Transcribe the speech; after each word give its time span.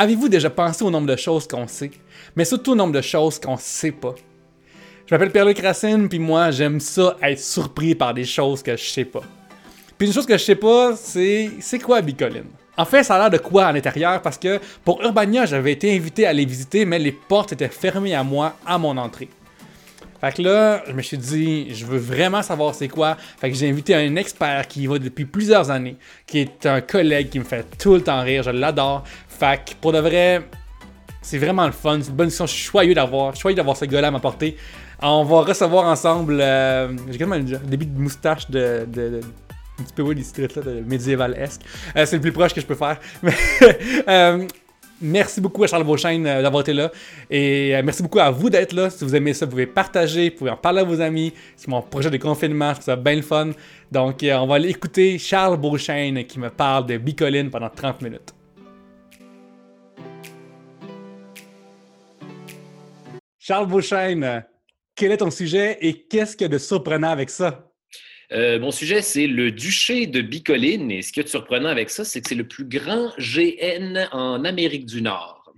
Avez-vous 0.00 0.28
déjà 0.28 0.48
pensé 0.48 0.84
au 0.84 0.92
nombre 0.92 1.08
de 1.08 1.16
choses 1.16 1.48
qu'on 1.48 1.66
sait, 1.66 1.90
mais 2.36 2.44
surtout 2.44 2.70
au 2.70 2.74
nombre 2.76 2.92
de 2.92 3.00
choses 3.00 3.40
qu'on 3.40 3.56
sait 3.56 3.90
pas? 3.90 4.14
Je 5.04 5.12
m'appelle 5.12 5.32
Pierre-Luc 5.32 5.58
Racine, 5.58 6.08
puis 6.08 6.20
moi, 6.20 6.52
j'aime 6.52 6.78
ça 6.78 7.16
être 7.20 7.40
surpris 7.40 7.96
par 7.96 8.14
des 8.14 8.24
choses 8.24 8.62
que 8.62 8.76
je 8.76 8.84
sais 8.84 9.04
pas. 9.04 9.22
Puis 9.98 10.06
une 10.06 10.14
chose 10.14 10.24
que 10.24 10.38
je 10.38 10.44
sais 10.44 10.54
pas, 10.54 10.94
c'est 10.94 11.50
c'est 11.58 11.80
quoi 11.80 12.00
Bicoline? 12.00 12.44
En 12.76 12.84
fait, 12.84 13.02
ça 13.02 13.16
a 13.16 13.18
l'air 13.18 13.30
de 13.30 13.38
quoi 13.38 13.64
à 13.64 13.72
l'intérieur 13.72 14.22
parce 14.22 14.38
que 14.38 14.60
pour 14.84 15.02
Urbania, 15.02 15.46
j'avais 15.46 15.72
été 15.72 15.92
invité 15.96 16.28
à 16.28 16.32
les 16.32 16.44
visiter, 16.44 16.84
mais 16.84 17.00
les 17.00 17.10
portes 17.10 17.52
étaient 17.54 17.66
fermées 17.66 18.14
à 18.14 18.22
moi 18.22 18.54
à 18.64 18.78
mon 18.78 18.96
entrée. 18.96 19.28
Fait 20.20 20.34
que 20.34 20.42
là, 20.42 20.82
je 20.88 20.92
me 20.92 21.02
suis 21.02 21.18
dit, 21.18 21.72
je 21.72 21.86
veux 21.86 21.98
vraiment 21.98 22.42
savoir 22.42 22.74
c'est 22.74 22.88
quoi. 22.88 23.16
Fait 23.40 23.50
que 23.50 23.56
j'ai 23.56 23.68
invité 23.68 23.94
un 23.94 24.16
expert 24.16 24.66
qui 24.66 24.82
y 24.82 24.86
va 24.88 24.98
depuis 24.98 25.24
plusieurs 25.24 25.70
années, 25.70 25.96
qui 26.26 26.40
est 26.40 26.66
un 26.66 26.80
collègue 26.80 27.30
qui 27.30 27.38
me 27.38 27.44
fait 27.44 27.64
tout 27.78 27.94
le 27.94 28.00
temps 28.00 28.22
rire, 28.22 28.42
je 28.42 28.50
l'adore. 28.50 29.04
Fait 29.38 29.76
pour 29.80 29.92
de 29.92 29.98
vrai, 30.00 30.42
c'est 31.22 31.38
vraiment 31.38 31.66
le 31.66 31.72
fun, 31.72 31.98
c'est 32.00 32.08
une 32.08 32.16
bonne 32.16 32.26
discussion, 32.26 32.46
je 32.46 32.84
suis 32.84 32.94
d'avoir, 32.94 33.36
choyé 33.36 33.54
d'avoir 33.54 33.76
ce 33.76 33.84
gars-là 33.84 34.08
à 34.08 34.10
m'apporter. 34.10 34.56
On 35.00 35.22
va 35.22 35.42
recevoir 35.42 35.84
ensemble, 35.84 36.40
euh, 36.40 36.88
j'ai 37.08 37.18
quasiment 37.18 37.36
un 37.36 37.68
début 37.68 37.86
de 37.86 38.00
moustache 38.00 38.50
de, 38.50 38.84
un 39.78 39.82
petit 39.84 39.92
peu 39.94 40.02
oui, 40.02 40.16
des 40.16 40.24
streets 40.24 40.56
là, 40.56 40.62
de 40.62 40.80
médiéval-esque. 40.80 41.60
Euh, 41.96 42.04
c'est 42.04 42.16
le 42.16 42.22
plus 42.22 42.32
proche 42.32 42.52
que 42.52 42.60
je 42.60 42.66
peux 42.66 42.74
faire. 42.74 42.98
Euh, 44.08 44.46
Merci 45.00 45.40
beaucoup 45.40 45.62
à 45.62 45.68
Charles 45.68 45.84
Beauchesne 45.84 46.24
d'avoir 46.24 46.62
été 46.62 46.72
là. 46.72 46.90
Et 47.30 47.80
merci 47.84 48.02
beaucoup 48.02 48.18
à 48.18 48.32
vous 48.32 48.50
d'être 48.50 48.72
là. 48.72 48.90
Si 48.90 49.04
vous 49.04 49.14
aimez 49.14 49.32
ça, 49.32 49.44
vous 49.44 49.52
pouvez 49.52 49.68
partager, 49.68 50.30
vous 50.30 50.38
pouvez 50.38 50.50
en 50.50 50.56
parler 50.56 50.80
à 50.80 50.84
vos 50.84 51.00
amis. 51.00 51.32
C'est 51.54 51.68
mon 51.68 51.80
projet 51.82 52.10
de 52.10 52.16
confinement, 52.16 52.70
je 52.70 52.72
trouve 52.80 52.84
ça 52.86 52.96
bien 52.96 53.14
le 53.14 53.22
fun. 53.22 53.50
Donc, 53.92 54.24
on 54.24 54.46
va 54.48 54.56
aller 54.56 54.70
écouter 54.70 55.16
Charles 55.18 55.56
Beauchesne 55.56 56.24
qui 56.24 56.40
me 56.40 56.50
parle 56.50 56.86
de 56.86 56.96
Bicoline 56.96 57.48
pendant 57.48 57.70
30 57.70 58.02
minutes. 58.02 58.34
Charles 63.48 63.66
Beauchesne, 63.66 64.44
quel 64.94 65.10
est 65.10 65.16
ton 65.16 65.30
sujet 65.30 65.78
et 65.80 66.02
qu'est-ce 66.02 66.36
qu'il 66.36 66.42
y 66.42 66.44
a 66.44 66.48
de 66.48 66.58
surprenant 66.58 67.08
avec 67.08 67.30
ça? 67.30 67.72
Euh, 68.30 68.60
mon 68.60 68.70
sujet, 68.70 69.00
c'est 69.00 69.26
le 69.26 69.50
duché 69.50 70.06
de 70.06 70.20
Bicoline. 70.20 70.90
Et 70.90 71.00
ce 71.00 71.10
qui 71.14 71.20
est 71.20 71.26
surprenant 71.26 71.70
avec 71.70 71.88
ça, 71.88 72.04
c'est 72.04 72.20
que 72.20 72.28
c'est 72.28 72.34
le 72.34 72.46
plus 72.46 72.66
grand 72.66 73.08
GN 73.16 74.06
en 74.12 74.44
Amérique 74.44 74.84
du 74.84 75.00
Nord. 75.00 75.50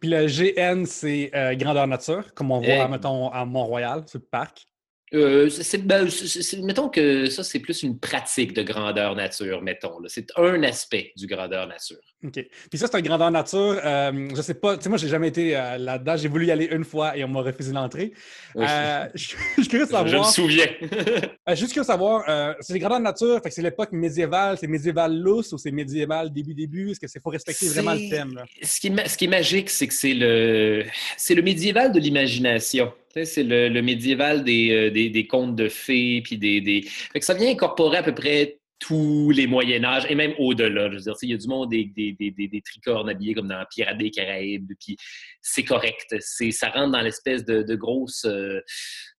Puis 0.00 0.08
le 0.10 0.26
GN, 0.28 0.84
c'est 0.86 1.32
euh, 1.34 1.56
grandeur 1.56 1.88
nature, 1.88 2.32
comme 2.34 2.52
on 2.52 2.60
voit, 2.60 2.84
Eh. 2.86 2.88
mettons, 2.88 3.28
à 3.30 3.44
Mont-Royal, 3.44 4.04
sur 4.06 4.20
le 4.20 4.26
parc. 4.30 4.68
Euh, 5.14 5.48
c'est- 5.48 5.78
ben, 5.78 6.10
c'est- 6.10 6.42
c'est- 6.42 6.60
mettons 6.60 6.88
que 6.88 7.26
ça, 7.30 7.42
c'est 7.44 7.60
plus 7.60 7.82
une 7.82 7.98
pratique 7.98 8.52
de 8.52 8.62
grandeur 8.62 9.14
nature, 9.14 9.62
mettons. 9.62 9.98
là. 10.00 10.08
C'est 10.08 10.26
un 10.36 10.62
aspect 10.64 11.12
du 11.16 11.26
grandeur 11.26 11.66
nature. 11.68 11.98
OK. 12.24 12.32
Puis 12.70 12.78
ça, 12.78 12.86
c'est 12.86 12.96
un 12.96 13.00
grandeur 13.02 13.30
nature. 13.30 13.78
Euh, 13.84 14.28
je 14.34 14.42
sais 14.42 14.54
pas, 14.54 14.76
tu 14.76 14.82
sais, 14.82 14.88
moi, 14.88 14.98
j'ai 14.98 15.08
jamais 15.08 15.28
été 15.28 15.56
euh, 15.56 15.76
là-dedans. 15.78 16.16
J'ai 16.16 16.28
voulu 16.28 16.46
y 16.46 16.50
aller 16.50 16.64
une 16.72 16.84
fois 16.84 17.16
et 17.16 17.22
on 17.24 17.28
m'a 17.28 17.42
refusé 17.42 17.72
l'entrée. 17.72 18.12
Oui. 18.54 18.64
Euh, 18.68 19.06
je 19.14 19.34
je 19.56 19.60
suis 19.62 19.68
curieux 19.68 19.86
de 19.86 19.90
je, 19.90 19.96
je 19.96 20.02
me 20.02 20.22
savoir. 20.22 20.30
souviens. 20.30 20.66
Euh, 21.46 21.54
juste 21.54 21.72
curieux 21.72 21.82
de 21.82 21.86
savoir, 21.86 22.24
euh, 22.26 22.54
c'est 22.60 22.72
les 22.72 22.78
grandeurs 22.78 23.00
nature, 23.00 23.38
fait 23.42 23.50
que 23.50 23.54
c'est 23.54 23.60
l'époque 23.62 23.92
médiévale, 23.92 24.56
c'est 24.58 24.66
médiéval 24.66 25.14
lousse 25.14 25.52
ou 25.52 25.58
c'est 25.58 25.70
médiéval 25.70 26.32
début-début? 26.32 26.90
Est-ce 26.92 27.00
que 27.00 27.06
c'est 27.06 27.20
faut 27.22 27.28
respecter 27.28 27.68
vraiment 27.68 27.92
le 27.92 28.08
thème? 28.08 28.34
Là? 28.34 28.44
ce, 28.62 28.80
qui 28.80 28.86
est, 28.88 29.08
ce 29.08 29.18
qui 29.18 29.24
est 29.26 29.28
magique, 29.28 29.68
c'est 29.68 29.86
que 29.86 29.92
c'est 29.92 30.14
le, 30.14 30.84
c'est 31.18 31.34
le 31.34 31.42
médiéval 31.42 31.92
de 31.92 32.00
l'imagination. 32.00 32.92
C'est 33.22 33.44
le, 33.44 33.80
médiéval 33.80 34.42
des, 34.42 34.70
euh, 34.72 34.90
des, 34.90 35.08
des 35.08 35.26
contes 35.26 35.54
de 35.54 35.68
fées, 35.68 36.20
puis 36.24 36.36
des, 36.36 36.60
des... 36.60 36.82
Fait 36.82 37.20
que 37.20 37.24
ça 37.24 37.34
vient 37.34 37.50
incorporer 37.50 37.98
à 37.98 38.02
peu 38.02 38.14
près 38.14 38.58
tous 38.80 39.30
les 39.30 39.46
Moyen-Âge, 39.46 40.06
et 40.08 40.16
même 40.16 40.34
au-delà. 40.38 40.90
Il 41.22 41.30
y 41.30 41.34
a 41.34 41.36
du 41.36 41.46
monde 41.46 41.70
des, 41.70 41.84
des, 41.84 42.12
des, 42.12 42.62
tricornes 42.62 43.08
habillés 43.08 43.34
comme 43.34 43.48
dans 43.48 43.64
Pirates 43.70 43.98
des 43.98 44.10
Caraïbes, 44.10 44.72
puis 44.80 44.96
c'est 45.40 45.62
correct. 45.62 46.16
C'est, 46.18 46.50
ça 46.50 46.70
rentre 46.70 46.90
dans 46.90 47.00
l'espèce 47.00 47.44
de, 47.44 47.62
de 47.62 47.74
grosse, 47.76 48.24
euh, 48.24 48.60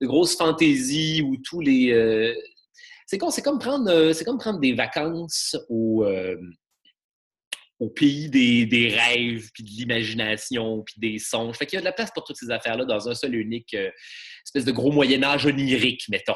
grosse 0.01 0.35
fantaisie 0.35 1.21
où 1.21 1.37
tous 1.37 1.61
les... 1.61 1.91
euh, 1.93 2.33
c'est, 3.07 3.17
con, 3.17 3.29
c'est, 3.29 3.41
comme 3.41 3.59
prendre, 3.59 4.11
c'est 4.11 4.25
comme 4.25 4.37
prendre 4.37 4.59
des 4.59 4.73
vacances 4.73 5.55
au... 5.69 6.05
au 7.79 7.89
pays 7.89 8.29
des, 8.29 8.65
des 8.65 8.87
rêves, 8.89 9.49
puis 9.53 9.63
de 9.63 9.69
l'imagination, 9.69 10.83
puis 10.83 10.95
des 10.97 11.19
songes. 11.19 11.57
Fait 11.57 11.65
qu'il 11.65 11.77
y 11.77 11.79
a 11.79 11.81
de 11.81 11.85
la 11.85 11.91
place 11.91 12.11
pour 12.11 12.23
toutes 12.23 12.37
ces 12.37 12.49
affaires-là 12.49 12.85
dans 12.85 13.09
un 13.09 13.13
seul 13.13 13.35
et 13.35 13.37
unique 13.37 13.73
euh, 13.73 13.89
espèce 14.45 14.65
de 14.65 14.71
gros 14.71 14.91
Moyen-Âge 14.91 15.45
onirique, 15.45 16.07
mettons. 16.09 16.33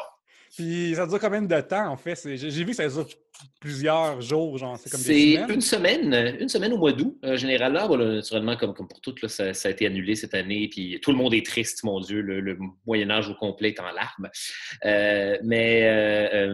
Puis 0.55 0.93
ça 0.95 1.05
dure 1.05 1.19
combien 1.19 1.41
de 1.41 1.61
temps, 1.61 1.87
en 1.87 1.95
fait? 1.95 2.19
J'ai 2.35 2.49
vu 2.49 2.71
que 2.71 2.73
ça 2.73 2.87
dure 2.89 3.07
plusieurs 3.61 4.19
jours, 4.19 4.57
genre, 4.57 4.77
c'est 4.77 4.89
comme 4.89 5.01
des 5.01 5.35
semaines. 5.35 5.51
une 5.53 5.61
semaine, 5.61 6.37
une 6.39 6.49
semaine 6.49 6.73
au 6.73 6.77
mois 6.77 6.91
d'août. 6.91 7.17
Euh, 7.23 7.37
généralement, 7.37 7.87
voilà, 7.87 8.15
naturellement, 8.15 8.57
comme, 8.57 8.73
comme 8.73 8.87
pour 8.87 8.99
toutes, 8.99 9.21
là, 9.21 9.29
ça, 9.29 9.53
ça 9.53 9.69
a 9.69 9.71
été 9.71 9.85
annulé 9.85 10.15
cette 10.15 10.33
année. 10.33 10.67
Puis 10.67 10.99
tout 11.01 11.11
le 11.11 11.17
monde 11.17 11.33
est 11.33 11.45
triste, 11.45 11.83
mon 11.83 11.99
Dieu. 12.01 12.21
Le, 12.21 12.41
le 12.41 12.57
Moyen-Âge 12.85 13.29
au 13.29 13.35
complet 13.35 13.69
est 13.69 13.79
en 13.79 13.91
larmes. 13.91 14.29
Euh, 14.85 15.37
mais 15.43 16.49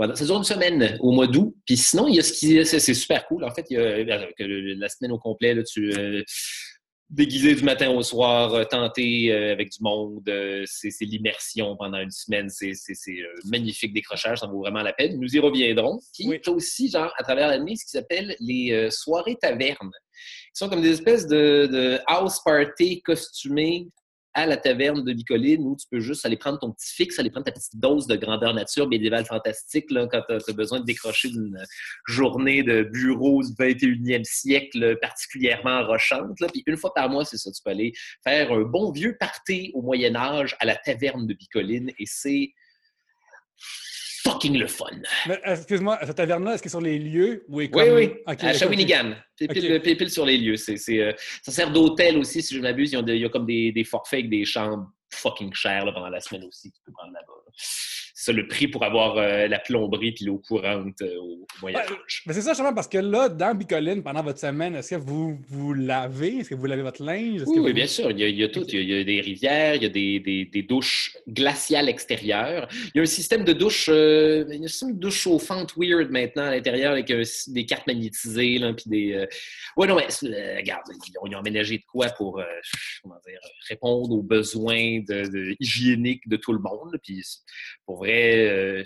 voilà, 0.00 0.16
ça 0.16 0.24
dure 0.24 0.38
une 0.38 0.44
semaine 0.44 0.96
au 1.00 1.12
mois 1.12 1.26
d'août. 1.26 1.54
Puis 1.66 1.76
sinon, 1.76 2.08
il 2.08 2.14
y 2.14 2.18
a 2.20 2.22
ce 2.22 2.32
qui. 2.32 2.64
C'est 2.64 2.80
c'est 2.80 2.94
super 2.94 3.26
cool. 3.26 3.44
En 3.44 3.50
fait, 3.50 3.66
il 3.68 3.74
y 3.74 3.76
a 3.76 3.82
euh, 3.82 4.74
la 4.78 4.88
semaine 4.88 5.12
au 5.12 5.18
complet, 5.18 5.52
là, 5.52 5.62
tu. 5.62 5.92
euh, 5.94 6.22
déguisé 7.10 7.54
du 7.54 7.64
matin 7.64 7.90
au 7.90 8.02
soir, 8.02 8.54
euh, 8.54 8.64
tenter 8.64 9.30
euh, 9.30 9.52
avec 9.52 9.70
du 9.72 9.78
monde, 9.82 10.22
c'est 10.64 11.04
l'immersion 11.04 11.76
pendant 11.76 11.98
une 11.98 12.10
semaine, 12.10 12.48
c'est 12.48 12.72
magnifique 13.44 13.92
décrochage, 13.92 14.38
ça 14.38 14.46
vaut 14.46 14.60
vraiment 14.60 14.80
la 14.82 14.94
peine. 14.94 15.18
Nous 15.20 15.36
y 15.36 15.38
reviendrons. 15.38 16.00
Puis 16.14 16.26
Oui. 16.28 16.40
as 16.46 16.50
aussi, 16.50 16.88
genre, 16.88 17.12
à 17.18 17.22
travers 17.22 17.48
l'année, 17.48 17.76
ce 17.76 17.84
qui 17.84 17.90
s'appelle 17.90 18.34
les 18.40 18.88
soirées 18.90 19.36
tavernes, 19.36 19.90
qui 20.54 20.58
sont 20.64 20.70
comme 20.70 20.80
des 20.82 20.92
espèces 20.92 21.26
de, 21.26 21.68
de 21.70 21.98
house 22.06 22.40
party 22.42 23.02
costumées 23.02 23.88
à 24.40 24.46
la 24.46 24.56
taverne 24.56 25.04
de 25.04 25.12
Bicoline 25.12 25.66
où 25.66 25.76
tu 25.76 25.86
peux 25.90 26.00
juste 26.00 26.24
aller 26.26 26.36
prendre 26.36 26.58
ton 26.58 26.72
petit 26.72 26.94
fixe, 26.94 27.18
aller 27.18 27.30
prendre 27.30 27.46
ta 27.46 27.52
petite 27.52 27.78
dose 27.78 28.06
de 28.06 28.16
grandeur 28.16 28.54
nature 28.54 28.88
médiévale 28.88 29.24
fantastique 29.24 29.90
là, 29.90 30.06
quand 30.10 30.22
tu 30.28 30.50
as 30.50 30.54
besoin 30.54 30.80
de 30.80 30.84
décrocher 30.84 31.28
d'une 31.28 31.58
journée 32.06 32.62
de 32.62 32.82
bureau 32.82 33.42
du 33.42 33.52
21e 33.52 34.24
siècle 34.24 34.98
particulièrement 35.00 35.84
rochante. 35.86 36.38
Puis 36.52 36.62
une 36.66 36.76
fois 36.76 36.92
par 36.94 37.08
mois, 37.08 37.24
c'est 37.24 37.36
ça, 37.36 37.50
tu 37.50 37.62
peux 37.62 37.70
aller 37.70 37.92
faire 38.24 38.52
un 38.52 38.62
bon 38.62 38.90
vieux 38.92 39.16
party 39.18 39.70
au 39.74 39.82
Moyen 39.82 40.16
Âge 40.16 40.56
à 40.60 40.64
la 40.64 40.76
taverne 40.76 41.26
de 41.26 41.34
Bicoline 41.34 41.90
et 41.98 42.06
c'est 42.06 42.52
fucking 44.22 44.58
le 44.58 44.66
fun. 44.66 44.86
Euh, 45.28 45.36
Excuse-moi, 45.44 45.98
cette 46.04 46.16
taverne-là, 46.16 46.54
est-ce 46.54 46.62
que 46.62 46.68
sur 46.68 46.80
les 46.80 46.98
lieux 46.98 47.44
ou 47.48 47.60
est 47.60 47.64
Oui, 47.74 47.84
comme... 47.86 47.94
oui, 47.94 48.12
Ok, 48.26 48.44
à 48.44 48.52
Shawinigan. 48.52 49.14
Pile, 49.38 50.10
sur 50.10 50.26
les 50.26 50.36
lieux. 50.38 50.56
C'est, 50.56 50.76
c'est, 50.76 51.00
euh, 51.00 51.12
ça 51.42 51.52
sert 51.52 51.72
d'hôtel 51.72 52.18
aussi, 52.18 52.42
si 52.42 52.54
je 52.54 52.58
ne 52.58 52.64
m'abuse. 52.64 52.92
Il 52.92 53.16
y 53.16 53.24
a 53.24 53.28
comme 53.28 53.46
des, 53.46 53.72
des 53.72 53.84
forfaits 53.84 54.18
avec 54.20 54.30
des 54.30 54.44
chambres 54.44 54.90
fucking 55.12 55.52
chères 55.54 55.84
là, 55.84 55.92
pendant 55.92 56.08
la 56.08 56.20
semaine 56.20 56.44
aussi. 56.44 56.70
Tu 56.70 56.80
peux 56.84 56.92
prendre 56.92 57.12
là-bas. 57.12 57.32
là. 57.46 57.52
C'est 58.20 58.32
ça 58.32 58.36
le 58.36 58.46
prix 58.46 58.68
pour 58.68 58.84
avoir 58.84 59.16
euh, 59.16 59.46
la 59.48 59.58
plomberie 59.58 60.12
puis 60.12 60.26
l'eau 60.26 60.42
courante 60.46 61.00
euh, 61.00 61.16
au 61.22 61.46
Moyen 61.62 61.78
Ouais, 61.78 61.84
Âge. 61.84 62.22
Mais 62.26 62.34
c'est 62.34 62.42
ça, 62.42 62.50
justement, 62.50 62.74
parce 62.74 62.86
que 62.86 62.98
là, 62.98 63.30
dans 63.30 63.54
Bicoline, 63.54 64.02
pendant 64.02 64.22
votre 64.22 64.38
semaine, 64.38 64.74
est-ce 64.74 64.90
que 64.90 65.00
vous 65.00 65.38
vous 65.48 65.72
lavez? 65.72 66.36
Est-ce 66.40 66.50
que 66.50 66.54
vous 66.54 66.66
lavez 66.66 66.82
votre 66.82 67.02
linge? 67.02 67.40
Oui, 67.46 67.54
que 67.54 67.60
oui, 67.60 67.68
vous- 67.70 67.74
bien 67.74 67.86
sûr. 67.86 68.10
Il 68.10 68.18
y 68.20 68.24
a, 68.24 68.28
il 68.28 68.36
y 68.36 68.44
a 68.44 68.48
tout. 68.50 68.62
Il 68.68 68.74
y 68.74 68.76
a, 68.78 68.80
il 68.82 68.90
y 68.90 69.00
a 69.00 69.04
des 69.04 69.20
rivières, 69.22 69.74
il 69.76 69.82
y 69.84 69.86
a 69.86 69.88
des, 69.88 70.20
des- 70.20 70.44
des 70.44 70.62
douches 70.62 71.16
glaciales 71.28 71.88
extérieures. 71.88 72.68
Il 72.94 72.98
y 72.98 73.00
a 73.00 73.02
un 73.04 73.06
système 73.06 73.42
de 73.42 73.54
douche, 73.54 73.88
euh, 73.88 74.44
il 74.50 74.56
y 74.56 74.60
a 74.60 74.64
un 74.64 74.68
système 74.68 74.92
de 74.96 75.00
douche 75.00 75.20
chauffante 75.22 75.72
weird 75.78 76.10
maintenant 76.10 76.42
à 76.44 76.50
l'intérieur 76.50 76.92
avec 76.92 77.10
euh, 77.10 77.24
des 77.46 77.64
cartes 77.64 77.86
magnétisées, 77.86 78.58
là, 78.58 78.74
puis 78.74 78.84
des. 78.88 79.26
Ouais, 79.78 79.86
non, 79.86 79.96
mais 79.96 80.56
regarde, 80.58 80.82
ils 81.08 81.18
ont, 81.22 81.26
ils 81.26 81.34
ont 81.36 81.38
aménagé 81.38 81.78
de 81.78 81.84
quoi 81.90 82.08
pour 82.10 82.42
comment 83.02 83.16
dire, 83.26 83.40
répondre 83.70 84.10
aux 84.10 84.22
besoins 84.22 85.00
de, 85.08 85.26
de- 85.26 85.56
hygiéniques 85.58 86.28
de 86.28 86.36
tout 86.36 86.52
le 86.52 86.58
monde. 86.58 86.98
Puis 87.02 87.24
pour 87.86 87.96
vrai, 87.96 88.09
euh, 88.10 88.84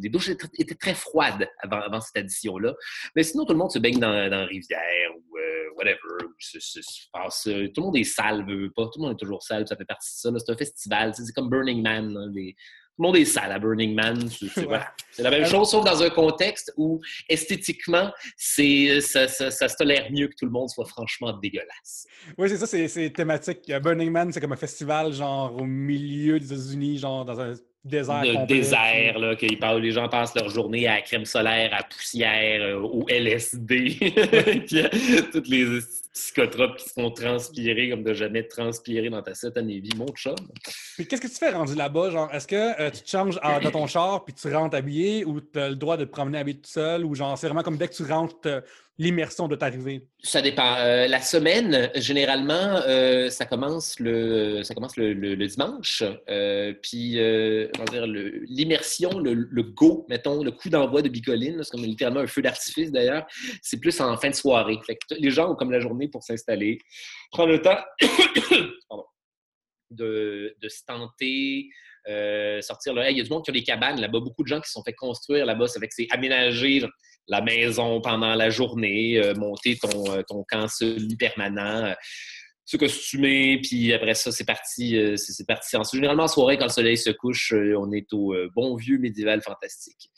les 0.00 0.08
douches 0.08 0.28
étaient, 0.30 0.74
très 0.74 0.94
froides 0.94 1.48
avant, 1.62 1.80
avant 1.80 2.00
cette 2.00 2.16
addition-là. 2.16 2.74
Mais 3.16 3.22
sinon, 3.22 3.44
tout 3.44 3.52
le 3.52 3.58
monde 3.58 3.70
se 3.72 3.78
baigne 3.78 3.98
dans, 3.98 4.30
dans 4.30 4.40
la 4.40 4.46
rivière 4.46 5.10
ou 5.16 5.36
euh, 5.38 5.70
whatever. 5.76 6.24
ou 6.26 6.32
se- 6.38 6.60
se- 6.60 6.82
se 6.82 7.06
passe, 7.12 7.46
euh, 7.48 7.68
tout 7.68 7.80
le 7.80 7.86
monde 7.86 7.96
est 7.96 8.04
sale, 8.04 8.44
veut, 8.46 8.70
pas. 8.74 8.84
Tout 8.84 8.98
le 8.98 9.02
monde 9.02 9.12
est 9.12 9.20
toujours 9.20 9.42
sale, 9.42 9.66
ça 9.66 9.76
fait 9.76 9.84
partie 9.84 10.08
de 10.08 10.16
ça. 10.38 10.44
C'est 10.46 10.52
un 10.52 10.56
festival. 10.56 11.12
C'est 11.14 11.32
comme 11.34 11.48
Burning 11.50 11.82
Man. 11.82 12.16
les- 12.34 12.54
tout 12.96 13.04
le 13.04 13.08
monde 13.08 13.16
est 13.16 13.24
sale 13.24 13.50
à 13.50 13.58
Burning 13.58 13.94
Man. 13.94 14.28
C'est 14.28 14.66
Ouais. 14.66 14.78
la 15.20 15.30
même 15.30 15.46
chose, 15.46 15.70
sauf 15.70 15.84
dans 15.86 16.02
un 16.02 16.10
contexte 16.10 16.70
où 16.76 17.00
esthétiquement, 17.30 18.12
c'est 18.36 19.00
ça, 19.00 19.26
ça, 19.26 19.50
ça 19.50 19.68
se 19.68 19.76
tolère 19.76 20.10
mieux 20.12 20.28
que 20.28 20.34
tout 20.38 20.44
le 20.44 20.50
monde 20.50 20.68
soit 20.68 20.84
franchement 20.84 21.32
dégueulasse. 21.32 22.06
Oui, 22.36 22.50
c'est 22.50 22.58
ça, 22.58 22.66
c'est- 22.66 23.10
thématique. 23.10 23.72
Burning 23.82 24.10
Man, 24.10 24.30
c'est 24.32 24.40
comme 24.40 24.52
un 24.52 24.56
festival, 24.56 25.12
genre, 25.14 25.56
au 25.56 25.64
milieu 25.64 26.38
des 26.38 26.52
États-Unis, 26.52 26.98
genre, 26.98 27.24
dans 27.24 27.40
un 27.40 27.54
désert 27.84 28.46
désert, 28.46 29.18
là, 29.18 29.36
qu'ils 29.36 29.58
parlent- 29.58 29.80
les 29.80 29.92
gens 29.92 30.08
passent 30.08 30.34
leur 30.34 30.48
journée 30.50 30.86
à 30.86 30.96
la 30.96 31.00
crème 31.02 31.24
solaire, 31.24 31.72
à 31.72 31.78
la 31.78 31.82
poussière, 31.82 32.60
euh, 32.62 32.80
au 32.80 33.06
LSD, 33.08 33.96
puis 34.66 34.80
à 34.80 34.90
toutes 35.32 35.48
les 35.48 35.66
psychotropes 36.12 36.76
qui 36.76 36.88
se 36.88 36.92
font 36.92 37.10
transpirer 37.10 37.88
comme 37.90 38.02
de 38.02 38.12
jamais 38.12 38.42
transpirer 38.42 39.08
dans 39.10 39.22
ta 39.22 39.34
cette 39.34 39.56
année 39.56 39.78
vie, 39.78 39.90
mon 39.96 40.08
chum. 40.08 40.34
Puis 40.96 41.06
qu'est-ce 41.06 41.20
que 41.22 41.28
tu 41.28 41.34
fais 41.36 41.50
rendu 41.50 41.74
là-bas? 41.74 42.10
Genre, 42.10 42.28
est-ce 42.34 42.46
que 42.48 42.80
euh, 42.80 42.90
tu 42.90 43.02
te 43.02 43.08
changes 43.08 43.38
en- 43.42 43.60
dans 43.60 43.70
ton 43.70 43.86
char 43.86 44.24
puis 44.24 44.34
tu 44.34 44.52
rentres 44.52 44.76
habillé 44.76 45.24
ou 45.24 45.40
tu 45.40 45.58
as 45.58 45.68
le 45.68 45.76
droit 45.76 45.96
de 45.96 46.04
te 46.04 46.10
promener 46.10 46.38
habillé 46.38 46.58
tout 46.58 46.68
seul 46.70 47.04
ou 47.04 47.14
genre, 47.14 47.38
c'est 47.38 47.46
vraiment 47.46 47.62
comme 47.62 47.76
dès 47.76 47.88
que 47.88 47.94
tu 47.94 48.02
rentres, 48.04 48.36
l'immersion 49.00 49.48
doit 49.48 49.64
arriver? 49.64 50.06
Ça 50.22 50.42
dépend. 50.42 50.76
Euh, 50.76 51.08
la 51.08 51.22
semaine, 51.22 51.90
généralement, 51.94 52.82
euh, 52.86 53.30
ça 53.30 53.46
commence 53.46 53.98
le, 53.98 54.62
ça 54.62 54.74
commence 54.74 54.98
le, 54.98 55.46
dimanche. 55.46 56.02
Euh, 56.28 56.74
puis, 56.82 57.14
l'immersion, 58.46 59.18
le, 59.18 59.62
go, 59.62 60.06
mettons, 60.10 60.44
le 60.44 60.50
coup 60.50 60.68
d'envoi 60.68 61.00
de 61.00 61.08
Bicoline, 61.08 61.62
c'est 61.62 61.70
comme 61.70 61.82
littéralement 61.82 62.20
un 62.20 62.26
feu 62.26 62.42
d'artifice 62.42 62.92
d'ailleurs, 62.92 63.26
c'est 63.62 63.80
plus 63.80 63.98
en 64.02 64.16
fin 64.18 64.28
de 64.28 64.34
soirée. 64.34 64.78
les 65.18 65.30
gens 65.30 65.52
ont 65.52 65.56
comme 65.56 65.70
la 65.70 65.80
journée 65.80 66.08
pour 66.08 66.22
s'installer, 66.22 66.78
prendre 67.32 67.52
le 67.52 67.62
temps 67.62 67.78
de, 69.90 70.54
de 70.60 70.68
se 70.68 70.84
tenter, 70.84 71.70
sortir 72.60 72.92
là. 72.92 73.10
il 73.10 73.16
y 73.16 73.20
a 73.20 73.24
du 73.24 73.30
monde 73.30 73.44
qui 73.44 73.50
a 73.50 73.54
des 73.54 73.62
cabanes 73.62 73.98
là-bas, 73.98 74.20
beaucoup 74.20 74.42
de 74.42 74.48
gens 74.48 74.60
qui 74.60 74.68
se 74.68 74.74
sont 74.74 74.82
fait 74.82 74.92
construire 74.92 75.46
là-bas. 75.46 75.68
Ça 75.68 75.80
c'est 75.90 76.08
aménagé 76.10 76.82
la 77.30 77.40
maison 77.40 78.00
pendant 78.00 78.34
la 78.34 78.50
journée, 78.50 79.18
euh, 79.18 79.34
monter 79.34 79.78
ton, 79.78 80.12
euh, 80.12 80.22
ton 80.28 80.44
camp 80.46 80.68
semi-permanent, 80.68 81.86
euh, 81.86 81.94
se 82.64 82.76
costumer, 82.76 83.60
puis 83.60 83.92
après 83.92 84.14
ça, 84.14 84.30
c'est 84.30 84.44
parti, 84.44 84.96
c'est 85.16 85.44
parti. 85.44 85.76
Généralement, 85.92 86.22
en 86.22 86.28
soirée, 86.28 86.56
quand 86.56 86.66
le 86.66 86.70
soleil 86.70 86.96
se 86.96 87.10
couche, 87.10 87.52
on 87.52 87.90
est 87.90 88.06
au 88.12 88.32
bon 88.54 88.76
vieux 88.76 88.98
médiéval 88.98 89.42
fantastique. 89.42 90.08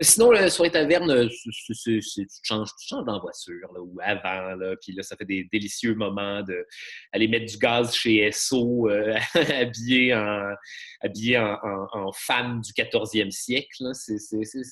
sinon, 0.00 0.32
la 0.32 0.50
soirée 0.50 0.72
taverne, 0.72 1.28
tu 1.28 2.00
changes, 2.42 2.70
tu 2.80 2.88
changes 2.88 3.04
dans 3.04 3.20
voiture, 3.20 3.70
ou 3.78 3.96
avant, 4.02 4.58
puis 4.82 4.92
là, 4.92 5.04
ça 5.04 5.14
fait 5.14 5.24
des 5.24 5.48
délicieux 5.52 5.94
moments 5.94 6.42
d'aller 6.42 7.28
mettre 7.28 7.46
du 7.46 7.58
gaz 7.58 7.94
chez 7.94 8.28
SO, 8.32 8.88
habillé 9.34 10.16
en, 10.16 10.52
habillé 11.00 11.38
en, 11.38 11.58
en, 11.92 12.10
femme 12.12 12.60
du 12.60 12.72
14e 12.72 13.30
siècle. 13.30 13.92
C'est 13.94 14.16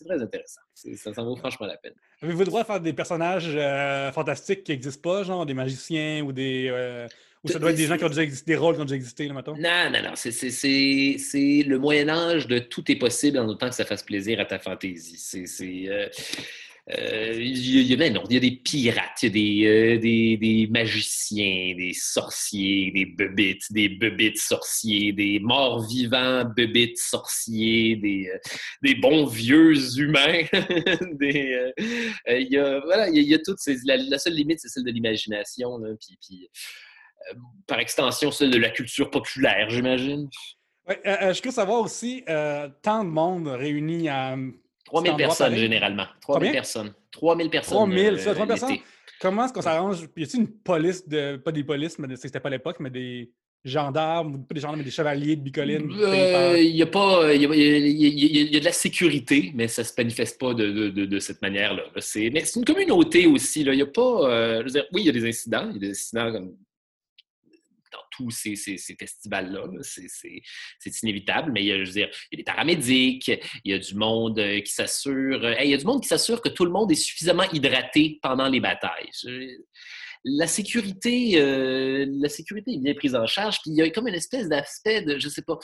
très 0.09 0.21
intéressant. 0.21 0.66
Ça, 0.77 1.15
ça 1.15 1.23
vaut 1.23 1.37
franchement 1.37 1.67
la 1.67 1.79
peine. 1.79 1.95
Avez-vous 2.21 2.41
le 2.41 2.45
droit 2.45 2.61
de 2.61 2.67
faire 2.67 2.81
des 2.81 2.93
personnages 2.93 3.51
euh, 3.55 4.13
fantastiques 4.13 4.63
qui 4.63 4.73
n'existent 4.73 5.11
pas, 5.11 5.23
genre 5.23 5.47
des 5.47 5.55
magiciens 5.55 6.23
ou 6.23 6.33
des. 6.33 6.69
Euh, 6.71 7.09
ou 7.43 7.49
ça 7.49 7.59
doit 7.59 7.71
être 7.71 7.77
des 7.77 7.87
gens 7.87 7.97
qui 7.97 8.05
ont 8.05 8.09
déjà 8.09 8.23
existé, 8.23 8.53
des 8.53 8.57
rôles 8.59 8.75
qui 8.75 8.83
ont 8.83 8.85
déjà 8.85 8.97
existé, 8.97 9.27
là, 9.27 9.33
maintenant? 9.33 9.55
Non, 9.57 9.91
non, 9.91 10.03
non. 10.03 10.15
C'est 10.15 10.33
le 10.39 11.77
Moyen-Âge 11.77 12.47
de 12.47 12.59
tout 12.59 12.91
est 12.91 12.97
possible 12.97 13.39
en 13.39 13.47
autant 13.47 13.71
que 13.71 13.75
ça 13.75 13.87
fasse 13.87 14.03
plaisir 14.03 14.39
à 14.39 14.45
ta 14.45 14.59
fantaisie. 14.59 15.17
C'est. 15.17 16.11
Euh, 16.89 17.35
il, 17.37 17.83
y 17.83 17.93
a, 17.93 17.97
ben 17.97 18.17
il 18.31 18.35
y 18.35 18.37
a 18.37 18.41
des 18.41 18.53
pirates, 18.53 19.25
il 19.25 19.37
y 19.37 19.67
a 19.67 19.71
euh, 19.71 19.99
des, 19.99 20.37
des, 20.37 20.69
magiciens, 20.71 21.75
des 21.77 21.93
sorciers, 21.93 22.93
des 22.93 23.07
bebites, 23.07 23.73
des 23.73 23.89
bebites 23.89 24.39
sorciers, 24.39 25.13
des 25.13 25.41
morts 25.41 25.85
vivants 25.85 26.45
bebites 26.45 26.99
sorciers, 26.99 27.97
des, 27.97 28.31
euh, 28.33 28.39
des 28.83 28.95
bons 28.95 29.27
vieux 29.27 29.99
humains. 29.99 30.45
des, 31.19 31.73
il, 32.29 32.53
y 32.53 32.57
a, 32.57 32.79
voilà, 32.85 33.09
il, 33.09 33.21
y 33.21 33.35
a, 33.35 33.39
toutes 33.41 33.59
la, 33.85 34.19
seule 34.21 34.35
limite, 34.35 34.61
c'est 34.61 34.69
celle 34.69 34.85
de 34.85 34.93
l'imagination, 34.93 35.81
puis, 36.21 36.49
par 37.67 37.81
extension, 37.81 38.31
celle 38.31 38.53
de 38.53 38.59
la 38.59 38.71
culture 38.71 39.11
populaire, 39.11 39.71
j'imagine. 39.71 40.29
Je 40.89 41.43
veux 41.43 41.51
savoir 41.51 41.81
aussi, 41.81 42.23
tant 42.83 43.03
de 43.03 43.11
monde 43.11 43.49
réuni 43.49 44.09
à 44.09 44.37
3000 44.87 45.17
personnes, 45.17 45.57
généralement. 45.57 46.07
3000 46.21 46.53
personnes. 46.53 46.93
3000 47.11 47.51
personnes. 47.51 47.77
3000, 47.77 48.19
ça, 48.21 48.35
3000 48.35 48.47
personnes. 48.49 48.79
Comment 49.21 49.45
est-ce 49.45 49.53
qu'on 49.53 49.63
s'arrange? 49.63 50.09
Y 50.17 50.25
a-t-il 50.25 50.41
une 50.41 50.49
police, 50.49 51.09
de, 51.09 51.37
pas 51.37 51.53
des 51.53 51.65
polices, 51.65 51.99
mais 51.99 52.15
c'était 52.17 52.41
pas 52.41 52.51
l'époque, 52.51 52.77
mais 52.81 52.91
des 52.91 53.31
gendarmes, 53.65 54.45
pas 54.47 54.55
des 54.55 54.61
gendarmes, 54.61 54.79
mais 54.79 54.85
des 54.85 54.91
chevaliers 54.91 55.37
de 55.37 55.41
bicoline? 55.41 55.89
Il 55.91 56.77
y 56.77 56.83
a 56.83 56.87
pas. 56.87 57.35
Il 57.35 57.43
y, 57.43 58.57
a 58.57 58.61
de 58.61 58.65
la 58.65 58.73
sécurité, 58.73 59.53
mais 59.55 59.69
ça 59.69 59.85
se 59.85 59.93
manifeste 59.97 60.39
pas 60.39 60.55
de, 60.55 60.91
de, 60.91 61.05
de 61.07 61.19
cette 61.19 61.41
manière-là. 61.43 61.83
C'est, 61.99 62.31
mais 62.31 62.45
c'est 62.45 62.61
une 62.61 62.67
communauté 62.67 63.27
aussi. 63.27 63.63
Il 63.63 63.75
y 63.75 63.83
a 63.83 63.87
pas. 63.87 64.31
Euh, 64.31 64.59
je 64.59 64.65
veux 64.65 64.71
dire, 64.71 64.85
oui, 64.93 65.03
il 65.03 65.07
y 65.07 65.11
a 65.11 65.13
des 65.13 65.27
incidents. 65.27 65.69
Il 65.71 65.75
y 65.75 65.77
a 65.77 65.81
des 65.81 65.91
incidents 65.91 66.33
comme 66.33 66.57
tous 68.17 68.31
ces, 68.31 68.57
festivals-là. 68.99 69.67
C'est 69.83 71.03
inévitable, 71.03 71.53
mais 71.53 71.63
il 71.63 71.67
y, 71.67 71.73
a, 71.73 71.79
je 71.79 71.85
veux 71.85 71.93
dire, 71.93 72.09
il 72.31 72.37
y 72.37 72.37
a 72.37 72.39
des 72.39 72.45
paramédics, 72.45 73.29
il 73.65 73.73
y 73.73 73.75
a 73.75 73.79
du 73.79 73.95
monde 73.95 74.39
euh, 74.39 74.61
qui 74.61 74.73
s'assure. 74.73 75.45
Euh, 75.45 75.55
il 75.63 75.71
y 75.71 75.75
a 75.75 75.77
du 75.77 75.85
monde 75.85 76.03
qui 76.03 76.09
s'assure 76.09 76.41
que 76.41 76.49
tout 76.49 76.65
le 76.65 76.71
monde 76.71 76.91
est 76.93 76.97
suffisamment 76.97 77.45
hydraté 77.53 78.19
pendant 78.23 78.49
les 78.49 78.61
batailles. 78.61 79.11
la 80.25 80.47
sécurité, 80.47 81.41
euh, 81.41 82.07
la 82.21 82.29
sécurité 82.29 82.73
est 82.73 82.79
bien 82.79 82.95
prise 82.95 83.15
en 83.15 83.27
charge. 83.27 83.59
Puis 83.63 83.73
il 83.73 83.77
y 83.77 83.83
a 83.83 83.91
comme 83.91 84.09
une 84.09 84.15
espèce 84.15 84.49
d'aspect 84.49 85.03
de, 85.03 85.19
je 85.19 85.29
sais 85.29 85.43
pas, 85.43 85.59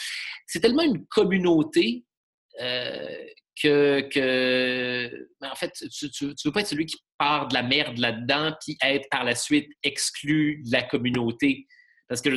c'est 0.47 0.61
tellement 0.61 0.83
une 0.83 1.07
communauté 1.07 2.05
que, 3.61 5.11
ben, 5.41 5.51
en 5.51 5.55
fait, 5.55 5.73
tu, 5.73 6.27
ne 6.27 6.35
veux 6.45 6.53
pas 6.53 6.61
être 6.61 6.67
celui 6.67 6.87
qui 6.87 6.97
part 7.19 7.49
de 7.49 7.55
la 7.55 7.63
merde 7.63 7.99
là-dedans, 7.99 8.55
puis 8.65 8.77
être 8.83 9.09
par 9.11 9.25
la 9.25 9.35
suite 9.35 9.71
exclu 9.83 10.63
de 10.65 10.73
la 10.73 10.83
communauté. 10.83 11.67
Parce 12.13 12.21
que 12.21 12.29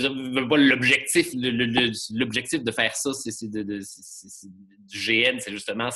l'objectif, 2.14 2.64
de 2.64 2.72
faire 2.72 2.96
ça, 2.96 3.12
c'est 3.12 3.50
du 3.50 3.82
GN, 4.88 5.38
c'est 5.40 5.52
justement 5.52 5.90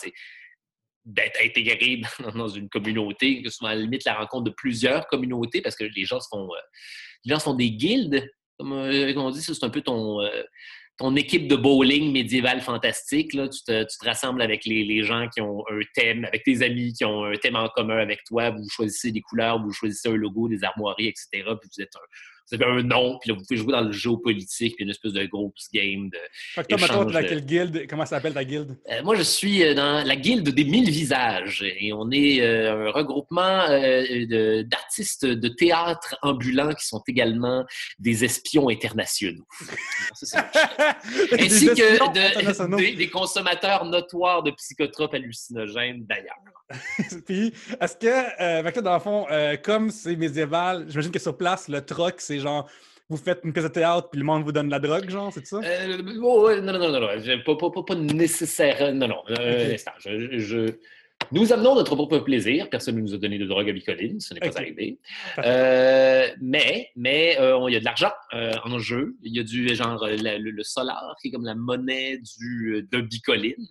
d'être 1.06 1.40
intégré 1.42 2.02
dans, 2.36 2.50
une 2.50 2.68
communauté, 2.68 3.42
que 3.42 3.50
soit 3.50 3.70
à 3.70 3.76
la 3.76 3.81
limite 3.84 4.04
la 4.04 4.16
rencontre 4.16 4.44
de 4.44 4.50
plusieurs 4.50 5.08
communautés, 5.08 5.62
parce 5.62 5.78
que 5.78 5.86
les 5.86 6.04
gens 6.04 6.20
se 6.20 6.28
font, 6.30 6.50
euh, 7.26 7.54
des 7.56 7.72
guildes, 7.72 8.30
comme, 8.58 8.74
euh, 8.74 9.14
on 9.16 9.30
dit, 9.30 9.42
c'est 9.42 9.64
un 9.64 9.70
peu 9.70 9.80
ton, 9.80 10.20
euh, 10.24 11.16
équipe 11.16 11.48
de 11.48 11.56
bowling 11.56 12.12
médiéval 12.12 12.60
fantastique. 12.60 13.31
Tu, 13.31 13.64
te, 13.66 14.06
rassembles 14.06 14.42
avec 14.42 14.66
les, 14.66 14.84
les, 14.84 15.04
gens 15.04 15.30
qui 15.30 15.40
ont 15.40 15.64
un 15.72 15.80
thème, 15.96 16.26
avec 16.26 16.44
tes 16.44 16.64
amis 16.64 16.92
qui 16.92 17.06
ont 17.06 17.24
un 17.24 17.36
thème 17.38 17.56
en 17.56 17.70
commun 17.70 18.00
avec 18.00 18.26
toi. 18.26 18.50
Vous 18.50 18.68
choisissez 18.70 19.14
des 19.14 19.22
couleurs, 19.22 19.64
vous 19.64 19.72
choisissez 19.72 20.10
un 20.10 20.16
logo, 20.16 20.50
des 20.50 20.66
armoiries, 20.66 21.08
etc. 21.08 21.30
Puis 21.34 21.70
vous 21.74 21.81
êtes 21.81 21.96
un, 21.96 22.00
avez 22.56 22.66
un 22.66 22.84
nom, 22.84 23.18
puis 23.19 23.30
là, 23.30 23.38
vous 23.38 23.44
pouvez 23.46 23.57
jouer 23.57 23.72
dans 23.72 23.81
le 23.81 23.92
jeu 23.92 24.12
politique, 24.24 24.75
puis 24.75 24.84
une 24.84 24.90
espèce 24.90 25.13
de 25.13 25.25
gros 25.25 25.54
game. 25.74 26.10
De 26.10 26.18
fait 26.56 26.63
que 26.63 26.68
toi, 26.68 26.78
maintenant, 26.80 27.06
tu 27.06 27.13
laquelle 27.13 27.46
guilde? 27.46 27.86
Comment 27.90 28.06
ça 28.06 28.18
s'appelle 28.18 28.34
ta 28.34 28.44
guilde? 28.44 28.78
Euh, 28.90 29.04
moi, 29.04 29.16
je 29.16 29.22
suis 29.22 29.63
euh, 29.63 29.74
dans 29.74 30.06
la 30.06 30.16
guilde 30.16 30.50
des 30.50 30.63
mille 30.63 30.90
visages. 30.90 31.63
Et 31.80 31.94
on 31.94 32.10
est 32.12 32.42
euh, 32.42 32.88
un 32.88 32.92
regroupement 32.92 33.68
d'artistes 34.66 35.25
de, 35.25 35.50
théâtre 35.50 36.16
ambulants 36.22 36.74
qui 36.74 36.86
sont 36.86 37.01
également 37.07 37.66
des 37.98 38.24
espions 38.24 38.69
internationaux. 38.69 39.45
Ainsi 41.40 41.68
que 41.68 42.78
des, 42.78 42.95
des, 42.95 43.10
consommateurs 43.10 43.86
notoires 43.86 44.44
de 44.44 44.52
psychotropes 44.52 45.13
hallucinogènes, 45.13 46.06
d'ailleurs. 46.06 46.36
puis, 47.25 47.52
est-ce 47.81 47.98
que, 47.98 48.80
dans 48.80 48.94
le 48.94 49.00
fond, 49.00 49.25
comme 49.63 49.90
c'est 49.90 50.16
médiéval, 50.16 50.86
j'imagine 50.88 51.12
que 51.12 51.19
sur 51.19 51.36
place, 51.36 51.68
le 51.68 51.84
troc, 51.84 52.16
c'est 52.19 52.38
genre 52.39 52.69
vous 53.09 53.18
faites 53.18 53.41
une 53.44 53.53
pièce 53.53 53.65
de 53.65 53.69
théâtre 53.69 54.09
puis 54.11 54.19
le 54.19 54.25
monde 54.25 54.44
vous 54.44 54.52
donne 54.52 54.69
la 54.69 54.80
drogue, 54.80 55.09
genre, 55.09 55.33
c'est 55.33 55.45
ça? 55.45 55.59
Euh, 55.64 55.97
non, 56.04 56.61
non, 56.61 56.80
non, 56.80 56.92
non, 56.92 56.99
non, 57.02 57.07
pas, 57.44 57.56
pas, 57.56 57.83
pas, 57.83 57.95
nécessairement. 57.95 58.94
Non, 58.94 59.07
non, 59.07 59.23
euh, 59.31 59.75
je, 60.06 60.75
nous 61.31 61.54
amenons 61.54 61.76
notre 61.76 61.95
propre 61.95 62.19
plaisir. 62.19 62.69
Personne 62.69 62.95
ne 62.95 63.02
nous 63.02 63.14
a 63.14 63.18
donné 63.18 63.38
de 63.38 63.45
drogue 63.45 63.69
à 63.69 63.73
bicoline, 63.73 64.19
ce 64.19 64.33
n'est 64.33 64.40
pas 64.40 64.57
arrivé. 64.57 64.99
Euh, 65.40 66.28
mais 66.42 66.90
mais 66.95 67.38
euh, 67.40 67.64
il 67.68 67.73
y 67.73 67.76
a 67.76 67.80
de 67.80 67.85
l'argent 67.85 68.11
euh, 68.33 68.54
en 68.64 68.80
jeu. 68.80 69.16
Il 69.21 69.35
y 69.35 69.40
a 69.40 69.44
du 69.44 69.76
genre 69.76 70.07
le, 70.07 70.64
solar 70.64 71.16
qui 71.21 71.28
est 71.28 71.31
comme 71.31 71.45
la 71.45 71.56
monnaie 71.56 72.18
du, 72.40 72.88
de 72.92 73.02
bicoline. 73.02 73.68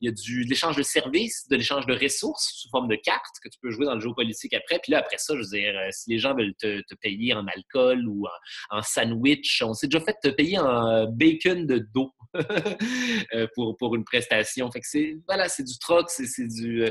Il 0.00 0.06
y 0.06 0.08
a 0.08 0.12
du, 0.12 0.44
de 0.44 0.50
l'échange 0.50 0.76
de 0.76 0.82
services, 0.82 1.46
de 1.48 1.56
l'échange 1.56 1.86
de 1.86 1.94
ressources 1.94 2.50
sous 2.54 2.70
forme 2.70 2.88
de 2.88 2.96
cartes 2.96 3.36
que 3.42 3.48
tu 3.48 3.58
peux 3.60 3.70
jouer 3.70 3.84
dans 3.84 3.94
le 3.94 4.00
jeu 4.00 4.12
politique 4.14 4.54
après. 4.54 4.78
Puis 4.82 4.92
là, 4.92 4.98
après 4.98 5.18
ça, 5.18 5.34
je 5.34 5.40
veux 5.40 5.48
dire, 5.48 5.74
si 5.90 6.10
les 6.10 6.18
gens 6.18 6.34
veulent 6.34 6.54
te, 6.54 6.82
payer 7.00 7.34
en 7.34 7.46
alcool 7.46 8.06
ou 8.06 8.26
en, 8.70 8.82
sandwich, 8.82 9.62
on 9.62 9.74
s'est 9.74 9.86
déjà 9.86 10.04
fait 10.04 10.16
te 10.22 10.28
payer 10.28 10.58
en 10.58 11.06
bacon 11.10 11.66
de 11.66 11.78
dos 11.94 12.12
pour, 13.54 13.76
pour 13.76 13.94
une 13.94 14.04
prestation. 14.04 14.70
Fait 14.70 14.80
que 14.80 14.86
c'est 14.88 15.18
voilà, 15.26 15.48
c'est 15.48 15.64
du 15.64 15.78
troc, 15.78 16.10
c'est 16.10 16.46
du 16.46 16.59
euh, 16.64 16.90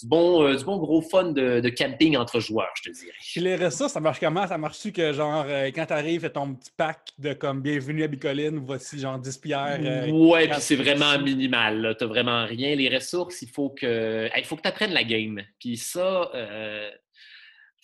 du, 0.00 0.06
bon, 0.06 0.42
euh, 0.42 0.56
du 0.56 0.64
bon 0.64 0.76
gros 0.76 1.00
fun 1.00 1.32
de, 1.32 1.68
camping 1.70 2.16
entre 2.16 2.40
joueurs, 2.40 2.72
je 2.76 2.90
te 2.90 2.96
dirais. 2.96 3.12
Chez 3.20 3.40
les 3.40 3.56
ressources, 3.56 3.92
ça 3.92 4.00
marche 4.00 4.20
comment? 4.20 4.46
Ça 4.46 4.58
marche-tu 4.58 4.92
que, 4.92 5.12
genre, 5.12 5.44
euh, 5.48 5.70
quand 5.74 5.86
t'arrives, 5.86 6.22
fais 6.22 6.30
ton 6.30 6.54
petit 6.54 6.70
pack 6.76 7.00
de 7.18 7.32
comme 7.32 7.62
bienvenue 7.62 8.04
à 8.04 8.08
Bicoline, 8.08 8.58
voici, 8.58 8.98
genre, 8.98 9.18
10 9.18 9.38
pierres? 9.38 9.80
ouais, 10.12 10.48
puis 10.48 10.60
c'est 10.60 10.76
vraiment 10.76 11.18
minimal, 11.18 11.96
T'as 11.98 12.06
vraiment 12.06 12.44
rien. 12.44 12.74
Les 12.74 12.94
ressources, 12.94 13.42
il 13.42 13.48
faut 13.48 13.70
que 13.70 14.28
il 14.36 14.44
faut 14.44 14.56
que 14.56 14.62
tu 14.62 14.68
apprennes 14.68 14.92
la 14.92 15.04
game. 15.04 15.42
Puis 15.58 15.76
ça, 15.76 16.30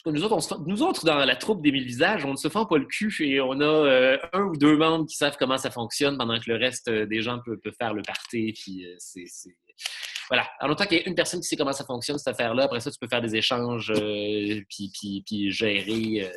nous 0.05 0.25
autres, 0.25 0.59
nous 0.67 0.83
autres, 0.83 1.05
dans 1.05 1.25
la 1.25 1.37
troupe 1.37 1.63
des 1.63 1.73
mille 1.73 1.87
visages, 1.87 2.25
on 2.25 2.33
ne 2.33 2.37
se 2.37 2.49
fend 2.49 2.67
pas 2.67 2.77
le 2.77 2.87
cul 2.87 3.15
et 3.21 3.41
on 3.41 3.61
a 3.61 4.19
un 4.33 4.43
ou 4.43 4.57
deux 4.57 4.77
membres 4.77 5.07
qui 5.07 5.17
savent 5.17 5.37
comment 5.39 5.59
ça 5.59 5.71
fonctionne 5.71 6.19
pendant 6.19 6.39
que 6.39 6.51
le 6.51 6.57
reste 6.57 6.91
des 6.91 7.23
gens 7.23 7.39
peuvent, 7.45 7.59
faire 7.79 7.95
le 7.95 8.03
party. 8.03 8.53
Puis 8.53 8.87
c'est 8.99 9.27
voilà. 10.33 10.49
En 10.63 10.71
autant 10.71 10.87
qu'il 10.87 10.97
y 10.97 11.01
ait 11.03 11.05
une 11.05 11.15
personne 11.15 11.41
qui 11.41 11.47
sait 11.47 11.57
comment 11.57 11.75
ça 11.75 11.85
fonctionne, 11.85 12.17
cette 12.17 12.29
affaire-là, 12.29 12.65
après 12.65 12.81
ça, 12.81 12.91
tu 12.91 12.99
peux 12.99 13.07
faire 13.07 13.21
des 13.21 13.37
échanges, 13.37 13.91
euh, 13.91 14.63
puis, 14.67 14.91
puis, 14.99 15.23
puis, 15.27 15.51
gérer, 15.51 16.23
euh, 16.23 16.31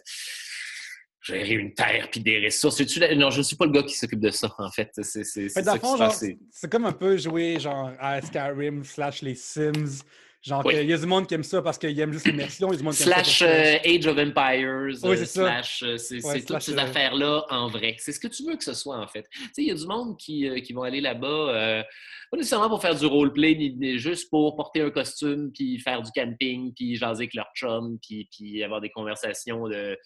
gérer 1.22 1.54
une 1.54 1.74
terre, 1.74 2.10
puis 2.12 2.20
des 2.20 2.44
ressources. 2.44 2.82
Non, 3.16 3.30
je 3.30 3.38
ne 3.38 3.44
suis 3.44 3.56
pas 3.56 3.66
le 3.66 3.72
gars 3.72 3.84
qui 3.84 3.94
s'occupe 3.94 4.20
de 4.20 4.32
ça, 4.32 4.54
en 4.58 4.70
fait. 4.70 4.90
C'est 5.02 5.24
c'est 5.24 6.70
comme 6.70 6.86
un 6.86 6.92
peu 6.92 7.16
jouer 7.16 7.58
genre 7.58 7.94
à 7.98 8.22
Skyrim 8.22 8.84
slash 8.84 9.22
les 9.22 9.36
Sims. 9.36 10.04
Genre, 10.46 10.64
il 10.72 10.90
y 10.90 10.94
a 10.94 10.98
du 10.98 11.06
monde 11.08 11.26
qui 11.26 11.34
aime 11.34 11.44
ça 11.44 11.62
parce 11.62 11.78
qu'il 11.78 12.00
aime 12.00 12.14
juste 12.14 12.28
l'immersion, 12.28 12.68
il 12.68 12.74
y 12.74 12.76
a 12.76 12.78
du 12.78 12.84
monde 12.84 12.94
qui 12.94 13.02
aime 13.02 13.10
Slash 13.10 13.42
euh, 13.42 13.78
Age 13.84 14.06
of 14.06 14.18
Empires, 14.18 15.00
oui, 15.04 15.18
c'est 15.18 15.26
slash, 15.26 15.84
euh, 15.84 15.98
c'est 15.98 16.46
toutes 16.46 16.62
ces 16.62 16.78
affaires-là 16.78 17.46
en 17.50 17.68
vrai. 17.68 17.96
C'est 17.98 18.12
ce 18.12 18.20
que 18.20 18.28
tu 18.28 18.44
veux 18.44 18.56
que 18.56 18.64
ce 18.64 18.76
soit, 18.76 18.98
en 18.98 19.08
fait. 19.08 19.28
Tu 19.32 19.40
sais, 19.54 19.62
il 19.64 19.68
y 19.68 19.72
a 19.72 19.76
du 19.76 19.88
monde 19.88 20.18
qui, 20.18 20.50
qui 20.62 20.74
vont 20.74 20.84
aller 20.84 21.02
là-bas, 21.02 21.84
pas 22.32 22.38
nécessairement 22.38 22.70
pour 22.70 22.82
faire 22.82 22.96
du 22.96 23.06
roleplay, 23.06 23.56
ni, 23.56 23.98
juste 23.98 24.30
pour 24.30 24.56
porter 24.56 24.82
un 24.82 24.92
costume, 24.92 25.52
puis 25.52 25.80
faire 25.80 26.04
du 26.04 26.12
camping, 26.12 26.74
puis 26.74 26.96
jaser 26.96 27.24
avec 27.24 27.34
leur 27.34 27.50
chum, 27.56 27.98
puis, 28.02 28.28
puis 28.32 28.64
avoir 28.64 28.82
des 28.82 28.90
conversations 28.90 29.68
de 29.68 29.98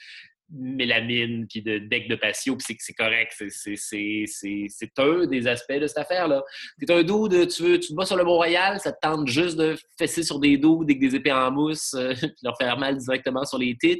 mélamine 0.51 1.47
puis 1.47 1.61
de 1.61 1.77
deck 1.77 2.07
de 2.09 2.15
patio, 2.15 2.55
puis 2.55 2.75
c'est 2.79 2.93
correct. 2.93 3.33
C'est 3.37 4.99
un 4.99 5.25
des 5.25 5.47
aspects 5.47 5.73
de 5.73 5.87
cette 5.87 5.97
affaire-là. 5.97 6.43
Tu 6.79 6.91
un 6.93 7.03
dude, 7.03 7.47
tu, 7.47 7.63
veux, 7.63 7.79
tu 7.79 7.89
te 7.89 7.95
vas 7.95 8.05
sur 8.05 8.15
le 8.15 8.23
Mont-Royal, 8.23 8.79
ça 8.79 8.91
te 8.91 8.99
tente 9.01 9.27
juste 9.27 9.57
de 9.57 9.75
fesser 9.97 10.23
sur 10.23 10.39
des 10.39 10.57
dos 10.57 10.81
avec 10.83 10.99
des 10.99 11.15
épées 11.15 11.31
en 11.31 11.51
mousse, 11.51 11.93
euh, 11.93 12.13
puis 12.19 12.31
leur 12.43 12.57
faire 12.57 12.77
mal 12.77 12.97
directement 12.97 13.45
sur 13.45 13.57
les 13.57 13.75
tits. 13.75 13.99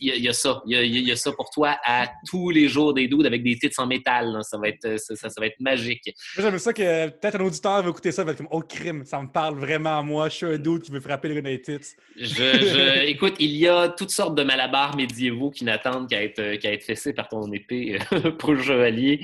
Il 0.00 0.22
y, 0.22 0.28
a, 0.28 0.32
ça. 0.32 0.62
Il 0.66 0.78
y 0.86 1.12
a, 1.12 1.16
ça 1.16 1.32
pour 1.32 1.50
toi 1.50 1.76
à 1.84 2.08
tous 2.28 2.50
les 2.50 2.68
jours 2.68 2.94
des 2.94 3.08
dudes 3.08 3.26
avec 3.26 3.42
des 3.42 3.58
tits 3.58 3.70
en 3.78 3.86
métal. 3.86 4.38
Ça, 4.42 4.58
va 4.58 4.68
être, 4.68 4.98
ça, 4.98 5.16
ça, 5.16 5.28
va 5.40 5.46
être 5.46 5.60
magique. 5.60 6.14
J'aime 6.36 6.58
ça 6.58 6.72
que 6.72 7.08
peut-être 7.08 7.40
un 7.40 7.44
auditeur 7.44 7.82
va 7.82 7.90
écouter 7.90 8.12
ça, 8.12 8.24
va 8.24 8.32
être 8.32 8.38
comme 8.38 8.48
«Oh, 8.50 8.60
crime, 8.60 9.04
ça 9.04 9.20
me 9.20 9.28
parle 9.28 9.58
vraiment 9.58 9.98
à 9.98 10.02
moi. 10.02 10.28
Je 10.28 10.36
suis 10.36 10.46
un 10.46 10.58
dude 10.58 10.82
qui 10.82 10.90
veut 10.90 11.00
frapper 11.00 11.28
les 11.28 11.42
des 11.42 11.60
tits. 11.60 11.96
Je, 12.16 13.04
écoute, 13.06 13.34
il 13.38 13.56
y 13.56 13.66
a 13.68 13.88
toutes 13.88 14.10
sortes 14.10 14.36
de 14.36 14.42
malabars 14.42 14.96
médiévaux 14.96 15.50
qui 15.50 15.64
attendre 15.72 16.08
qu'à 16.08 16.22
être, 16.22 16.38
euh, 16.38 16.78
fessé 16.80 17.12
par 17.12 17.28
ton 17.28 17.50
épée 17.52 17.98
euh, 18.12 18.30
pour 18.38 18.52
le 18.52 18.62
chevalier. 18.62 19.20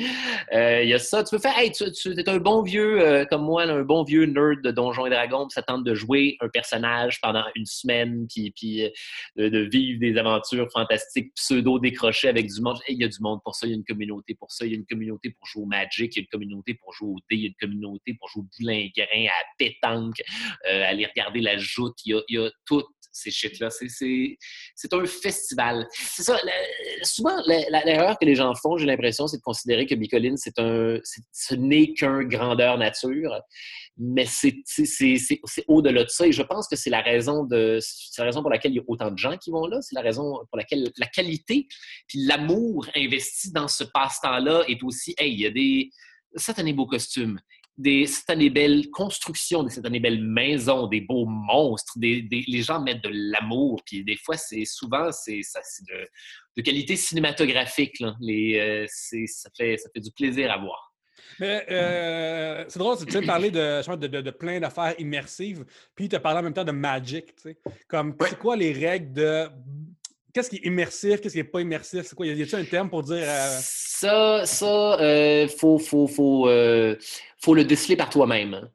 Euh, 0.53 0.83
il 0.83 0.89
y 0.89 0.95
a 0.95 0.99
ça. 0.99 1.23
Tu 1.25 1.37
peux 1.37 1.41
faire, 1.41 1.57
hey, 1.59 1.71
tu, 1.73 1.85
es 1.85 2.29
un 2.29 2.39
bon 2.39 2.63
vieux, 2.63 3.27
comme 3.31 3.45
moi, 3.45 3.65
un 3.65 3.83
bon 3.83 4.03
vieux 4.03 4.25
nerd 4.25 4.63
de 4.63 4.71
Donjons 4.71 5.07
et 5.07 5.11
Dragons, 5.11 5.47
puis 5.47 5.55
ça 5.55 5.63
tente 5.63 5.85
de 5.85 5.95
jouer 5.95 6.37
un 6.41 6.49
personnage 6.49 7.21
pendant 7.21 7.45
une 7.55 7.67
semaine, 7.67 8.27
puis, 8.29 8.51
puis 8.51 8.83
de, 9.37 9.59
vivre 9.59 10.01
des 10.01 10.17
aventures 10.17 10.69
fantastiques, 10.73 11.33
pseudo-décrochées 11.35 12.29
avec 12.29 12.47
du 12.47 12.61
monde. 12.61 12.79
Il 12.89 12.99
y 12.99 13.05
a 13.05 13.09
du 13.09 13.21
monde 13.21 13.41
pour 13.45 13.55
ça, 13.55 13.67
il 13.67 13.71
y 13.71 13.73
a 13.73 13.77
une 13.77 13.85
communauté 13.85 14.35
pour 14.35 14.51
ça, 14.51 14.65
il 14.65 14.73
y 14.73 14.75
a 14.75 14.79
une 14.79 14.87
communauté 14.87 15.31
pour 15.31 15.47
jouer 15.47 15.63
au 15.63 15.67
Magic, 15.67 16.17
il 16.17 16.19
y 16.19 16.21
a 16.21 16.23
une 16.23 16.29
communauté 16.29 16.75
pour 16.75 16.93
jouer 16.93 17.11
au 17.11 17.17
dé, 17.31 17.37
il 17.37 17.41
y 17.41 17.45
a 17.45 17.49
une 17.49 17.55
communauté 17.55 18.15
pour 18.15 18.29
jouer 18.29 18.43
au 18.43 18.47
boulingrin, 18.59 19.27
à 19.27 19.45
pétanque, 19.59 20.23
aller 20.65 21.07
regarder 21.07 21.41
la 21.41 21.59
joute. 21.59 21.97
Il 22.05 22.23
y 22.29 22.39
a 22.39 22.51
tout 22.67 22.85
ces 23.11 23.31
shit-là. 23.31 23.69
C'est 23.71 24.93
un 24.93 25.07
festival. 25.07 25.87
C'est 25.93 26.23
ça. 26.23 26.39
souvent, 27.03 27.37
l'erreur 27.47 28.19
que 28.19 28.25
les 28.25 28.35
gens 28.35 28.55
font, 28.55 28.77
j'ai 28.77 28.87
l'impression, 28.87 29.27
c'est 29.27 29.39
de 29.39 29.43
considérer 29.43 29.87
que 29.87 29.95
Bicoline, 29.95 30.37
c'est 30.37 30.59
un, 30.59 30.99
ce 31.33 31.55
n'est 31.55 31.93
qu'un 31.93 32.23
grandeur 32.25 32.79
nature, 32.79 33.41
mais 33.97 34.27
c'est 34.27 34.55
au-delà 35.67 36.05
de 36.05 36.09
ça. 36.09 36.27
Et 36.27 36.33
je 36.33 36.43
pense 36.43 36.69
que 36.69 36.77
c'est 36.77 36.91
la 36.91 37.03
raison 37.03 37.47
la 37.51 38.25
raison 38.25 38.43
pour 38.43 38.51
laquelle 38.51 38.73
il 38.73 38.77
y 38.77 38.81
a 38.81 38.85
autant 38.87 39.11
de 39.11 39.19
gens 39.19 39.37
qui 39.37 39.51
vont 39.51 39.67
là. 39.67 39.81
C'est 39.83 39.95
la 39.95 40.03
raison 40.03 40.41
pour 40.51 40.59
laquelle 40.59 40.91
la 40.97 41.07
qualité 41.07 41.67
puis 42.07 42.25
l'amour 42.25 42.87
investi 42.95 43.53
dans 43.53 43.69
ce 43.69 43.85
passe-temps-là 43.85 44.65
est 44.69 44.83
aussi, 44.83 45.15
hey, 45.19 45.33
il 45.33 45.41
y 45.41 45.47
a 45.47 45.51
des 45.51 45.91
certains 46.37 46.73
beaux 46.73 46.87
costumes, 46.87 47.41
des 47.79 48.07
certaines 48.07 48.49
belles 48.49 48.91
constructions, 48.91 49.63
des 49.63 49.71
certaines 49.71 50.03
belles 50.03 50.23
maisons, 50.23 50.89
des 50.89 51.01
beaux 51.01 51.27
monstres. 51.27 51.93
Des, 51.97 52.27
les 52.31 52.63
gens 52.63 52.81
mettent 52.83 53.05
de 53.05 53.11
l'amour, 53.13 53.81
puis 53.87 54.05
des 54.05 54.17
fois, 54.17 54.37
c'est 54.37 54.65
souvent 54.65 55.11
c'est 55.13 55.41
de, 55.89 56.07
de, 56.57 56.63
qualité 56.63 56.97
cinématographique. 56.97 58.03
Les, 58.21 58.59
euh, 58.59 58.87
ça, 58.89 59.49
fait, 59.57 59.77
ça 59.77 59.89
fait 59.95 60.01
du 60.01 60.11
plaisir 60.11 60.51
à 60.51 60.59
voir. 60.59 60.93
Mais 61.39 61.65
euh, 61.71 62.65
c'est 62.69 62.79
drôle, 62.79 62.97
tu 63.05 63.13
sais, 63.13 63.23
parler 63.23 63.51
de, 63.51 63.97
de, 63.97 64.21
de, 64.23 64.31
plein 64.31 64.59
d'affaires 64.59 64.95
immersives, 64.99 65.65
puis 65.95 66.09
tu 66.09 66.17
as 66.17 66.21
parlé 66.21 66.41
en 66.41 66.43
même 66.43 66.55
temps 66.55 66.65
de 66.65 66.73
Magic. 66.73 67.37
Tu 67.37 67.43
sais. 67.43 67.59
Comme, 67.87 68.17
c'est 68.21 68.39
quoi 68.39 68.57
les 68.57 68.73
règles 68.73 69.13
de 69.13 69.49
qu'est-ce 70.33 70.51
qui 70.51 70.57
est 70.57 70.67
immersif, 70.67 71.21
qu'est-ce 71.21 71.35
qui 71.35 71.39
n'est 71.39 71.45
pas 71.45 71.61
immersif? 71.61 72.03
C'est 72.05 72.15
quoi? 72.15 72.27
Y 72.27 72.43
a-t-il 72.43 72.57
un 72.57 72.65
terme 72.65 72.91
pour 72.91 73.03
dire. 73.03 73.17
Euh, 73.23 73.59
ça, 73.61 74.47
ça, 74.47 75.01
euh, 75.01 75.49
faut, 75.49 75.79
faut, 75.79 76.07
faut, 76.07 76.49
euh, 76.49 76.97
faut, 77.41 77.55
le 77.55 77.65
déceler 77.65 77.97
par 77.97 78.11
toi-même. 78.11 78.71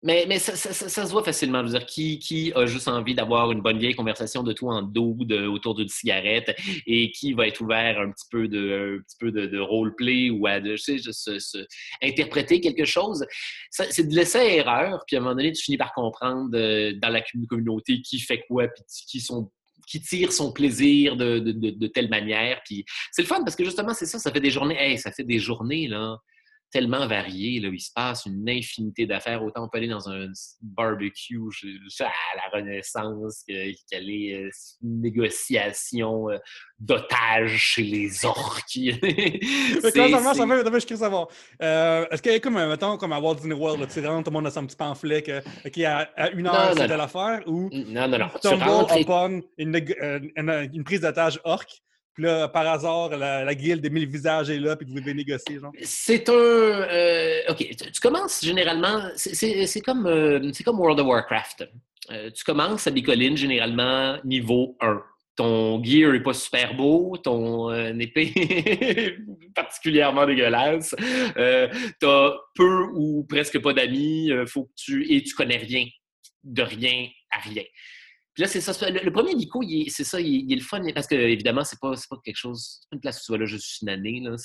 Mais, 0.00 0.26
mais 0.28 0.38
ça, 0.38 0.54
ça, 0.54 0.72
ça, 0.72 1.06
se 1.06 1.10
voit 1.10 1.24
facilement. 1.24 1.58
Je 1.66 1.72
veux 1.72 1.78
dire, 1.78 1.84
qui, 1.84 2.20
qui 2.20 2.52
a 2.54 2.66
juste 2.66 2.86
envie 2.86 3.16
d'avoir 3.16 3.50
une 3.50 3.60
bonne 3.62 3.78
vieille 3.78 3.96
conversation 3.96 4.44
de 4.44 4.52
tout 4.52 4.68
en 4.68 4.80
dos 4.80 5.16
autour 5.52 5.74
d'une 5.74 5.88
cigarette 5.88 6.54
et 6.86 7.10
qui 7.10 7.32
va 7.32 7.48
être 7.48 7.60
ouvert 7.60 7.98
un 7.98 8.12
petit 8.12 8.26
peu 8.30 8.46
de, 8.46 8.98
un 8.98 9.02
petit 9.02 9.16
peu 9.18 9.32
de, 9.32 9.58
roleplay 9.58 10.30
ou 10.30 10.46
à 10.46 10.60
de, 10.60 10.76
je 10.76 11.10
sais, 11.10 11.38
interpréter 12.00 12.60
quelque 12.60 12.84
chose? 12.84 13.26
C'est 13.72 14.06
de 14.06 14.14
laisser 14.14 14.38
erreur, 14.38 15.02
puis 15.04 15.16
à 15.16 15.18
un 15.18 15.22
moment 15.22 15.34
donné, 15.34 15.50
tu 15.50 15.64
finis 15.64 15.78
par 15.78 15.92
comprendre 15.92 16.48
dans 16.52 17.12
la 17.12 17.22
communauté 17.48 18.00
qui 18.00 18.20
fait 18.20 18.44
quoi, 18.48 18.68
puis 18.68 18.84
qui 19.08 19.20
sont 19.20 19.50
qui 19.88 20.00
tire 20.00 20.32
son 20.32 20.52
plaisir 20.52 21.16
de, 21.16 21.38
de, 21.38 21.52
de, 21.52 21.86
telle 21.86 22.08
manière. 22.08 22.60
Puis 22.64 22.84
c'est 23.10 23.22
le 23.22 23.28
fun 23.28 23.42
parce 23.42 23.56
que 23.56 23.64
justement, 23.64 23.94
c'est 23.94 24.06
ça, 24.06 24.18
ça 24.18 24.30
fait 24.30 24.40
des 24.40 24.50
journées, 24.50 24.76
hey, 24.78 24.98
ça 24.98 25.10
fait 25.10 25.24
des 25.24 25.38
journées, 25.38 25.88
là 25.88 26.18
tellement 26.70 27.06
varié. 27.06 27.60
Là, 27.60 27.68
il 27.72 27.80
se 27.80 27.92
passe 27.92 28.26
une 28.26 28.48
infinité 28.48 29.06
d'affaires. 29.06 29.42
Autant 29.42 29.64
on 29.64 29.68
peut 29.68 29.78
aller 29.78 29.88
dans 29.88 30.08
un 30.08 30.28
barbecue 30.62 31.40
à 32.00 32.04
la 32.36 32.58
Renaissance 32.58 33.44
qu'aller 33.46 34.44
euh, 34.44 34.50
une 34.82 35.00
négociation 35.00 36.30
euh, 36.30 36.38
d'otages 36.78 37.56
chez 37.56 37.82
les 37.82 38.24
orques. 38.24 38.64
Ça 38.68 40.08
marche? 40.08 40.36
Ça 40.36 40.70
fait, 40.70 40.88
je 40.88 40.94
savoir. 40.94 41.28
Euh, 41.62 42.06
est-ce 42.10 42.22
qu'il 42.22 42.32
y 42.32 42.34
a 42.34 42.40
comme, 42.40 42.54
mettons, 42.54 42.96
comme 42.96 43.12
à 43.12 43.20
Walt 43.20 43.36
Disney 43.36 43.54
World, 43.54 43.80
là, 43.80 43.86
tu 43.86 44.04
rentres, 44.06 44.24
tout 44.24 44.30
le 44.30 44.34
monde 44.34 44.46
a 44.46 44.50
son 44.50 44.66
petit 44.66 44.76
pamphlet 44.76 45.22
que, 45.22 45.68
qui 45.68 45.84
à, 45.84 46.10
à 46.16 46.30
une 46.30 46.46
heure, 46.46 46.74
c'est 46.76 46.88
de 46.88 46.94
l'affaire? 46.94 47.42
Ou 47.46 47.70
non, 47.72 48.08
non, 48.08 48.18
non. 48.18 48.28
Tu 48.40 48.48
rentres 48.48 48.96
upon 48.98 49.42
une, 49.56 49.74
une, 50.36 50.70
une 50.72 50.84
prise 50.84 51.00
d'otage 51.00 51.40
orque 51.44 51.82
puis 52.18 52.24
là, 52.24 52.48
par 52.48 52.66
hasard, 52.66 53.10
la, 53.10 53.54
guilde 53.54 53.80
des 53.80 53.90
mille 53.90 54.08
visages 54.08 54.50
est 54.50 54.58
là, 54.58 54.74
puis 54.74 54.84
vous 54.88 54.98
devez 54.98 55.14
négocier, 55.14 55.60
genre. 55.60 55.70
C'est 55.84 56.28
un. 56.28 56.32
Euh, 56.32 57.42
OK, 57.48 57.58
tu, 57.58 58.00
commences 58.00 58.44
généralement. 58.44 59.02
C'est 59.14 59.80
comme, 59.82 60.04
euh, 60.08 60.50
comme 60.64 60.80
World 60.80 60.98
of 60.98 61.06
Warcraft. 61.06 61.68
Euh, 62.10 62.28
tu 62.32 62.42
commences 62.42 62.88
à 62.88 62.90
Bicoline 62.90 63.36
généralement 63.36 64.18
niveau 64.24 64.76
1. 64.80 65.00
Ton 65.36 65.80
gear 65.84 66.10
n'est 66.10 66.18
pas 66.18 66.32
super 66.32 66.74
beau, 66.74 67.16
ton 67.18 67.72
épée 68.00 68.32
est 68.34 69.16
particulièrement 69.54 70.26
dégueulasse. 70.26 70.96
tu 70.98 72.06
as 72.08 72.32
peu 72.56 72.82
ou 72.94 73.24
presque 73.28 73.62
pas 73.62 73.72
d'amis, 73.72 74.32
faut 74.48 74.68
tu. 74.74 75.06
Et 75.08 75.22
tu 75.22 75.36
connais 75.36 75.58
rien, 75.58 75.86
de 76.42 76.62
rien 76.62 77.06
à 77.30 77.38
rien 77.48 77.62
là, 78.38 78.48
c'est 78.48 78.60
ça. 78.60 78.72
Le, 78.90 79.10
premier 79.10 79.34
Nico, 79.34 79.62
c'est 79.88 80.04
ça, 80.04 80.20
il, 80.20 80.52
est 80.52 80.56
le 80.56 80.62
fun. 80.62 80.82
Parce 80.94 81.06
que, 81.06 81.14
évidemment, 81.14 81.64
c'est 81.64 81.78
pas, 81.80 81.92
pas 82.08 82.16
quelque 82.24 82.36
chose. 82.36 82.80
C'est 82.82 82.94
une 82.94 83.00
place 83.00 83.20
où 83.20 83.26
tu 83.26 83.32
vas 83.32 83.38
là 83.38 83.46
juste 83.46 83.82
une 83.82 83.88
année. 83.88 84.20
Là. 84.22 84.36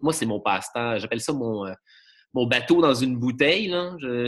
moi, 0.00 0.12
c'est 0.12 0.26
mon 0.26 0.40
passe-temps. 0.40 0.98
J'appelle 0.98 1.20
ça 1.20 1.32
mon, 1.32 1.66
euh, 1.66 1.72
mon 2.34 2.46
bateau 2.46 2.80
dans 2.80 2.94
une 2.94 3.16
bouteille. 3.16 3.74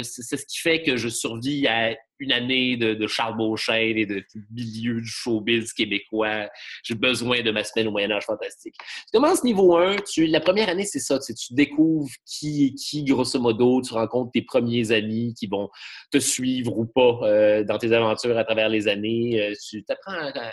C'est 0.02 0.36
ce 0.36 0.46
qui 0.46 0.58
fait 0.58 0.82
que 0.82 0.96
je 0.96 1.08
survis 1.08 1.66
à 1.66 1.94
une 2.24 2.32
année 2.32 2.76
de, 2.76 3.06
Charles 3.06 3.36
Beauchesne 3.36 3.98
et 3.98 4.06
de 4.06 4.24
milieu 4.50 5.00
du 5.00 5.06
showbiz 5.06 5.72
québécois. 5.72 6.48
J'ai 6.82 6.94
besoin 6.94 7.42
de 7.42 7.50
ma 7.50 7.62
semaine 7.62 7.88
au 7.88 7.90
Moyen-Âge 7.90 8.24
fantastique. 8.24 8.74
Tu 8.78 9.18
commences 9.18 9.44
niveau 9.44 9.76
1, 9.76 9.96
tu, 10.10 10.26
la 10.26 10.40
première 10.40 10.68
année, 10.68 10.84
c'est 10.84 11.00
ça. 11.00 11.18
Tu, 11.18 11.34
tu 11.34 11.52
découvres 11.54 12.10
qui 12.26 12.66
est 12.66 12.74
qui, 12.74 13.04
grosso 13.04 13.38
modo. 13.38 13.82
Tu 13.82 13.92
rencontres 13.92 14.32
tes 14.32 14.42
premiers 14.42 14.90
amis 14.90 15.34
qui 15.38 15.46
vont 15.46 15.68
te 16.10 16.18
suivre 16.18 16.76
ou 16.76 16.86
pas 16.86 17.20
euh, 17.22 17.64
dans 17.64 17.78
tes 17.78 17.92
aventures 17.92 18.36
à 18.38 18.44
travers 18.44 18.68
les 18.68 18.88
années. 18.88 19.40
Euh, 19.40 19.52
tu 19.68 19.84
apprends 19.88 20.12
à, 20.12 20.52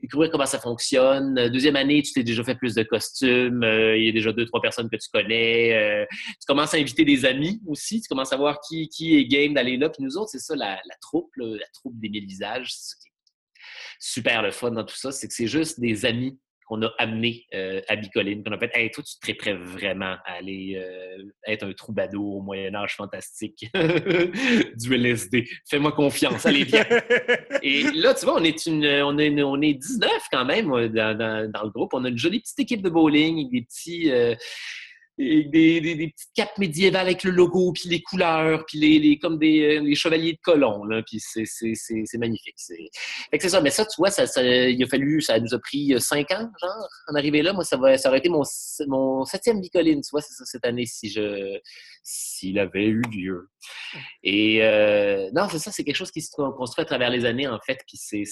découvrir 0.00 0.30
comment 0.30 0.46
ça 0.46 0.60
fonctionne. 0.60 1.48
Deuxième 1.48 1.76
année, 1.76 2.02
tu 2.02 2.12
t'es 2.12 2.22
déjà 2.22 2.44
fait 2.44 2.54
plus 2.54 2.74
de 2.74 2.84
costumes. 2.84 3.64
Euh, 3.64 3.96
il 3.96 4.06
y 4.06 4.08
a 4.08 4.12
déjà 4.12 4.32
deux, 4.32 4.46
trois 4.46 4.60
personnes 4.60 4.88
que 4.88 4.96
tu 4.96 5.08
connais. 5.12 6.06
tu 6.08 6.46
commences 6.46 6.74
à 6.74 6.76
inviter 6.76 7.04
des 7.04 7.24
amis 7.24 7.60
aussi. 7.66 8.00
Tu 8.00 8.08
commences 8.08 8.32
à 8.32 8.36
voir 8.36 8.60
qui, 8.60 8.88
qui 8.88 9.16
est 9.16 9.24
game 9.26 9.54
d'aller 9.54 9.76
là. 9.76 9.88
Puis 9.88 10.04
nous 10.04 10.16
autres, 10.16 10.30
c'est 10.30 10.38
ça, 10.38 10.54
la 10.54 10.78
troupe, 11.00 11.30
la 11.36 11.66
troupe 11.72 11.98
des 11.98 12.08
mille 12.08 12.26
visages. 12.26 12.72
super 13.98 14.42
le 14.42 14.50
fun 14.50 14.72
dans 14.72 14.84
tout 14.84 14.96
ça, 14.96 15.12
c'est 15.12 15.28
que 15.28 15.34
c'est 15.34 15.46
juste 15.46 15.80
des 15.80 16.06
amis 16.06 16.38
qu'on 16.70 16.82
a 16.82 16.92
amenés 16.98 17.46
euh, 17.52 17.80
à 17.88 17.96
Bicoline, 17.96 18.44
qu'on 18.44 18.52
a 18.52 18.58
fait 18.58 18.70
Hey, 18.74 18.92
toi, 18.92 19.02
tu 19.02 19.18
te 19.18 19.36
prêt 19.36 19.54
vraiment 19.54 20.14
à 20.24 20.34
aller 20.38 20.76
euh, 20.76 21.24
être 21.48 21.66
un 21.66 21.72
troubadour 21.72 22.36
au 22.36 22.42
Moyen-Âge 22.42 22.94
fantastique 22.94 23.66
du 24.76 24.94
LSD. 24.94 25.48
Fais-moi 25.68 25.90
confiance, 25.90 26.46
allez, 26.46 26.62
viens. 26.62 26.86
Et 27.62 27.82
là, 27.94 28.14
tu 28.14 28.24
vois, 28.24 28.40
on 28.40 28.44
est, 28.44 28.68
on 28.68 29.18
est, 29.18 29.42
on 29.42 29.60
est 29.60 29.74
19 29.74 30.10
quand 30.30 30.44
même 30.44 30.68
dans, 30.88 31.18
dans, 31.50 31.64
le 31.64 31.70
groupe. 31.70 31.92
On 31.92 32.04
a 32.04 32.08
une 32.08 32.18
jolie 32.18 32.38
petite 32.38 32.60
équipe 32.60 32.82
de 32.82 32.90
bowling, 32.90 33.50
des 33.50 33.62
petits. 33.62 34.12
Euh, 34.12 34.36
des, 35.20 36.12
petites 36.14 36.32
capes 36.34 36.58
médiévales 36.58 37.06
avec 37.06 37.24
le 37.24 37.30
logo, 37.30 37.72
puis 37.72 37.88
les 37.88 38.00
couleurs, 38.00 38.64
puis 38.66 38.78
les, 38.78 39.18
comme 39.18 39.38
des, 39.38 39.80
des, 39.80 39.94
chevaliers 39.94 40.32
de 40.32 40.38
colons, 40.42 40.84
là, 40.84 41.02
puis 41.02 41.20
c'est 41.20 42.18
magnifique. 42.18 42.56
C'est 42.58 43.48
ça, 43.48 43.60
mais 43.60 43.70
ça, 43.70 43.84
tu 43.84 43.96
vois, 43.98 44.10
ça, 44.10 44.24
il 44.42 44.82
a 44.82 44.86
fallu, 44.86 45.20
ça 45.20 45.38
nous 45.38 45.54
a 45.54 45.58
pris 45.58 45.94
cinq 46.00 46.30
ans, 46.32 46.48
genre, 46.60 46.88
en 47.08 47.14
arriver 47.14 47.42
là. 47.42 47.52
Moi, 47.52 47.64
ça, 47.64 47.76
va, 47.76 47.96
ça 47.98 48.08
aurait 48.08 48.18
été 48.18 48.28
mon, 48.28 48.42
mon 48.86 49.24
septième 49.24 49.60
bicoline, 49.60 50.00
tu 50.00 50.10
vois, 50.10 50.22
c'est 50.22 50.34
ça, 50.34 50.44
cette 50.44 50.64
année, 50.64 50.86
si 50.86 51.10
je 51.10 51.58
s'il 52.02 52.58
avait 52.58 52.86
eu 52.86 53.02
lieu. 53.02 53.48
Et 54.22 54.62
euh, 54.62 55.30
non, 55.34 55.48
c'est 55.50 55.58
ça, 55.58 55.70
c'est 55.70 55.84
quelque 55.84 55.96
chose 55.96 56.10
qui 56.10 56.22
se 56.22 56.30
construit 56.30 56.82
à 56.82 56.86
travers 56.86 57.10
les 57.10 57.24
années, 57.24 57.46
en 57.46 57.58
fait, 57.60 57.78
puis 57.86 57.96
c'est 57.96 58.24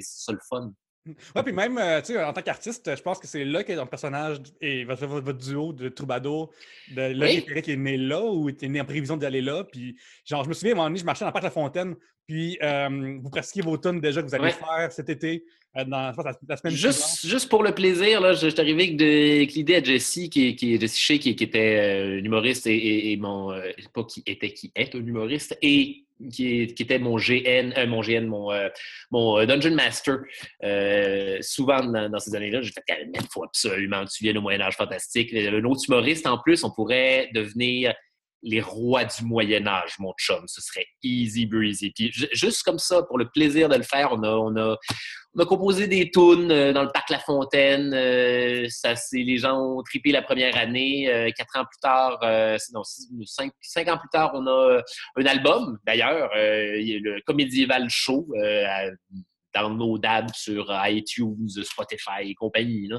ça 0.00 0.32
le 0.32 0.38
fun. 0.48 0.72
Ouais, 1.06 1.42
puis 1.42 1.52
même, 1.52 1.76
euh, 1.76 2.00
tu 2.00 2.14
sais, 2.14 2.24
en 2.24 2.32
tant 2.32 2.40
qu'artiste, 2.40 2.96
je 2.96 3.02
pense 3.02 3.18
que 3.18 3.26
c'est 3.26 3.44
là 3.44 3.62
que 3.62 3.72
ton 3.74 3.86
personnage 3.86 4.38
et 4.62 4.84
votre, 4.84 5.06
votre, 5.06 5.38
duo 5.38 5.74
de 5.74 5.90
troubadour 5.90 6.50
de 6.96 7.14
oui. 7.20 7.62
qui 7.62 7.72
est 7.72 7.76
né 7.76 7.98
là 7.98 8.22
ou 8.22 8.48
était 8.48 8.68
né 8.68 8.80
en 8.80 8.86
prévision 8.86 9.18
d'aller 9.18 9.42
là. 9.42 9.64
Puis, 9.64 9.96
genre, 10.24 10.44
je 10.44 10.48
me 10.48 10.54
souviens, 10.54 10.70
à 10.70 10.74
un 10.74 10.76
moment 10.76 10.88
donné, 10.88 11.00
je 11.00 11.04
marchais 11.04 11.24
dans 11.24 11.28
le 11.28 11.32
parc 11.32 11.44
La 11.44 11.50
Fontaine, 11.50 11.94
puis 12.26 12.56
euh, 12.62 13.18
vous 13.20 13.28
pratiquiez 13.28 13.60
vos 13.60 13.76
tonnes 13.76 14.00
déjà 14.00 14.22
que 14.22 14.28
vous 14.28 14.34
allez 14.34 14.52
faire 14.52 14.90
cet 14.90 15.10
été, 15.10 15.44
euh, 15.76 15.84
dans 15.84 16.10
la, 16.48 16.56
semaine 16.56 16.74
juste, 16.74 17.26
juste 17.26 17.50
pour 17.50 17.62
le 17.62 17.74
plaisir, 17.74 18.22
là, 18.22 18.32
je, 18.32 18.48
suis 18.48 18.60
arrivé 18.60 18.84
avec, 18.84 19.52
l'idée 19.52 19.74
à 19.74 19.82
Jessie, 19.82 20.30
qui, 20.30 20.56
qui, 20.56 20.80
Jessie 20.80 21.00
Shea, 21.00 21.18
qui, 21.18 21.36
qui 21.36 21.44
était 21.44 22.18
humoriste 22.20 22.66
et, 22.66 23.12
et, 23.12 23.16
mon. 23.18 23.54
pas 23.92 24.04
qui 24.04 24.22
était, 24.24 24.52
qui 24.52 24.72
est 24.74 24.94
un 24.94 25.00
humoriste, 25.00 25.58
et 25.60 26.03
qui, 26.32 26.62
était 26.62 26.98
mon 26.98 27.16
GN, 27.16 27.72
euh, 27.76 27.86
mon 27.86 28.00
GN, 28.00 28.26
mon, 28.26 28.52
euh, 28.52 28.68
euh, 29.14 29.46
Dungeon 29.46 29.74
Master. 29.74 30.18
souvent 31.42 31.84
dans, 31.84 32.18
ces 32.18 32.34
années-là, 32.34 32.62
j'ai 32.62 32.72
fait 32.72 32.82
il 32.88 33.20
faut 33.32 33.44
absolument 33.44 34.04
que 34.04 34.10
tu 34.10 34.24
viennes 34.24 34.38
au 34.38 34.42
Moyen-Âge 34.42 34.76
fantastique. 34.76 35.30
Le 35.32 35.66
autre 35.66 35.82
humoriste, 35.88 36.26
en 36.26 36.38
plus, 36.38 36.64
on 36.64 36.70
pourrait 36.70 37.30
devenir 37.34 37.94
les 38.42 38.60
rois 38.60 39.04
du 39.04 39.24
Moyen 39.24 39.66
Âge, 39.66 39.94
mon 39.98 40.12
chum. 40.18 40.44
Ce 40.46 40.60
serait 40.60 40.86
easy 41.02 41.46
breezy. 41.46 41.92
Puis 41.92 42.12
juste 42.32 42.62
comme 42.62 42.78
ça, 42.78 43.02
pour 43.02 43.18
le 43.18 43.28
plaisir 43.30 43.68
de 43.68 43.76
le 43.76 43.82
faire, 43.82 44.12
on 44.12 44.22
a, 44.56 44.76
on 45.34 45.42
a 45.42 45.46
composé 45.46 45.88
des 45.88 46.10
tunes 46.10 46.50
euh, 46.50 46.72
dans 46.72 46.82
le 46.82 46.90
parc 46.90 47.10
La 47.10 47.18
Fontaine. 47.18 47.92
Euh, 47.94 48.66
ça, 48.68 48.94
c'est 48.94 49.18
les 49.18 49.38
gens 49.38 49.58
ont 49.58 49.82
trippé 49.82 50.12
la 50.12 50.22
première 50.22 50.56
année. 50.56 51.12
Euh, 51.12 51.30
quatre 51.36 51.56
ans 51.58 51.64
plus 51.64 51.80
tard, 51.80 52.20
non, 52.72 52.82
cinq, 53.24 53.88
ans 53.88 53.98
plus 53.98 54.08
tard, 54.10 54.32
on 54.34 54.46
a 54.46 54.80
un 55.16 55.26
album. 55.26 55.78
D'ailleurs, 55.84 56.30
le 56.34 57.20
Comédieval 57.22 57.88
Show. 57.88 58.28
dans 59.54 59.70
nos 59.70 59.98
dabs 59.98 60.34
sur 60.34 60.66
iTunes, 60.86 61.48
Spotify 61.62 62.22
et 62.30 62.34
compagnie. 62.34 62.90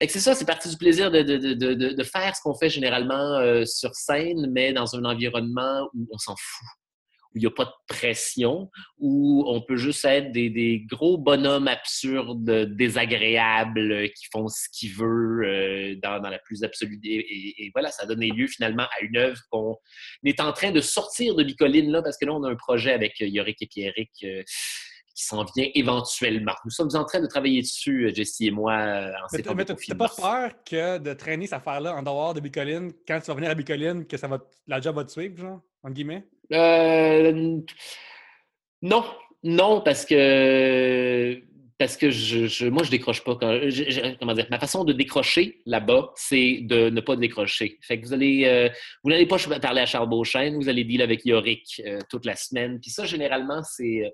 C'est 0.00 0.20
ça, 0.20 0.34
c'est 0.34 0.44
partie 0.44 0.68
du 0.68 0.76
plaisir 0.76 1.10
de, 1.10 2.02
faire 2.02 2.36
ce 2.36 2.40
qu'on 2.42 2.54
fait 2.54 2.70
généralement 2.70 3.64
sur 3.64 3.94
scène, 3.94 4.50
mais 4.52 4.72
dans 4.72 4.94
un 4.96 5.04
environnement 5.04 5.88
où 5.94 6.06
on 6.12 6.18
s'en 6.18 6.34
fout, 6.36 6.68
où 7.36 7.38
il 7.38 7.42
n'y 7.42 7.46
a 7.46 7.50
pas 7.50 7.66
de 7.66 7.94
pression, 7.94 8.70
où 8.98 9.44
on 9.46 9.60
peut 9.60 9.76
juste 9.76 10.04
être 10.06 10.32
des, 10.32 10.48
des 10.48 10.80
gros 10.90 11.18
bonhommes 11.18 11.68
absurdes, 11.68 12.74
désagréables, 12.74 13.92
euh, 13.92 14.08
qui 14.08 14.26
font 14.32 14.48
ce 14.48 14.68
qu'ils 14.72 14.94
veulent 14.94 15.44
euh, 15.44 15.96
dans, 16.02 16.18
dans, 16.18 16.30
la 16.30 16.38
plus 16.38 16.64
absolue. 16.64 16.98
Et, 17.04 17.66
et, 17.66 17.70
voilà, 17.74 17.90
ça 17.90 18.04
a 18.04 18.06
donné 18.06 18.30
lieu 18.30 18.46
finalement 18.46 18.84
à 18.84 19.02
une 19.02 19.18
œuvre 19.18 19.38
qu'on 19.50 19.76
est 20.24 20.40
en 20.40 20.54
train 20.54 20.70
de 20.70 20.80
sortir 20.80 21.34
de 21.34 21.44
Bicoline, 21.44 21.92
là, 21.92 22.02
parce 22.02 22.16
que 22.16 22.24
là, 22.24 22.32
on 22.32 22.42
a 22.42 22.50
un 22.50 22.56
projet 22.56 22.94
avec 22.94 23.20
Yorick 23.20 23.60
et 23.60 23.66
Pierrick 23.66 24.24
qui 25.16 25.24
s'en 25.24 25.44
vient 25.44 25.66
éventuellement. 25.74 26.52
Nous 26.66 26.70
sommes 26.70 26.90
en 26.94 27.04
train 27.04 27.20
de 27.20 27.26
travailler 27.26 27.62
dessus, 27.62 28.06
euh, 28.06 28.14
Jessie 28.14 28.48
et 28.48 28.50
moi, 28.50 28.74
euh, 28.74 29.10
en 29.12 29.26
Mais 29.32 29.64
tu 29.64 29.90
n'as 29.90 29.96
pas 29.96 30.10
peur 30.14 30.50
que 30.62 30.98
de 30.98 31.14
traîner 31.14 31.46
cette 31.46 31.54
affaire-là 31.54 31.94
en 31.94 32.02
dehors 32.02 32.34
de 32.34 32.40
Bicoline, 32.40 32.92
quand 33.08 33.18
tu 33.20 33.28
vas 33.28 33.34
venir 33.34 33.50
à 33.50 33.54
Bicoline, 33.54 34.06
que 34.06 34.18
ça 34.18 34.28
va, 34.28 34.38
la 34.66 34.78
job 34.78 34.94
va 34.94 35.04
te 35.04 35.10
suivre, 35.10 35.38
genre, 35.38 35.62
en 35.86 35.90
guillemets? 35.90 36.24
Euh, 36.52 37.60
non, 38.82 39.04
non, 39.42 39.80
parce 39.80 40.04
que 40.04 41.40
parce 41.78 41.98
que 41.98 42.10
je, 42.10 42.68
moi, 42.68 42.82
je 42.84 42.90
décroche 42.90 43.22
pas. 43.22 43.36
Comment 43.36 44.32
dire, 44.32 44.46
ma 44.50 44.58
façon 44.58 44.84
de 44.84 44.94
décrocher 44.94 45.60
là-bas, 45.66 46.12
c'est 46.16 46.60
de 46.62 46.88
ne 46.88 47.00
pas 47.02 47.16
décrocher. 47.16 47.78
Que 47.86 48.00
vous 48.00 48.14
allez, 48.14 48.70
vous 49.04 49.10
n'allez 49.10 49.26
pas 49.26 49.36
parler 49.60 49.82
à 49.82 49.86
Charles 49.86 50.08
Beauchesne, 50.08 50.56
vous 50.56 50.70
allez 50.70 50.84
deal 50.84 51.02
avec 51.02 51.26
Yorick 51.26 51.82
toute 52.08 52.24
la 52.24 52.34
semaine. 52.34 52.80
Puis 52.80 52.90
ça, 52.90 53.04
généralement, 53.04 53.62
c'est 53.62 54.10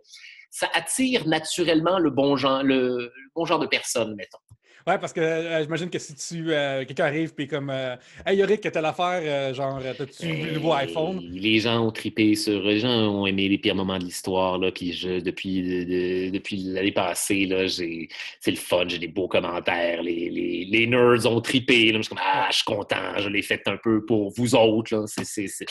ça 0.51 0.69
attire 0.75 1.27
naturellement 1.27 1.99
le 1.99 2.11
bon 2.11 2.37
genre, 2.37 2.63
le, 2.63 3.13
bon 3.35 3.45
genre 3.45 3.59
de 3.59 3.67
personne, 3.67 4.15
mettons. 4.17 4.39
Ouais, 4.87 4.99
parce 4.99 5.13
que 5.13 5.21
euh, 5.21 5.63
j'imagine 5.63 5.91
que 5.91 5.99
si 5.99 6.15
tu 6.15 6.53
euh, 6.53 6.85
quelqu'un 6.85 7.05
arrive 7.05 7.35
puis 7.35 7.47
comme 7.47 7.71
euh, 7.71 7.97
Hey 8.27 8.39
Yorick, 8.39 8.61
quelle 8.61 8.85
affaire, 8.85 9.55
genre 9.55 9.81
t'as-tu 9.97 10.27
vu 10.27 10.47
le 10.47 10.53
nouveau 10.53 10.73
iPhone? 10.73 11.21
Les 11.31 11.61
gens 11.61 11.87
ont 11.87 11.93
tripé 11.93 12.35
sur. 12.35 12.63
Les 12.63 12.81
gens 12.81 12.91
ont 12.91 13.27
aimé 13.27 13.49
les 13.49 13.59
pires 13.59 13.75
moments 13.75 13.99
de 13.99 14.05
l'histoire. 14.05 14.59
Là, 14.59 14.73
puis 14.73 14.93
je, 14.93 15.21
depuis, 15.21 16.31
depuis 16.31 16.57
l'année 16.65 16.93
passée, 16.93 17.47
là, 17.47 17.67
j'ai, 17.67 18.09
c'est 18.41 18.51
le 18.51 18.57
fun, 18.57 18.85
j'ai 18.89 18.99
des 18.99 19.09
beaux 19.09 19.29
commentaires. 19.29 20.03
Les, 20.03 20.31
les, 20.31 20.65
les 20.65 20.87
nerds 20.87 21.27
ont 21.27 21.41
tripé. 21.41 21.93
Là, 21.93 21.99
je 21.99 22.03
suis 22.03 22.09
comme 22.09 22.23
Ah, 22.23 22.49
je 22.51 22.57
suis 22.57 22.65
content, 22.65 23.19
je 23.19 23.29
l'ai 23.29 23.43
fait 23.43 23.63
un 23.67 23.77
peu 23.77 24.05
pour 24.05 24.33
vous 24.37 24.55
autres. 24.55 24.95
Là. 24.95 25.05
C'est, 25.07 25.25
c'est, 25.25 25.49
c'est 25.49 25.67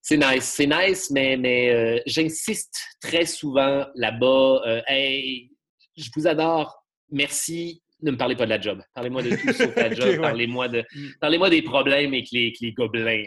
c'est 0.00 0.16
nice, 0.16 0.44
c'est 0.44 0.66
nice, 0.66 1.10
mais, 1.10 1.36
mais 1.36 1.70
euh, 1.70 2.00
j'insiste 2.06 2.78
très 3.00 3.26
souvent 3.26 3.86
là-bas. 3.94 4.62
Euh, 4.66 4.80
hey, 4.86 5.50
je 5.96 6.08
vous 6.16 6.26
adore, 6.26 6.82
merci. 7.10 7.82
Ne 8.00 8.12
me 8.12 8.16
parlez 8.16 8.36
pas 8.36 8.44
de 8.44 8.50
la 8.50 8.60
job. 8.60 8.80
Parlez-moi 8.94 9.22
de 9.22 9.30
tout 9.30 9.52
sauf 9.52 9.74
la 9.74 9.92
job. 9.94 10.20
Parlez-moi 10.20 10.68
de, 10.68 10.80
mm. 10.94 11.08
parlez-moi 11.20 11.50
des 11.50 11.62
problèmes 11.62 12.12
avec 12.12 12.30
les, 12.30 12.52
les 12.60 12.72
gobelins. 12.72 13.24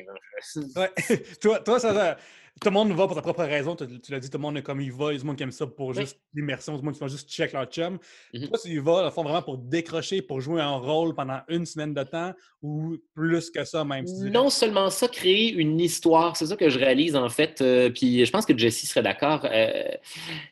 Ouais. 0.75 0.91
toi, 1.41 1.59
toi, 1.59 1.79
ça, 1.79 2.17
tout 2.61 2.69
le 2.69 2.73
monde 2.73 2.91
va 2.91 3.07
pour 3.07 3.15
sa 3.15 3.23
propre 3.23 3.43
raison. 3.43 3.75
Tu, 3.75 4.11
l'as 4.11 4.19
dit, 4.19 4.29
tout 4.29 4.37
le 4.37 4.41
monde 4.43 4.55
est 4.55 4.61
comme 4.61 4.81
il 4.81 4.91
va. 4.91 5.11
Il 5.11 5.13
y 5.13 5.15
a 5.15 5.19
du 5.19 5.25
monde 5.25 5.35
qui 5.35 5.41
aime 5.41 5.51
ça 5.51 5.65
pour 5.65 5.95
juste 5.95 6.19
l'immersion. 6.31 6.77
Du 6.77 6.83
monde 6.83 6.93
qui 6.93 6.99
va 6.99 7.07
juste 7.07 7.27
check 7.27 7.53
leur 7.53 7.65
chum. 7.65 7.97
Mm-hmm. 8.35 8.49
Toi, 8.49 8.59
tu 8.63 8.69
y 8.69 8.77
vas, 8.77 9.09
fond, 9.09 9.23
vraiment 9.23 9.41
pour 9.41 9.57
décrocher, 9.57 10.21
pour 10.21 10.41
jouer 10.41 10.61
un 10.61 10.75
rôle 10.75 11.15
pendant 11.15 11.39
une 11.47 11.65
semaine 11.65 11.95
de 11.95 12.03
temps 12.03 12.33
ou 12.61 12.97
plus 13.15 13.49
que 13.49 13.65
ça, 13.65 13.83
même 13.83 14.05
si 14.05 14.25
Non 14.25 14.51
seulement 14.51 14.91
ça, 14.91 15.07
créer 15.07 15.51
une 15.53 15.79
histoire. 15.79 16.37
C'est 16.37 16.45
ça 16.45 16.55
que 16.55 16.69
je 16.69 16.77
réalise, 16.77 17.15
en 17.15 17.29
fait. 17.29 17.61
Euh, 17.61 17.89
puis 17.89 18.23
je 18.23 18.31
pense 18.31 18.45
que 18.45 18.55
Jessie 18.55 18.85
serait 18.85 19.01
d'accord. 19.01 19.47
Euh, 19.51 19.89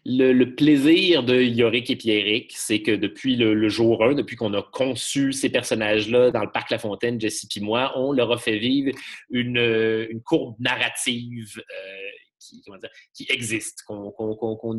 le, 0.03 0.45
plaisir 0.55 1.21
de 1.21 1.39
Yorick 1.39 1.91
et 1.91 1.95
Pierrick, 1.95 2.53
c'est 2.55 2.81
que 2.81 2.91
depuis 2.95 3.35
le, 3.35 3.69
jour 3.69 4.03
1, 4.03 4.15
depuis 4.15 4.35
qu'on 4.35 4.55
a 4.55 4.63
conçu 4.63 5.31
ces 5.31 5.49
personnages-là 5.49 6.31
dans 6.31 6.41
le 6.41 6.51
parc 6.51 6.71
La 6.71 6.79
Fontaine, 6.79 7.21
Jessie 7.21 7.47
et 7.55 7.59
moi, 7.59 7.93
on 7.95 8.11
leur 8.11 8.31
a 8.31 8.37
fait 8.39 8.57
vivre 8.57 8.97
une, 9.29 9.57
une 10.09 10.21
courbe 10.23 10.55
narrative. 10.59 11.53
Euh, 11.59 11.98
qui, 12.39 12.61
qui 13.13 13.27
existe, 13.29 13.83
qu'on 13.83 14.09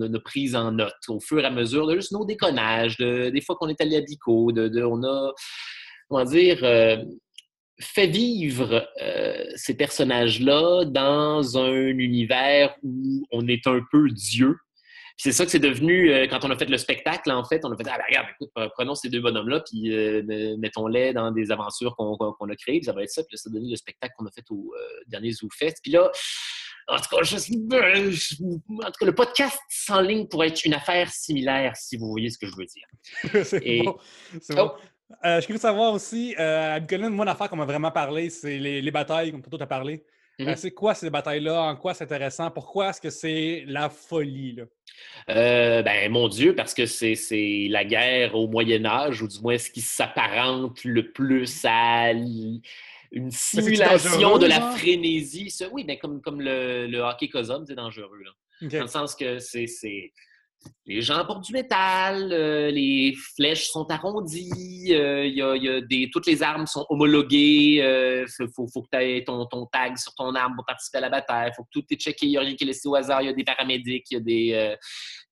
a 0.00 0.20
prise 0.20 0.54
en 0.54 0.72
note 0.72 0.94
au 1.08 1.20
fur 1.20 1.40
et 1.40 1.44
à 1.44 1.50
mesure 1.50 1.86
de 1.86 1.98
nos 2.12 2.24
déconnages, 2.24 2.96
des 2.98 3.40
fois 3.40 3.56
qu'on 3.56 3.68
est 3.68 3.80
allé 3.80 3.96
à 3.96 4.00
Bico, 4.00 4.52
de, 4.52 4.82
on 4.82 5.02
a, 5.04 5.32
comment 6.08 6.24
dire, 6.24 6.60
euh, 6.64 6.96
fait 7.80 8.08
vivre 8.08 8.86
euh, 9.00 9.44
ces 9.56 9.76
personnages-là 9.76 10.84
dans 10.84 11.58
un 11.58 11.86
univers 11.86 12.74
où 12.82 13.26
on 13.30 13.46
est 13.48 13.66
un 13.66 13.80
peu 13.90 14.08
Dieu. 14.10 14.56
C'est 15.16 15.32
ça 15.32 15.44
que 15.44 15.50
c'est 15.50 15.58
devenu 15.58 16.10
quand 16.30 16.46
on 16.46 16.50
a 16.50 16.56
fait 16.56 16.70
le 16.70 16.78
spectacle, 16.78 17.30
en 17.30 17.44
fait. 17.44 17.62
On 17.66 17.72
a 17.72 17.76
fait, 17.76 17.84
ah, 17.90 17.98
ben, 17.98 18.04
regarde, 18.08 18.28
écoute, 18.34 18.50
prenons 18.72 18.94
ces 18.94 19.10
deux 19.10 19.20
bonhommes-là, 19.20 19.62
puis 19.70 19.90
mettons-les 20.56 21.12
dans 21.12 21.30
des 21.30 21.50
aventures 21.50 21.94
qu'on 21.94 22.14
a 22.16 22.56
créées, 22.56 22.78
puis 22.78 22.86
ça 22.86 22.94
va 22.94 23.02
être 23.02 23.10
ça. 23.10 23.22
Puis 23.28 23.36
ça 23.36 23.50
a 23.50 23.52
donné 23.52 23.68
le 23.68 23.76
spectacle 23.76 24.14
qu'on 24.16 24.24
a 24.24 24.30
fait 24.30 24.46
au 24.48 24.72
dernier 25.08 25.32
ZooFest. 25.32 25.74
Puis 25.82 25.92
là, 25.92 26.10
en 26.90 26.96
tout, 26.96 27.08
cas, 28.98 29.06
le 29.06 29.14
podcast 29.14 29.58
sans 29.68 30.00
ligne 30.00 30.26
pourrait 30.26 30.48
être 30.48 30.64
une 30.64 30.74
affaire 30.74 31.10
similaire, 31.10 31.76
si 31.76 31.96
vous 31.96 32.08
voyez 32.08 32.30
ce 32.30 32.38
que 32.38 32.46
je 32.46 32.56
veux 32.56 32.66
dire. 32.66 33.44
c'est 33.44 33.82
bon. 33.82 33.96
Oh. 34.56 34.72
Euh, 35.24 35.40
je 35.40 35.46
voulais 35.46 35.58
savoir 35.58 35.92
aussi, 35.92 36.34
euh, 36.38 36.78
Bicoline, 36.80 37.08
moi, 37.10 37.24
l'affaire 37.24 37.48
qu'on 37.48 37.56
m'a 37.56 37.64
vraiment 37.64 37.90
parlé, 37.90 38.30
c'est 38.30 38.58
les, 38.58 38.90
batailles, 38.90 39.32
comme 39.32 39.42
tu 39.42 39.62
as 39.62 39.66
parlé. 39.66 40.04
Euh, 40.40 40.44
mm-hmm. 40.44 40.56
c'est 40.56 40.70
quoi 40.70 40.94
ces 40.94 41.10
batailles-là? 41.10 41.62
En 41.62 41.76
quoi 41.76 41.94
c'est 41.94 42.04
intéressant? 42.04 42.50
Pourquoi 42.50 42.90
est-ce 42.90 43.00
que 43.00 43.10
c'est 43.10 43.64
la 43.66 43.88
folie? 43.88 44.56
Là? 44.56 45.82
ben, 45.82 46.10
mon 46.10 46.28
Dieu, 46.28 46.54
parce 46.54 46.74
que 46.74 46.86
c'est 46.86 47.66
la 47.68 47.84
guerre 47.84 48.34
au 48.34 48.48
Moyen 48.48 48.84
Âge, 48.84 49.22
ou 49.22 49.28
du 49.28 49.40
moins 49.40 49.58
ce 49.58 49.70
qui 49.70 49.80
s'apparente 49.80 50.82
le 50.84 51.12
plus 51.12 51.64
à 51.64 52.12
une 53.12 53.30
simulation 53.30 54.38
de 54.38 54.46
la 54.46 54.60
frénésie. 54.72 55.52
oui, 55.72 55.84
mais 55.86 55.98
comme, 55.98 56.20
comme 56.20 56.40
le, 56.40 56.86
le 56.86 57.00
hockey 57.00 57.28
cosum, 57.28 57.64
c'est 57.66 57.74
dangereux. 57.74 58.22
Là. 58.24 58.68
Dans 58.68 58.82
le 58.82 58.88
sens 58.88 59.14
que 59.14 59.38
c'est 59.38 59.66
les 60.86 61.00
gens 61.02 61.24
portent 61.24 61.44
du 61.44 61.52
métal, 61.52 62.32
euh, 62.32 62.70
les 62.70 63.14
flèches 63.36 63.68
sont 63.68 63.90
arrondies, 63.90 64.88
euh, 64.90 65.26
y 65.26 65.40
a, 65.40 65.56
y 65.56 65.68
a 65.68 65.80
des, 65.80 66.10
toutes 66.12 66.26
les 66.26 66.42
armes 66.42 66.66
sont 66.66 66.84
homologuées. 66.90 67.76
Il 67.76 67.80
euh, 67.80 68.26
faut, 68.54 68.66
faut, 68.66 68.82
que 68.82 68.88
tu 68.92 68.98
aies 68.98 69.24
ton, 69.24 69.46
ton, 69.46 69.66
tag 69.66 69.96
sur 69.96 70.14
ton 70.14 70.34
arme 70.34 70.56
pour 70.56 70.66
participer 70.66 70.98
à 70.98 71.02
la 71.02 71.08
bataille. 71.08 71.50
Il 71.52 71.54
faut 71.54 71.64
que 71.64 71.70
tout 71.72 71.84
est 71.90 71.96
checké. 71.96 72.26
Il 72.26 72.30
n'y 72.30 72.36
a 72.36 72.40
rien 72.40 72.54
qui 72.56 72.64
est 72.64 72.66
laissé 72.66 72.88
au 72.88 72.94
hasard. 72.94 73.22
Il 73.22 73.26
y 73.26 73.28
a 73.28 73.32
des 73.32 73.44
paramédics, 73.44 74.10
il 74.10 74.14
y 74.14 74.16
a 74.16 74.20
des, 74.20 74.76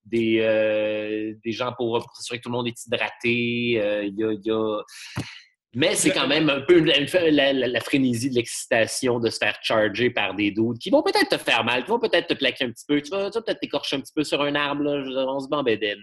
des, 0.05 1.35
des 1.43 1.51
gens 1.51 1.73
pour, 1.77 2.07
s'assurer 2.15 2.39
que 2.39 2.43
tout 2.43 2.49
le 2.49 2.55
monde 2.55 2.67
est 2.67 2.85
hydraté. 2.85 4.07
Il 4.07 4.15
y 4.15 4.23
a, 4.23 4.83
Mais 5.75 5.93
c'est 5.93 6.11
quand 6.11 6.27
même 6.27 6.49
un 6.49 6.61
peu 6.61 6.79
la, 6.79 7.79
frénésie 7.81 8.31
de 8.31 8.35
l'excitation 8.35 9.19
de 9.19 9.29
se 9.29 9.37
faire 9.37 9.59
charger 9.61 10.09
par 10.09 10.33
des 10.33 10.49
doutes 10.49 10.79
qui 10.79 10.89
vont 10.89 11.03
peut-être 11.03 11.29
te 11.29 11.37
faire 11.37 11.63
mal, 11.63 11.83
qui 11.83 11.91
vont 11.91 11.99
peut-être 11.99 12.27
te 12.27 12.33
plaquer 12.33 12.65
un 12.65 12.71
petit 12.71 12.85
peu, 12.87 12.99
tu 13.01 13.11
vas, 13.11 13.29
peut-être 13.29 13.59
t'écorcher 13.59 13.97
un 13.97 14.01
petit 14.01 14.13
peu 14.13 14.23
sur 14.23 14.41
un 14.41 14.55
arbre, 14.55 14.81
là, 14.83 15.25
on 15.27 15.39
se 15.39 15.47
bambédène. 15.47 15.99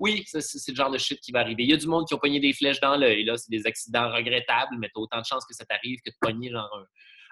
Oui, 0.00 0.24
c'est 0.26 0.68
le 0.68 0.74
genre 0.74 0.90
de 0.90 0.98
shit 0.98 1.20
qui 1.20 1.30
va 1.30 1.40
arriver. 1.40 1.62
Il 1.62 1.70
y 1.70 1.74
a 1.74 1.76
du 1.76 1.86
monde 1.86 2.08
qui 2.08 2.14
ont 2.14 2.18
pogné 2.18 2.40
des 2.40 2.52
flèches 2.52 2.80
dans 2.80 2.96
l'œil, 2.96 3.24
là, 3.24 3.36
c'est 3.36 3.50
des 3.50 3.66
accidents 3.66 4.10
regrettables, 4.10 4.76
mais 4.78 4.90
t'as 4.92 5.00
autant 5.00 5.20
de 5.20 5.26
chances 5.26 5.44
que 5.46 5.54
ça 5.54 5.64
t'arrive 5.64 6.00
que 6.04 6.10
de 6.10 6.16
pogner 6.20 6.50
genre 6.50 6.70
un, 6.76 6.86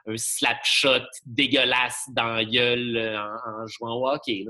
un 0.06 0.16
slap 0.16 0.64
shot 0.64 1.06
dégueulasse 1.24 2.04
dans 2.10 2.26
la 2.26 2.44
gueule 2.44 2.96
euh, 2.96 3.18
en, 3.18 3.66
jouant 3.66 3.94
au 3.94 4.08
hockey. 4.08 4.44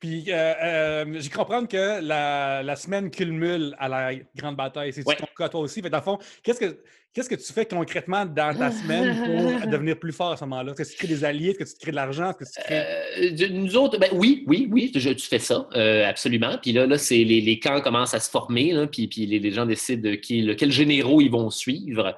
Puis, 0.00 0.26
euh, 0.28 0.54
euh, 0.62 1.14
j'ai 1.18 1.30
comprends 1.30 1.64
que 1.66 2.00
la, 2.02 2.62
la, 2.62 2.76
semaine 2.76 3.10
culmine 3.10 3.74
à 3.78 3.88
la 3.88 4.14
grande 4.36 4.56
bataille. 4.56 4.92
C'est 4.92 5.02
ton 5.02 5.26
cas 5.36 5.48
toi 5.48 5.60
aussi? 5.60 5.80
Mais 5.82 5.90
dans 5.90 5.98
le 5.98 6.02
fond, 6.04 6.18
qu'est-ce 6.42 6.60
que 6.60 6.82
Qu'est-ce 7.14 7.28
que 7.28 7.34
tu 7.34 7.52
fais 7.52 7.66
concrètement 7.66 8.24
dans 8.24 8.56
ta 8.56 8.70
semaine 8.70 9.14
pour 9.14 9.68
devenir 9.70 9.98
plus 9.98 10.12
fort 10.12 10.32
à 10.32 10.36
ce 10.38 10.44
moment-là? 10.44 10.72
Est-ce 10.78 10.92
que 10.92 10.96
tu 10.96 10.96
crées 10.96 11.08
des 11.08 11.24
alliés? 11.24 11.50
Est-ce 11.50 11.74
que 11.74 11.78
tu 11.78 11.82
crées 11.82 11.90
de 11.90 11.96
l'argent? 11.96 12.30
Est-ce 12.30 12.38
que 12.38 12.60
tu 12.60 12.64
crées... 12.64 13.44
Euh, 13.44 13.48
nous 13.50 13.76
autres, 13.76 13.98
ben, 13.98 14.08
oui, 14.14 14.44
oui, 14.46 14.66
oui, 14.72 14.90
tu 14.90 15.00
fais 15.00 15.38
ça, 15.38 15.68
euh, 15.76 16.08
absolument. 16.08 16.56
Puis 16.62 16.72
là, 16.72 16.86
là 16.86 16.96
c'est 16.96 17.22
les, 17.22 17.42
les, 17.42 17.58
camps 17.58 17.82
commencent 17.82 18.14
à 18.14 18.20
se 18.20 18.30
former, 18.30 18.86
puis, 18.90 19.08
puis 19.08 19.26
les, 19.26 19.50
gens 19.50 19.66
décident 19.66 20.08
de 20.08 20.14
qui, 20.14 20.40
lequel 20.40 20.72
généraux 20.72 21.20
ils 21.20 21.30
vont 21.30 21.50
suivre. 21.50 22.16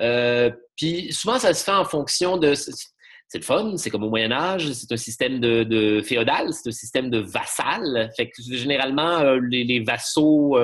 Euh, 0.00 0.50
puis 0.74 1.12
souvent, 1.12 1.38
ça 1.38 1.52
se 1.52 1.62
fait 1.62 1.72
en 1.72 1.84
fonction 1.84 2.38
de 2.38 2.54
c'est 2.54 3.38
le 3.38 3.44
fun, 3.44 3.76
c'est 3.76 3.90
comme 3.90 4.04
au 4.04 4.08
Moyen 4.08 4.32
Âge, 4.32 4.72
c'est 4.72 4.90
un 4.90 4.96
système 4.96 5.38
de, 5.38 6.00
féodal, 6.02 6.52
c'est 6.54 6.70
un 6.70 6.72
système 6.72 7.10
de 7.10 7.18
vassal. 7.18 8.10
Fait 8.16 8.30
que 8.30 8.42
généralement, 8.42 9.34
les, 9.34 9.64
les 9.64 9.80
vassaux 9.80 10.56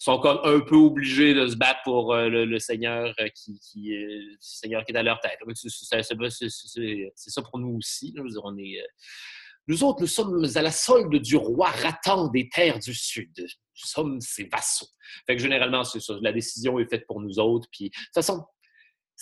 sont 0.00 0.18
comme 0.18 0.40
un 0.44 0.60
peu 0.60 0.76
obligés 0.76 1.34
de 1.34 1.46
se 1.46 1.56
battre 1.56 1.80
pour 1.84 2.14
euh, 2.14 2.28
le, 2.28 2.58
seigneur 2.58 3.14
euh, 3.20 3.28
qui, 3.28 3.60
qui, 3.60 3.94
seigneur 4.40 4.84
qui 4.84 4.92
est 4.92 4.96
à 4.96 5.02
leur 5.02 5.20
tête. 5.20 5.38
C'est 5.54 7.30
ça 7.30 7.42
pour 7.42 7.58
nous 7.58 7.76
aussi. 7.76 8.14
euh, 8.16 8.82
nous 9.68 9.84
autres, 9.84 10.00
nous 10.00 10.06
sommes 10.06 10.44
à 10.54 10.62
la 10.62 10.70
solde 10.70 11.14
du 11.16 11.36
roi 11.36 11.68
Ratan 11.68 12.28
des 12.28 12.48
terres 12.48 12.78
du 12.78 12.94
Sud. 12.94 13.30
Nous 13.36 13.46
sommes 13.74 14.20
ses 14.20 14.44
vassaux. 14.44 14.88
Fait 15.26 15.36
que 15.36 15.42
généralement. 15.42 15.82
La 16.22 16.32
décision 16.32 16.78
est 16.78 16.88
faite 16.88 17.06
pour 17.06 17.20
nous 17.20 17.38
autres. 17.38 17.68
Puis, 17.70 17.90
de 17.90 17.94
toute 17.94 18.14
façon, 18.14 18.42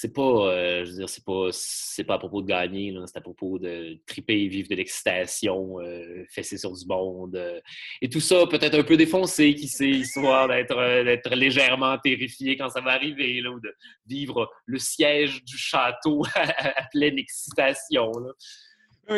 c'est 0.00 0.12
pas, 0.12 0.22
euh, 0.22 0.84
je 0.84 0.90
veux 0.90 0.96
dire, 0.98 1.08
c'est 1.08 1.24
pas, 1.24 1.48
c'est 1.50 2.04
pas 2.04 2.14
à 2.14 2.18
propos 2.18 2.40
de 2.40 2.46
gagner, 2.46 2.94
c'est 3.06 3.18
à 3.18 3.20
propos 3.20 3.58
de 3.58 3.98
triper 4.06 4.46
vivre 4.46 4.68
de 4.68 4.76
l'excitation, 4.76 5.80
euh, 5.80 6.24
fesser 6.30 6.56
sur 6.56 6.72
du 6.72 6.86
monde. 6.86 7.34
Euh, 7.34 7.60
et 8.00 8.08
tout 8.08 8.20
ça 8.20 8.46
peut-être 8.46 8.78
un 8.78 8.84
peu 8.84 8.96
défoncé, 8.96 9.56
qui 9.56 9.66
sait, 9.66 9.88
histoire 9.88 10.46
d'être, 10.46 11.02
d'être 11.02 11.34
légèrement 11.34 11.98
terrifié 11.98 12.56
quand 12.56 12.68
ça 12.68 12.80
va 12.80 12.92
arriver, 12.92 13.40
là, 13.40 13.50
ou 13.50 13.58
de 13.58 13.74
vivre 14.06 14.48
le 14.66 14.78
siège 14.78 15.42
du 15.42 15.58
château 15.58 16.22
à, 16.36 16.84
pleine 16.92 17.18
excitation. 17.18 18.12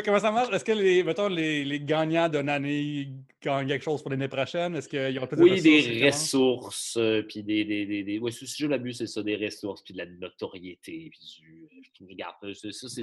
Comment 0.04 0.20
ça 0.20 0.30
marche? 0.30 0.52
Est-ce 0.52 0.64
que 0.64 0.72
les, 0.72 1.02
mettons, 1.02 1.28
les, 1.28 1.64
les 1.64 1.80
gagnants 1.80 2.28
d'une 2.28 2.48
année 2.48 3.08
gagnent 3.42 3.66
quelque 3.66 3.82
chose 3.82 4.02
pour 4.02 4.10
l'année 4.10 4.28
prochaine? 4.28 4.76
Est-ce 4.76 4.88
qu'il 4.88 5.10
y 5.10 5.18
aura 5.18 5.26
peut-être 5.26 5.42
Oui, 5.42 5.60
des 5.60 6.06
ressources, 6.06 6.96
euh, 6.96 7.22
puis 7.22 7.42
des. 7.42 7.64
des, 7.64 7.86
des, 7.86 8.02
des... 8.04 8.18
Oui, 8.18 8.32
si 8.32 8.46
je 8.46 8.66
l'abuse, 8.66 8.98
c'est 8.98 9.06
ça, 9.06 9.22
des 9.22 9.36
ressources, 9.36 9.82
puis 9.82 9.94
de 9.94 9.98
la 9.98 10.06
notoriété, 10.06 11.10
puis 11.10 11.20
du. 11.40 12.06
Regarde, 12.08 12.36
euh, 12.44 12.54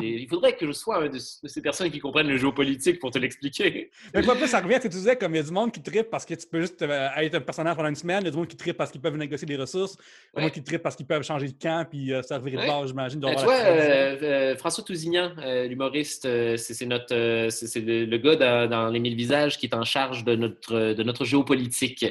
il 0.01 0.27
faudrait 0.27 0.55
que 0.55 0.65
je 0.65 0.71
sois 0.71 1.05
une 1.05 1.11
de, 1.11 1.19
ces 1.19 1.61
personnes 1.61 1.91
qui 1.91 1.99
comprennent 1.99 2.27
le 2.27 2.37
géopolitique 2.37 2.99
pour 2.99 3.11
te 3.11 3.19
l'expliquer. 3.19 3.91
Mais 4.13 4.23
quoi, 4.23 4.35
plus, 4.35 4.47
ça 4.47 4.59
revient 4.59 4.75
à 4.75 4.81
ce 4.81 4.87
que 4.87 4.91
tu 4.91 4.97
disais, 4.97 5.15
comme 5.15 5.35
il 5.35 5.37
y 5.37 5.41
a 5.41 5.43
du 5.43 5.51
monde 5.51 5.71
qui 5.71 5.83
tripe 5.83 6.09
parce 6.09 6.25
que 6.25 6.33
tu 6.33 6.47
peux 6.47 6.61
juste 6.61 6.81
euh, 6.81 7.09
être 7.17 7.35
un 7.35 7.41
personnage 7.41 7.75
pendant 7.75 7.89
une 7.89 7.95
semaine, 7.95 8.21
il 8.21 8.25
y 8.25 8.27
a 8.29 8.31
du 8.31 8.37
monde 8.37 8.47
qui 8.47 8.57
tripe 8.57 8.75
parce 8.75 8.89
qu'ils 8.89 9.01
peuvent 9.01 9.15
négocier 9.15 9.45
des 9.45 9.55
ressources, 9.55 9.97
il 9.99 10.01
y 10.01 10.37
a 10.37 10.39
du 10.39 10.43
monde 10.45 10.51
qui 10.51 10.63
tripe 10.63 10.81
parce 10.81 10.95
qu'ils 10.95 11.05
peuvent 11.05 11.23
changer 11.23 11.47
de 11.47 11.57
camp, 11.61 11.87
puis 11.87 12.11
servir 12.23 12.59
de 12.59 12.65
base, 12.65 12.87
j'imagine. 12.87 13.19
Ben, 13.19 13.35
tu 13.35 13.43
vois, 13.43 14.55
François 14.57 14.83
Tousignan, 14.83 15.35
l'humoriste, 15.67 16.23
c'est 16.57 16.73
c'est 16.77 16.85
notre, 16.85 17.15
euh, 17.15 17.49
c'est 17.49 17.81
le, 17.81 18.17
gars 18.17 18.35
dans, 18.35 18.69
dans, 18.69 18.89
Les 18.89 18.99
Mille 18.99 19.15
Visages 19.15 19.57
qui 19.57 19.65
est 19.65 19.73
en 19.73 19.83
charge 19.83 20.23
de 20.23 20.35
notre, 20.35 20.93
de 20.93 21.03
notre 21.03 21.25
géopolitique, 21.25 22.05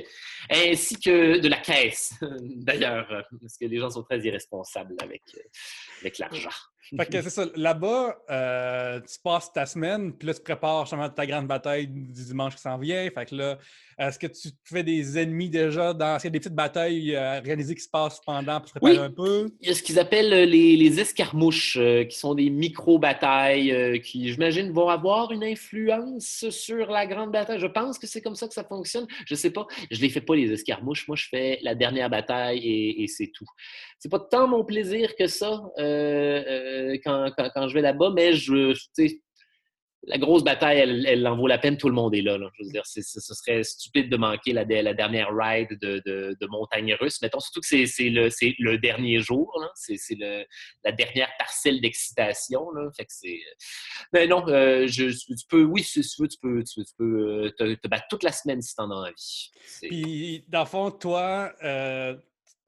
ainsi 0.51 0.99
que 0.99 1.39
de 1.39 1.49
la 1.49 1.59
caisse, 1.59 2.15
d'ailleurs, 2.41 3.07
parce 3.41 3.57
que 3.59 3.67
les 3.67 3.79
gens 3.79 3.91
sont 3.91 4.03
très 4.03 4.21
irresponsables 4.21 4.97
avec, 5.03 5.23
euh, 5.37 5.41
avec 6.01 6.19
l'argent. 6.19 6.51
Fait 6.97 7.07
que 7.07 7.21
c'est 7.21 7.31
ça. 7.31 7.47
Là-bas, 7.57 8.17
euh, 8.31 9.01
tu 9.01 9.19
passes 9.23 9.53
ta 9.53 9.67
semaine, 9.67 10.13
puis 10.13 10.29
là, 10.29 10.35
tu 10.35 10.41
prépares 10.41 10.85
justement 10.85 11.09
ta 11.09 11.27
grande 11.27 11.49
bataille 11.49 11.89
du 11.89 12.25
dimanche 12.25 12.55
qui 12.55 12.61
s'en 12.61 12.79
vient. 12.79 13.09
Fait 13.11 13.27
que 13.27 13.35
là, 13.35 13.59
est-ce 13.99 14.19
que 14.19 14.29
tu 14.29 14.51
fais 14.65 14.85
des 14.85 15.19
ennemis 15.19 15.49
déjà 15.49 15.93
dans. 15.93 16.15
Est-ce 16.15 16.23
qu'il 16.23 16.29
y 16.29 16.31
a 16.31 16.33
des 16.33 16.39
petites 16.39 16.55
batailles 16.55 17.17
euh, 17.17 17.41
réalisées 17.41 17.75
qui 17.75 17.83
se 17.83 17.89
passent 17.89 18.21
pendant 18.25 18.61
pour 18.61 18.69
se 18.69 18.79
préparer 18.79 19.05
un 19.05 19.11
peu? 19.11 19.49
Il 19.61 19.69
y 19.69 19.73
a 19.73 19.75
ce 19.75 19.83
qu'ils 19.83 19.99
appellent 19.99 20.49
les, 20.49 20.77
les 20.77 21.01
escarmouches, 21.01 21.79
qui 22.09 22.17
sont 22.17 22.35
des 22.35 22.51
micro-batailles 22.51 24.01
qui, 24.03 24.31
j'imagine, 24.31 24.71
vont 24.71 24.89
avoir 24.89 25.33
une 25.33 25.43
influence 25.43 26.49
sur 26.51 26.87
la 26.89 27.07
grande 27.07 27.33
bataille. 27.33 27.59
Je 27.59 27.67
pense 27.67 27.99
que 27.99 28.07
c'est 28.07 28.21
comme 28.21 28.37
ça 28.37 28.47
que 28.47 28.55
ça 28.55 28.65
fonctionne. 28.65 29.09
Je 29.27 29.35
sais 29.35 29.51
pas. 29.51 29.67
Je 29.91 30.01
les 30.01 30.09
fais 30.09 30.21
pas, 30.21 30.36
les 30.37 30.53
escarmouches. 30.53 31.09
Moi, 31.09 31.16
je 31.16 31.27
fais 31.29 31.59
la 31.62 31.75
dernière 31.75 32.11
bataille 32.11 32.61
et, 32.64 33.07
c'est 33.09 33.31
tout. 33.35 33.46
C'est 33.99 34.11
pas 34.11 34.20
tant 34.20 34.46
mon 34.46 34.64
plaisir 34.64 35.14
que 35.16 35.27
ça. 35.27 35.62
Euh, 35.79 36.96
quand, 37.05 37.31
quand, 37.37 37.68
je 37.68 37.75
vais 37.75 37.83
là-bas, 37.83 38.12
mais 38.14 38.33
je, 38.33 38.75
la 40.07 40.19
grosse 40.19 40.45
bataille, 40.45 40.79
elle, 40.79 41.27
en 41.27 41.37
vaut 41.37 41.49
la 41.49 41.59
peine, 41.59 41.77
tout 41.77 41.88
le 41.88 41.95
monde 41.95 42.14
est 42.14 42.23
là. 42.23 42.38
Je 42.59 42.64
veux 42.64 42.71
dire, 42.71 42.87
ce 42.87 43.03
serait 43.03 43.62
stupide 43.64 44.09
de 44.09 44.16
manquer 44.16 44.53
la, 44.53 44.64
dernière 44.64 45.29
ride 45.33 45.79
de, 45.81 46.47
montagne 46.49 46.95
russe. 46.95 47.21
Mettons, 47.23 47.40
surtout 47.40 47.61
que 47.61 47.66
c'est 47.66 48.09
le, 48.09 48.77
dernier 48.77 49.21
jour, 49.21 49.53
c'est 49.75 49.97
la 50.85 50.92
dernière 50.92 51.31
parcelle 51.38 51.81
d'excitation. 51.81 52.69
Mais 54.12 54.27
non, 54.27 54.47
euh, 54.49 54.87
je, 54.87 55.11
tu 55.11 55.47
peux, 55.49 55.64
oui, 55.64 55.83
si 55.83 56.01
tu 56.01 56.23
veux, 56.23 56.29
tu 56.29 56.38
peux, 56.40 56.62
tu, 56.62 56.83
peux 56.97 57.51
euh, 57.61 57.77
te, 57.77 57.88
battre 57.88 58.07
toute 58.09 58.23
la 58.23 58.33
semaine 58.33 58.62
si 58.62 58.75
tu 58.75 58.83
en 58.83 58.90
as 58.90 59.09
envie. 59.09 59.51
Puis, 59.83 60.45
dans 60.49 60.61
le 60.61 60.66
fond, 60.66 60.90
toi, 60.92 61.53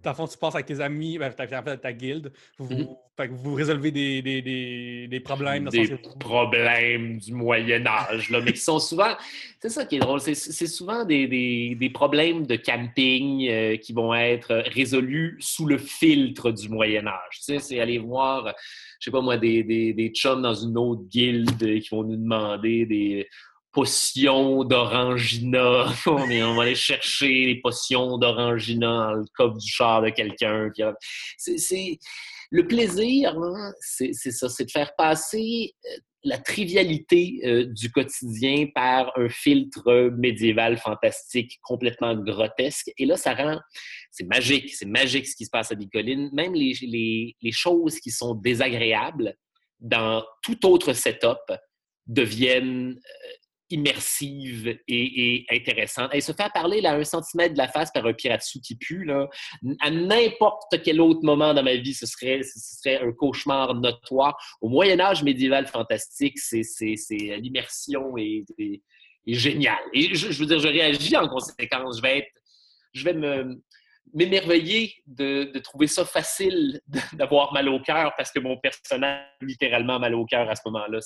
dans 0.04 0.11
le 0.11 0.16
fond, 0.16 0.28
tu 0.28 0.38
passes 0.38 0.54
avec 0.54 0.66
tes 0.66 0.80
amis, 0.80 1.18
ben, 1.18 1.32
ta, 1.32 1.46
ta 1.46 1.92
guilde, 1.92 2.32
vous, 2.56 2.68
mm-hmm. 2.68 3.30
vous 3.30 3.54
résolvez 3.54 3.90
des, 3.90 4.22
des, 4.22 5.08
des, 5.08 5.20
problèmes. 5.20 5.68
des 5.68 5.98
problèmes 6.20 7.18
du 7.18 7.32
Moyen 7.32 7.84
Âge, 7.84 8.30
là, 8.30 8.40
mais 8.40 8.52
qui 8.52 8.61
sont 8.61 8.78
souvent... 8.78 9.16
C'est 9.61 9.70
ça 9.70 9.84
qui 9.84 9.96
est 9.96 9.98
drôle, 9.98 10.20
c'est 10.20 10.34
souvent 10.68 11.04
des, 11.04 11.90
problèmes 11.92 12.46
de 12.46 12.54
camping 12.54 13.48
euh, 13.48 13.76
qui 13.76 13.92
vont 13.92 14.14
être 14.14 14.62
résolus 14.72 15.37
sous 15.40 15.66
le 15.66 15.78
filtre 15.78 16.52
du 16.52 16.68
Moyen 16.68 17.08
Âge. 17.08 17.38
Tu 17.38 17.42
sais, 17.42 17.58
c'est 17.58 17.80
aller 17.80 17.98
voir, 17.98 18.54
je 19.00 19.06
sais 19.06 19.11
pas 19.11 19.20
moi, 19.20 19.37
des, 19.37 19.64
des, 19.64 20.12
chums 20.14 20.42
dans 20.42 20.54
une 20.54 20.78
autre 20.78 21.02
guilde 21.08 21.80
qui 21.80 21.88
vont 21.90 22.04
nous 22.04 22.16
demander 22.16 22.87
des 22.87 23.28
potions 23.79 24.64
d'orangina. 24.64 25.95
on, 26.07 26.55
va 26.55 26.62
aller 26.62 26.75
chercher 26.75 27.47
les 27.47 27.61
potions 27.61 28.19
d'orangina 28.19 28.87
dans 28.87 29.12
le 29.12 29.25
coffre 29.35 29.59
du 29.59 29.71
char 29.71 30.03
de 30.03 30.11
quelqu'un. 30.11 30.69
C'est, 31.37 31.99
le 32.51 32.67
plaisir, 32.67 33.37
c'est, 33.81 34.12
ça, 34.14 34.49
c'est 34.49 34.64
de 34.64 34.71
faire 34.71 34.97
passer 34.97 35.75
euh, 35.85 35.99
la 36.25 36.38
trivialité 36.38 37.41
euh, 37.45 37.67
du 37.67 37.93
quotidien 37.93 38.67
par 38.75 39.12
un 39.17 39.29
filtre 39.29 40.11
médiéval 40.17 40.79
fantastique 40.79 41.61
complètement 41.62 42.17
grotesque. 42.17 42.91
Et 42.99 43.07
là, 43.07 43.17
ça 43.17 43.33
rend... 43.35 43.61
C'est 44.11 44.27
magique, 44.27 44.75
c'est 44.75 44.87
magique 44.87 45.29
ce 45.29 45.37
qui 45.37 45.45
se 45.45 45.51
passe 45.51 45.71
à 45.71 45.77
Bicoline. 45.77 46.31
Même 46.33 46.55
les, 46.55 47.37
choses 47.53 48.01
qui 48.01 48.11
sont 48.11 48.35
désagréables 48.35 49.35
dans 49.79 50.25
tout 50.43 50.67
autre 50.67 50.95
setup 50.95 51.38
deviennent 52.09 52.97
euh, 52.97 53.38
immersive 53.70 54.78
et, 54.88 55.44
intéressante. 55.50 56.14
Et 56.14 56.20
se 56.20 56.33
faire 56.33 56.52
parler 56.52 56.85
à 56.85 56.94
un 56.94 57.04
centimètre 57.04 57.54
de 57.54 57.59
la 57.59 57.68
face 57.68 57.90
par 57.92 58.07
un 58.07 58.12
piratsu 58.12 58.61
qui 58.61 58.76
pue, 58.76 59.04
là, 59.04 59.28
à 59.81 59.90
n'importe 59.90 60.83
quel 60.83 61.00
autre 61.00 61.20
moment 61.22 61.54
dans 61.54 61.62
ma 61.62 61.76
vie, 61.76 61.94
ce 61.94 62.07
serait, 62.07 62.40
un 63.02 63.12
cauchemar 63.12 63.74
notoire. 63.74 64.37
Au 64.61 64.68
Moyen 64.68 65.00
Âge 65.00 65.22
médiéval 65.22 65.66
fantastique, 65.66 66.38
c'est 66.38 66.62
l'immersion 67.11 68.16
est, 68.16 68.44
est, 68.59 68.83
géniale. 69.26 69.76
Et 69.92 70.14
je, 70.14 70.31
je, 70.31 70.40
veux 70.40 70.46
dire, 70.46 70.59
je 70.59 70.68
réagis 70.68 71.16
en 71.16 71.28
conséquence. 71.28 71.98
Je 71.98 72.02
vais 72.02 72.18
être, 72.18 72.33
je 72.94 73.04
vais 73.04 73.12
me, 73.12 73.61
m'émerveiller 74.14 74.94
de, 75.07 75.59
trouver 75.59 75.87
ça 75.87 76.05
facile 76.05 76.81
d'avoir 77.14 77.53
mal 77.53 77.68
au 77.68 77.81
cœur 77.81 78.12
parce 78.16 78.31
que 78.31 78.38
mon 78.38 78.57
personnage 78.57 79.21
a 79.40 79.44
littéralement 79.44 79.99
mal 79.99 80.14
au 80.14 80.25
cœur 80.25 80.49
à 80.49 80.55
ce 80.55 80.62
moment-là. 80.66 80.99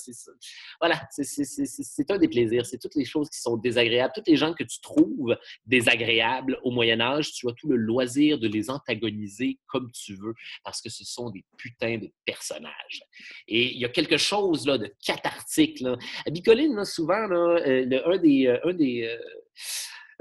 Voilà, 0.79 1.01
c'est 1.09 2.11
un 2.11 2.17
des 2.17 2.27
plaisirs. 2.27 2.65
C'est 2.65 2.77
toutes 2.77 2.95
les 2.95 3.05
choses 3.05 3.29
qui 3.29 3.39
sont 3.39 3.57
désagréables. 3.57 4.13
Toutes 4.15 4.27
les 4.27 4.35
gens 4.35 4.53
que 4.53 4.63
tu 4.63 4.79
trouves 4.81 5.37
désagréables 5.65 6.59
au 6.63 6.71
Moyen 6.71 7.01
Âge, 7.01 7.33
tu 7.33 7.47
as 7.49 7.53
tout 7.53 7.67
le 7.67 7.77
loisir 7.77 8.39
de 8.39 8.47
les 8.47 8.69
antagoniser 8.69 9.59
comme 9.67 9.91
tu 9.91 10.15
veux 10.15 10.33
parce 10.63 10.81
que 10.81 10.89
ce 10.89 11.03
sont 11.03 11.29
des 11.29 11.43
putains 11.57 11.97
de 11.97 12.09
personnages. 12.25 13.03
Et 13.47 13.73
il 13.73 13.79
y 13.79 13.85
a 13.85 13.89
quelque 13.89 14.17
chose 14.17 14.67
là, 14.67 14.77
de 14.77 14.93
cathartique. 15.05 15.79
Là. 15.79 15.97
Bicoline, 16.27 16.83
souvent, 16.85 17.27
là, 17.27 17.59
euh, 17.65 18.01
un 18.05 18.17
des... 18.17 18.47
Euh, 18.47 18.59
un 18.63 18.73
des 18.73 19.03
euh, 19.03 19.17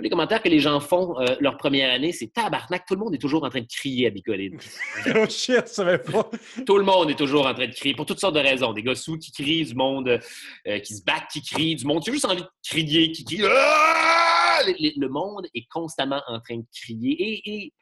les 0.02 0.10
commentaires 0.10 0.42
que 0.42 0.48
les 0.48 0.58
gens 0.58 0.80
font 0.80 1.18
euh, 1.20 1.36
leur 1.40 1.56
première 1.56 1.92
année, 1.92 2.12
c'est 2.12 2.32
tabarnak, 2.32 2.84
tout 2.86 2.94
le 2.94 3.00
monde 3.00 3.14
est 3.14 3.18
toujours 3.18 3.44
en 3.44 3.50
train 3.50 3.60
de 3.60 3.66
crier 3.66 4.08
à 4.08 4.10
Bicoline. 4.10 4.58
oh 5.14 5.26
shit, 5.28 5.62
je 5.66 5.72
savais 5.72 5.98
pas. 5.98 6.28
tout 6.66 6.76
le 6.76 6.84
monde 6.84 7.10
est 7.10 7.18
toujours 7.18 7.46
en 7.46 7.54
train 7.54 7.68
de 7.68 7.72
crier 7.72 7.94
pour 7.94 8.06
toutes 8.06 8.18
sortes 8.18 8.34
de 8.34 8.40
raisons. 8.40 8.72
Des 8.72 8.82
gars 8.82 8.94
sous 8.94 9.16
qui 9.16 9.30
crient, 9.30 9.64
du 9.64 9.74
monde 9.74 10.20
euh, 10.66 10.78
qui 10.80 10.96
se 10.96 11.04
battent, 11.04 11.28
qui 11.32 11.42
crient, 11.42 11.76
du 11.76 11.86
monde 11.86 12.02
qui 12.02 12.10
a 12.10 12.12
juste 12.12 12.24
envie 12.24 12.42
de 12.42 12.48
crier, 12.66 13.12
qui 13.12 13.24
crie. 13.24 13.42
Ah! 13.44 14.60
Le, 14.66 15.08
monde 15.08 15.46
est 15.54 15.66
constamment 15.70 16.22
en 16.26 16.40
train 16.40 16.56
de 16.56 16.66
crier. 16.74 17.42
Et, 17.44 17.72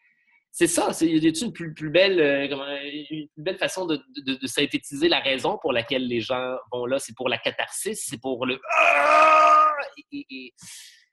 c'est 0.52 0.66
ça, 0.66 0.92
c'est 0.92 1.06
une 1.06 1.52
plus, 1.52 1.72
plus 1.74 1.90
belle, 1.90 2.20
euh, 2.20 2.48
une 3.10 3.28
plus 3.28 3.42
belle 3.42 3.58
façon 3.58 3.86
de, 3.86 4.00
synthétiser 4.46 5.08
la 5.08 5.20
raison 5.20 5.58
pour 5.62 5.72
laquelle 5.72 6.06
les 6.08 6.20
gens 6.20 6.56
vont 6.72 6.86
là? 6.86 6.98
C'est 6.98 7.14
pour 7.14 7.28
la 7.28 7.38
catharsis, 7.38 8.04
c'est 8.04 8.20
pour 8.20 8.44
le. 8.46 8.60
Ah! 8.76 9.70
et, 10.12 10.52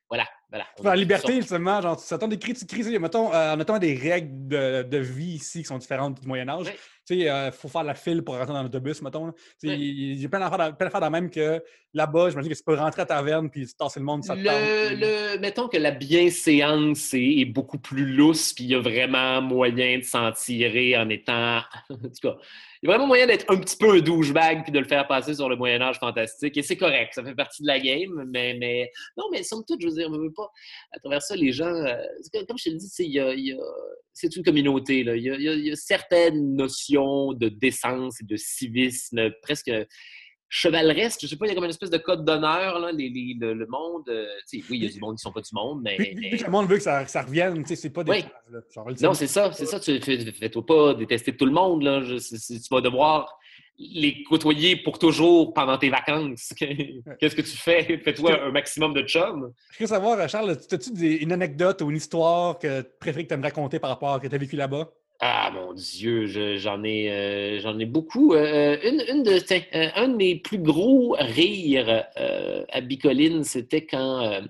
voilà, 0.10 0.26
voilà. 0.50 0.66
La 0.84 0.96
liberté, 0.96 1.36
justement, 1.36 1.82
genre, 1.82 2.02
tu 2.02 2.08
t'attends 2.08 2.30
des 2.30 2.40
cris, 2.40 2.54
tu 2.54 2.66
cries, 2.66 2.98
mettons, 2.98 3.34
euh, 3.34 3.54
en 3.54 3.60
attendant 3.60 3.80
des 3.80 3.96
règles 3.96 4.48
de, 4.48 4.84
de, 4.84 4.98
vie 5.00 5.36
ici 5.36 5.60
qui 5.60 5.66
sont 5.66 5.78
différentes 5.78 6.22
du 6.22 6.28
Moyen-Âge. 6.28 6.68
Tu 6.68 6.72
sais, 7.04 7.18
il 7.18 7.28
euh, 7.28 7.52
faut 7.52 7.68
faire 7.68 7.84
la 7.84 7.94
file 7.94 8.24
pour 8.24 8.38
rentrer 8.38 8.54
dans 8.54 8.64
l'autobus, 8.64 9.02
mettons. 9.02 9.34
Tu 9.60 9.68
sais, 9.68 9.78
il 9.78 10.22
y 10.22 10.26
a 10.26 10.30
plein 10.30 10.40
d'affaires 10.40 11.02
dans 11.02 11.10
même 11.10 11.30
que 11.30 11.62
là-bas, 11.94 12.30
j'imagine 12.30 12.52
que 12.52 12.58
tu 12.58 12.64
peux 12.64 12.76
rentrer 12.76 13.02
à 13.02 13.06
ta 13.06 13.16
taverne 13.16 13.50
puis 13.50 13.68
tasser 13.78 14.00
le 14.00 14.06
monde, 14.06 14.24
ça 14.24 14.36
le, 14.36 14.44
le, 14.96 15.40
Mettons 15.40 15.68
que 15.68 15.78
la 15.78 15.92
bienséance 15.92 17.14
est, 17.14 17.40
est 17.40 17.46
beaucoup 17.46 17.80
plus 17.80 18.06
lousse 18.06 18.54
puis 18.54 18.66
il 18.66 18.70
y 18.70 18.76
a 18.76 18.80
vraiment 18.80 19.42
moyen 19.42 19.98
de 19.98 20.04
s'en 20.04 20.32
tirer 20.32 20.98
en 20.98 21.10
étant. 21.10 21.58
en 21.90 21.96
tout 21.96 22.10
cas, 22.22 22.38
il 22.82 22.88
y 22.88 22.90
a 22.90 22.96
vraiment 22.96 23.08
moyen 23.08 23.26
d'être 23.28 23.46
un 23.50 23.58
petit 23.58 23.78
peu 23.78 23.92
un 23.92 24.00
douchebag 24.00 24.64
puis 24.64 24.72
de 24.72 24.80
le 24.80 24.86
faire 24.86 25.08
passer 25.08 25.34
sur 25.34 25.50
le 25.50 25.56
Moyen-Âge 25.56 26.00
fantastique. 26.00 26.58
Et 26.58 26.62
c'est 26.62 26.78
correct, 26.78 27.14
ça 27.14 27.24
fait 27.24 27.36
partie 27.36 27.64
de 27.64 27.68
la 27.68 27.80
game, 27.80 28.26
mais, 28.32 28.56
mais 28.60 28.92
non, 29.18 29.26
mais 29.32 29.44
somme 29.44 29.64
toute, 29.68 29.82
je 29.82 29.88
veux 29.88 29.94
dire, 29.94 30.10
on 30.12 30.18
veut 30.18 30.34
pas. 30.34 30.50
À 30.96 31.00
travers 31.00 31.22
ça, 31.22 31.36
les 31.36 31.52
gens, 31.52 31.66
euh, 31.66 31.96
comme 32.48 32.58
je 32.58 32.66
te 32.66 32.70
le 32.70 32.78
dis, 32.78 33.56
c'est 34.14 34.36
une 34.36 34.44
communauté. 34.44 35.00
Il, 35.00 35.22
y 35.22 35.72
a, 35.72 35.76
certaines 35.76 36.56
notions 36.56 37.34
de 37.34 37.50
décence 37.50 38.22
et 38.22 38.26
de 38.26 38.36
civisme 38.36 39.32
presque 39.42 39.72
chevaleresque. 40.50 41.20
Je 41.22 41.28
sais 41.28 41.36
pas, 41.36 41.46
il 41.46 41.50
y 41.50 41.52
a 41.52 41.56
comme 41.56 41.66
une 41.66 41.70
espèce 41.70 41.90
de 41.90 41.98
code 41.98 42.26
d'honneur, 42.26 42.80
là, 42.80 42.92
le, 42.92 43.66
monde. 43.68 44.10
Euh, 44.10 44.26
oui, 44.54 44.64
il 44.70 44.84
y 44.84 44.88
a 44.88 44.90
du 44.90 45.00
monde 45.00 45.18
qui 45.18 45.22
sont 45.22 45.32
pas 45.32 45.42
du 45.42 45.54
monde, 45.54 45.82
mais. 45.84 45.98
le 45.98 46.50
monde 46.50 46.68
veut 46.68 46.78
que 46.78 46.84
ça, 46.84 47.06
ça 47.08 47.22
revienne, 47.22 47.64
c'est 47.66 47.90
pas 47.90 48.04
des. 48.04 48.12
Oui. 48.12 48.24
non, 49.02 49.14
c'est 49.14 49.28
ça, 49.28 49.52
c'est 49.52 49.66
ça. 49.66 49.80
Tu 49.80 50.00
fais-toi 50.00 50.66
pas 50.66 50.94
détester 50.94 51.36
tout 51.36 51.46
le 51.46 51.52
monde, 51.52 51.84
là. 51.84 52.02
tu 52.02 52.70
vas 52.72 52.82
devoir 52.82 53.38
les 53.80 54.24
côtoyer 54.24 54.76
pour 54.76 54.98
toujours 54.98 55.54
pendant 55.54 55.78
tes 55.78 55.90
vacances. 55.90 56.54
Qu'est-ce 57.20 57.36
que 57.36 57.42
tu 57.42 57.58
fais? 57.58 58.00
Fais-toi 58.04 58.46
un 58.46 58.52
maximum 58.52 58.94
de 58.94 59.04
chum. 59.04 59.54
Je 59.72 59.84
veux 59.84 59.88
savoir, 59.88 60.28
Charles, 60.28 60.52
as-tu 60.52 60.90
une 61.22 61.32
anecdote 61.32 61.82
ou 61.82 61.92
une 61.92 61.98
histoire 61.98 62.58
que 62.58 62.82
tu 62.82 62.90
préfères 63.00 63.24
que 63.24 63.28
tu 63.28 63.34
aimes 63.34 63.44
raconter 63.44 63.80
par 63.80 63.92
rapport 63.92 64.14
à 64.14 64.18
ce 64.18 64.24
que 64.24 64.28
tu 64.28 64.36
as 64.36 64.40
vécu 64.40 64.56
là-bas? 64.56 64.90
Ah 65.20 65.50
mon 65.52 65.74
Dieu, 65.74 66.28
j'en 66.58 66.84
ai, 66.84 67.10
euh, 67.12 67.60
j'en 67.60 67.80
ai 67.80 67.86
beaucoup. 67.86 68.36
Euh, 68.36 68.78
une, 68.84 69.24
de, 69.24 69.32
euh, 69.32 69.90
un 69.96 70.10
de 70.10 70.16
mes 70.16 70.36
plus 70.36 70.60
gros 70.60 71.16
rires 71.20 72.06
à 72.70 72.82
Bicoline, 72.82 73.44
c'était 73.44 73.86
quand 73.86 74.42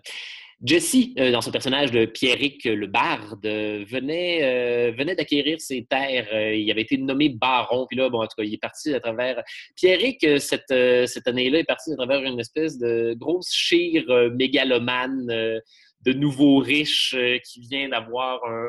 Jesse, 0.61 1.13
dans 1.15 1.41
son 1.41 1.51
personnage 1.51 1.91
de 1.91 2.05
Pierrick 2.05 2.65
le 2.65 2.87
Barde, 2.87 3.45
venait, 3.45 4.91
venait 4.91 5.15
d'acquérir 5.15 5.61
ses 5.61 5.85
terres. 5.85 6.27
il 6.51 6.69
avait 6.69 6.81
été 6.81 6.97
nommé 6.97 7.29
baron, 7.29 7.85
puis 7.87 7.95
là, 7.95 8.09
bon, 8.09 8.21
en 8.21 8.27
tout 8.27 8.35
cas, 8.37 8.43
il 8.43 8.53
est 8.55 8.61
parti 8.61 8.93
à 8.93 8.99
travers. 8.99 9.41
Pierrick, 9.75 10.25
cette, 10.39 10.73
cette 11.07 11.27
année-là, 11.27 11.59
est 11.59 11.63
parti 11.63 11.93
à 11.93 11.95
travers 11.95 12.23
une 12.23 12.39
espèce 12.39 12.77
de 12.77 13.15
grosse 13.17 13.53
chire 13.53 14.03
mégalomane 14.33 15.61
de 16.05 16.13
nouveaux 16.13 16.59
riches 16.59 17.15
euh, 17.17 17.37
qui 17.39 17.61
vient 17.61 17.89
d'avoir 17.89 18.43
un, 18.45 18.67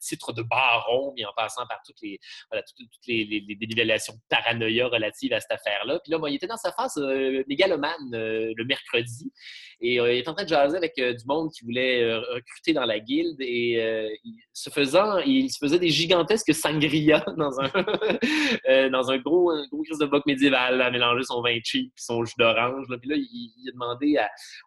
titre 0.00 0.32
de 0.32 0.42
baron, 0.42 1.12
mais 1.16 1.24
en 1.24 1.32
passant 1.36 1.66
par 1.66 1.80
toutes 1.84 2.00
les, 2.02 2.18
voilà, 2.50 2.62
toutes, 2.62 2.88
les, 3.06 3.56
dénivellations 3.60 4.14
de 4.14 4.20
paranoïa 4.28 4.88
relatives 4.88 5.32
à 5.32 5.40
cette 5.40 5.52
affaire-là. 5.52 6.00
Puis 6.02 6.12
là, 6.12 6.18
il 6.28 6.34
était 6.34 6.46
dans 6.46 6.56
sa 6.56 6.72
phase 6.72 6.96
euh, 6.98 7.42
mégalomane 7.48 8.14
euh, 8.14 8.52
le 8.56 8.64
mercredi 8.64 9.32
et 9.80 9.94
il 9.94 10.00
est 10.00 10.28
en 10.28 10.34
train 10.34 10.44
de 10.44 10.48
jaser 10.48 10.76
avec 10.76 10.94
du 10.96 11.24
monde 11.26 11.50
qui 11.52 11.64
voulait 11.64 12.14
recruter 12.16 12.72
dans 12.72 12.84
la 12.84 13.00
guilde 13.00 13.40
et 13.40 13.80
il, 14.22 14.38
se 14.52 14.70
faisant, 14.70 15.18
il 15.18 15.50
se 15.50 15.58
faisait 15.58 15.80
des 15.80 15.88
gigantesques 15.88 16.54
sangria 16.54 17.24
dans 17.36 17.60
un, 17.60 17.68
dans 18.90 19.10
un 19.10 19.18
gros, 19.18 19.50
un 19.50 19.66
gros 19.72 19.82
crise 19.82 19.98
de 19.98 20.06
boc 20.06 20.24
médiéval 20.24 20.80
à 20.80 20.90
mélanger 20.92 21.24
son 21.24 21.42
vin 21.42 21.58
cheap 21.64 21.88
et 21.88 22.00
son 22.00 22.24
jus 22.24 22.34
d'orange. 22.38 22.86
Puis 23.00 23.10
là, 23.10 23.16
il, 23.16 23.68
a 23.68 23.72
demandé 23.72 24.16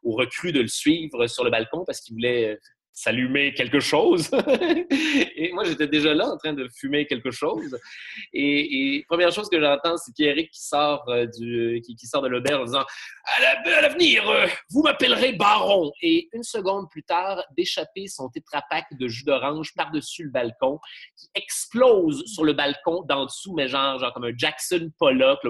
aux 0.03 0.15
recrues 0.15 0.51
de 0.51 0.61
le 0.61 0.67
suivre 0.67 1.27
sur 1.27 1.45
le 1.45 1.51
balcon 1.55 1.85
parce 1.85 2.01
qu'il 2.01 2.13
voulait 2.15 2.53
euh, 2.53 2.59
s'allumer 2.95 3.53
quelque 3.53 3.81
chose. 3.81 4.31
et 5.35 5.51
moi, 5.51 5.65
j'étais 5.65 5.87
déjà 5.87 6.13
là 6.13 6.29
en 6.29 6.37
train 6.37 6.53
de 6.53 6.67
fumer 6.69 7.05
quelque 7.05 7.29
chose. 7.29 7.77
Et, 8.33 9.03
première 9.07 9.31
chose 9.31 9.49
que 9.49 9.59
j'entends, 9.59 9.97
c'est 9.97 10.15
Pierrick 10.15 10.49
qui 10.49 10.61
sort 10.61 11.03
euh, 11.09 11.27
du, 11.27 11.81
qui, 11.85 12.07
sort 12.07 12.21
de 12.21 12.29
l'auberge 12.29 12.61
en 12.61 12.65
disant 12.65 12.85
à 13.37 13.81
l'avenir, 13.81 14.27
euh, 14.29 14.47
vous 14.69 14.81
m'appellerez 14.81 15.33
Baron. 15.33 15.91
Et 16.01 16.29
une 16.31 16.43
seconde 16.43 16.89
plus 16.89 17.03
tard, 17.03 17.43
d'échapper 17.57 18.07
son 18.07 18.29
tétrapac 18.29 18.85
de 18.97 19.07
jus 19.09 19.25
d'orange 19.25 19.73
par-dessus 19.75 20.23
le 20.23 20.31
balcon, 20.31 20.79
qui 21.17 21.27
explose 21.35 22.23
sur 22.25 22.45
le 22.45 22.53
balcon 22.53 23.03
d'en 23.03 23.25
dessous, 23.25 23.53
mais 23.53 23.67
genre, 23.67 23.99
genre 23.99 24.13
comme 24.13 24.23
un 24.23 24.37
Jackson 24.37 24.89
Pollock, 24.97 25.41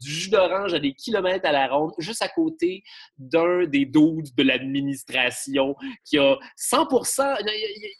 du 0.00 0.10
jus 0.10 0.30
d'orange 0.30 0.74
à 0.74 0.80
des 0.80 0.94
kilomètres 0.94 1.46
à 1.46 1.52
la 1.52 1.68
ronde, 1.68 1.92
juste 1.98 2.22
à 2.22 2.28
côté 2.28 2.82
d'un 3.18 3.66
des 3.66 3.86
doudes 3.86 4.34
de 4.36 4.42
l'administration 4.42 5.76
qui 6.08 6.18
a 6.18 6.38
100% 6.56 7.36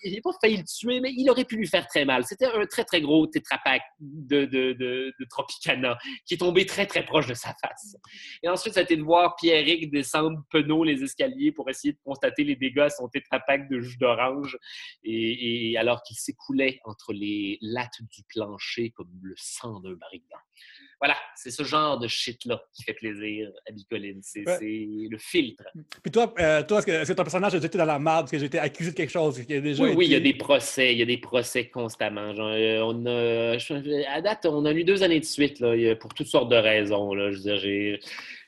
il 0.02 0.14
n'a 0.14 0.20
pas 0.22 0.30
failli 0.40 0.56
le 0.56 0.64
tuer, 0.64 1.00
mais 1.00 1.12
il 1.16 1.28
aurait 1.30 1.44
pu 1.44 1.56
lui 1.56 1.66
faire 1.66 1.86
très 1.86 2.04
mal. 2.04 2.24
C'était 2.24 2.46
un 2.46 2.64
très, 2.66 2.84
très 2.84 3.00
gros 3.00 3.26
tétrapac 3.26 3.82
de, 4.00 4.44
de, 4.46 4.72
de, 4.72 5.14
Tropicana 5.28 5.98
qui 6.24 6.34
est 6.34 6.38
tombé 6.38 6.64
très, 6.64 6.86
très 6.86 7.04
proche 7.04 7.26
de 7.26 7.34
sa 7.34 7.54
face. 7.60 7.96
Et 8.42 8.48
ensuite, 8.48 8.74
ça 8.74 8.80
a 8.80 8.82
été 8.82 8.96
de 8.96 9.02
voir 9.02 9.36
Pierrick 9.36 9.90
descendre 9.90 10.42
penaud 10.50 10.84
les 10.84 11.02
escaliers 11.02 11.52
pour 11.52 11.68
essayer 11.68 11.92
de 11.92 11.98
constater 12.04 12.44
les 12.44 12.56
dégâts 12.56 12.80
à 12.80 12.90
son 12.90 13.08
tétrapac 13.08 13.68
de 13.68 13.80
jus 13.80 13.98
d'orange, 13.98 14.58
et, 15.04 15.76
alors 15.78 16.02
qu'il 16.02 16.16
s'écoulait 16.16 16.80
entre 16.84 17.12
les 17.12 17.58
lattes 17.60 18.00
du 18.00 18.22
plancher 18.28 18.90
comme 18.90 19.10
le 19.22 19.34
sang 19.36 19.80
d'un 19.80 19.94
brigand 19.94 20.38
voilà, 21.00 21.16
c'est 21.36 21.50
ce 21.50 21.62
genre 21.62 21.98
de 21.98 22.08
shit-là 22.08 22.60
qui 22.74 22.82
fait 22.82 22.94
plaisir 22.94 23.50
à 23.68 23.72
Bicoline. 23.72 24.20
C'est 24.22 24.44
le 24.44 25.18
filtre. 25.18 25.64
Puis 26.02 26.10
toi, 26.10 26.34
euh, 26.40 26.62
toi 26.64 26.78
est-ce 26.78 26.86
que, 26.86 27.12
ton 27.12 27.22
personnage 27.22 27.54
a 27.54 27.58
été 27.58 27.78
dans 27.78 27.84
la 27.84 27.98
merde 27.98 28.22
parce 28.22 28.32
que 28.32 28.38
j'ai 28.38 28.46
été 28.46 28.58
accusé 28.58 28.90
de 28.90 28.96
quelque 28.96 29.10
chose? 29.10 29.40
oui, 29.48 29.76
oui, 29.96 30.06
il 30.06 30.12
y 30.12 30.16
a 30.16 30.20
des 30.20 30.34
procès. 30.34 30.92
Il 30.92 30.98
y 30.98 31.02
a 31.02 31.06
des 31.06 31.18
procès 31.18 31.68
constamment. 31.68 32.34
Genre, 32.34 32.50
euh, 32.52 32.80
on 32.82 33.06
a, 33.06 34.12
à 34.12 34.20
date, 34.20 34.46
on 34.46 34.64
a 34.64 34.72
eu 34.72 34.82
deux 34.82 35.02
années 35.04 35.20
de 35.20 35.24
suite 35.24 35.60
là, 35.60 35.94
pour 35.96 36.12
toutes 36.14 36.26
sortes 36.26 36.50
de 36.50 36.56
raisons. 36.56 37.14
Là. 37.14 37.30
Je 37.30 37.36
veux 37.36 37.42
dire, 37.42 37.58
j'ai 37.58 38.00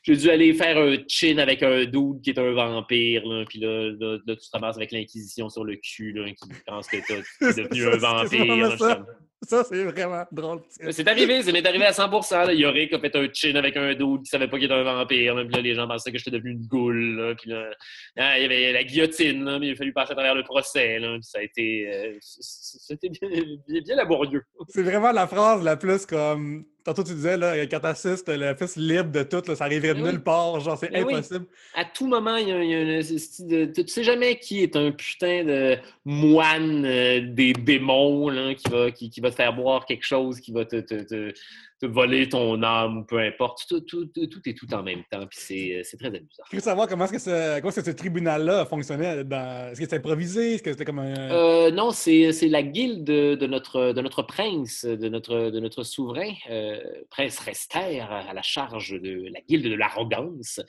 j'ai 0.03 0.17
dû 0.17 0.31
aller 0.31 0.55
faire 0.55 0.79
un 0.79 0.97
chin 1.09 1.37
avec 1.39 1.63
un 1.63 1.85
dude 1.85 2.23
qui 2.23 2.31
est 2.31 2.39
un 2.39 2.53
vampire, 2.53 3.23
là, 3.27 3.45
puis 3.47 3.59
là, 3.61 3.91
là, 4.01 4.19
tu 4.27 4.35
te 4.35 4.51
ramasses 4.55 4.77
avec 4.77 4.93
l'Inquisition 4.93 5.51
sur 5.51 5.63
le 5.63 5.77
cul, 5.77 6.13
là, 6.13 6.27
qui 6.31 6.49
pense 6.67 6.89
que 6.89 6.97
t'es 6.97 7.23
devenu 7.63 7.87
un 7.87 7.97
vampire. 7.99 9.07
Ça, 9.43 9.65
c'est 9.65 9.85
vraiment 9.85 10.25
drôle. 10.31 10.61
C'est 10.91 11.09
arrivé, 11.09 11.43
ça 11.43 11.51
m'est 11.51 11.67
arrivé 11.67 11.87
à 11.87 11.93
100%. 11.93 12.47
Là. 12.47 12.53
Yorick 12.53 12.93
a 12.93 12.99
fait 12.99 13.17
un 13.17 13.27
chin 13.33 13.55
avec 13.55 13.77
un 13.77 13.95
dude 13.95 14.23
qui 14.23 14.31
savait 14.31 14.49
pas 14.49 14.59
qu'il 14.59 14.67
était 14.67 14.75
un 14.75 14.83
vampire. 14.83 15.35
Puis 15.35 15.55
là, 15.55 15.61
les 15.61 15.75
gens 15.75 15.89
pensaient 15.89 16.13
que 16.13 16.19
j'étais 16.19 16.31
devenu 16.31 16.53
une 16.53 16.67
goule. 16.67 17.17
Là. 17.17 17.35
Puis 17.35 17.51
là, 17.51 17.71
ah, 18.19 18.39
il 18.39 18.43
y 18.43 18.45
avait 18.45 18.73
la 18.73 18.85
guillotine, 18.85 19.45
là, 19.45 19.59
mais 19.59 19.69
il 19.69 19.73
a 19.73 19.77
fallu 19.77 19.93
passer 19.93 20.13
à 20.13 20.15
travers 20.15 20.35
le 20.35 20.43
procès. 20.43 20.99
Là. 20.99 21.15
Puis 21.15 21.23
ça 21.23 21.39
a 21.39 21.43
été... 21.43 21.89
Euh, 21.89 22.19
c'était 22.21 23.09
bien, 23.09 23.29
bien 23.67 23.97
laborieux. 23.97 24.43
C'est 24.69 24.83
vraiment 24.83 25.13
la 25.13 25.27
phrase 25.27 25.65
la 25.65 25.77
plus 25.77 26.05
comme 26.05 26.67
Tantôt, 26.85 27.05
tu 27.05 27.13
disais, 27.13 27.37
là, 27.37 27.67
quand 27.67 27.81
t'assistes, 27.81 28.29
le 28.29 28.55
fils 28.55 28.77
libre 28.77 29.11
de 29.11 29.23
tout, 29.23 29.43
là, 29.47 29.55
ça 29.55 29.65
arriverait 29.65 29.95
de 29.95 30.01
nulle 30.01 30.23
part. 30.23 30.61
Genre, 30.61 30.79
c'est 30.79 30.95
impossible. 30.97 31.45
À 31.75 31.85
tout 31.85 32.07
moment, 32.07 32.37
il 32.37 32.49
y 32.49 32.53
a, 32.53 32.63
il 32.63 32.71
y 32.71 33.63
a 33.63 33.67
Tu 33.67 33.87
sais 33.87 34.03
jamais 34.03 34.39
qui 34.39 34.63
est 34.63 34.77
un 34.77 34.91
putain 34.91 35.45
de 35.45 35.77
moine 36.07 36.85
euh, 36.87 37.21
des 37.21 37.53
démons 37.53 38.31
là, 38.31 38.55
qui, 38.55 38.71
va, 38.71 38.91
qui, 38.91 39.11
qui, 39.11 39.21
va 39.21 39.30
te 39.31 39.35
faire 39.35 39.55
boire 39.55 39.87
quelque 39.87 40.05
chose, 40.05 40.41
qui 40.41 40.53
va 40.53 40.65
te, 40.65 40.81
te, 40.81 41.33
te 41.81 41.87
voler 41.87 42.29
ton 42.29 42.63
âme 42.63 42.99
ou 42.99 43.05
peu 43.05 43.19
importe. 43.19 43.67
Tout, 43.69 43.81
tout, 43.81 44.07
tout, 44.07 44.49
est 44.49 44.57
tout 44.57 44.73
en 44.75 44.83
même 44.83 45.03
temps. 45.11 45.27
Puis 45.27 45.75
c'est 45.83 45.97
très 45.97 46.09
amusant. 46.09 46.43
Je 46.51 46.57
veux 46.57 46.63
savoir 46.63 46.87
comment 46.87 47.05
est-ce 47.05 47.13
que 47.13 47.19
ce, 47.19 47.61
comment 47.61 47.73
est 47.73 47.85
ce 47.85 47.91
tribunal-là 47.91 48.67
fonctionnait. 48.67 49.21
Est-ce 49.21 49.79
que 49.79 49.85
c'était 49.85 49.97
improvisé? 49.97 50.55
Est-ce 50.55 50.63
que 50.63 50.73
c'était 50.73 50.85
comme 50.85 50.99
un. 50.99 51.31
Euh, 51.31 51.71
non, 51.71 51.91
c'est 51.91 52.31
la 52.49 52.63
guilde 52.63 53.05
de, 53.05 53.47
notre, 53.47 53.93
de 53.93 54.01
notre 54.01 54.23
prince, 54.23 54.85
de 54.85 55.09
notre, 55.09 55.51
de 55.51 55.61
notre 55.61 55.83
souverain, 55.83 56.33
euh, 56.51 56.79
prince 57.09 57.39
Rester, 57.39 58.01
à 58.01 58.33
la 58.35 58.43
charge 58.43 59.01
de 59.01 59.29
la 59.33 59.41
guilde 59.49 59.67
de 59.67 59.75
l'arrogance. 59.75 60.61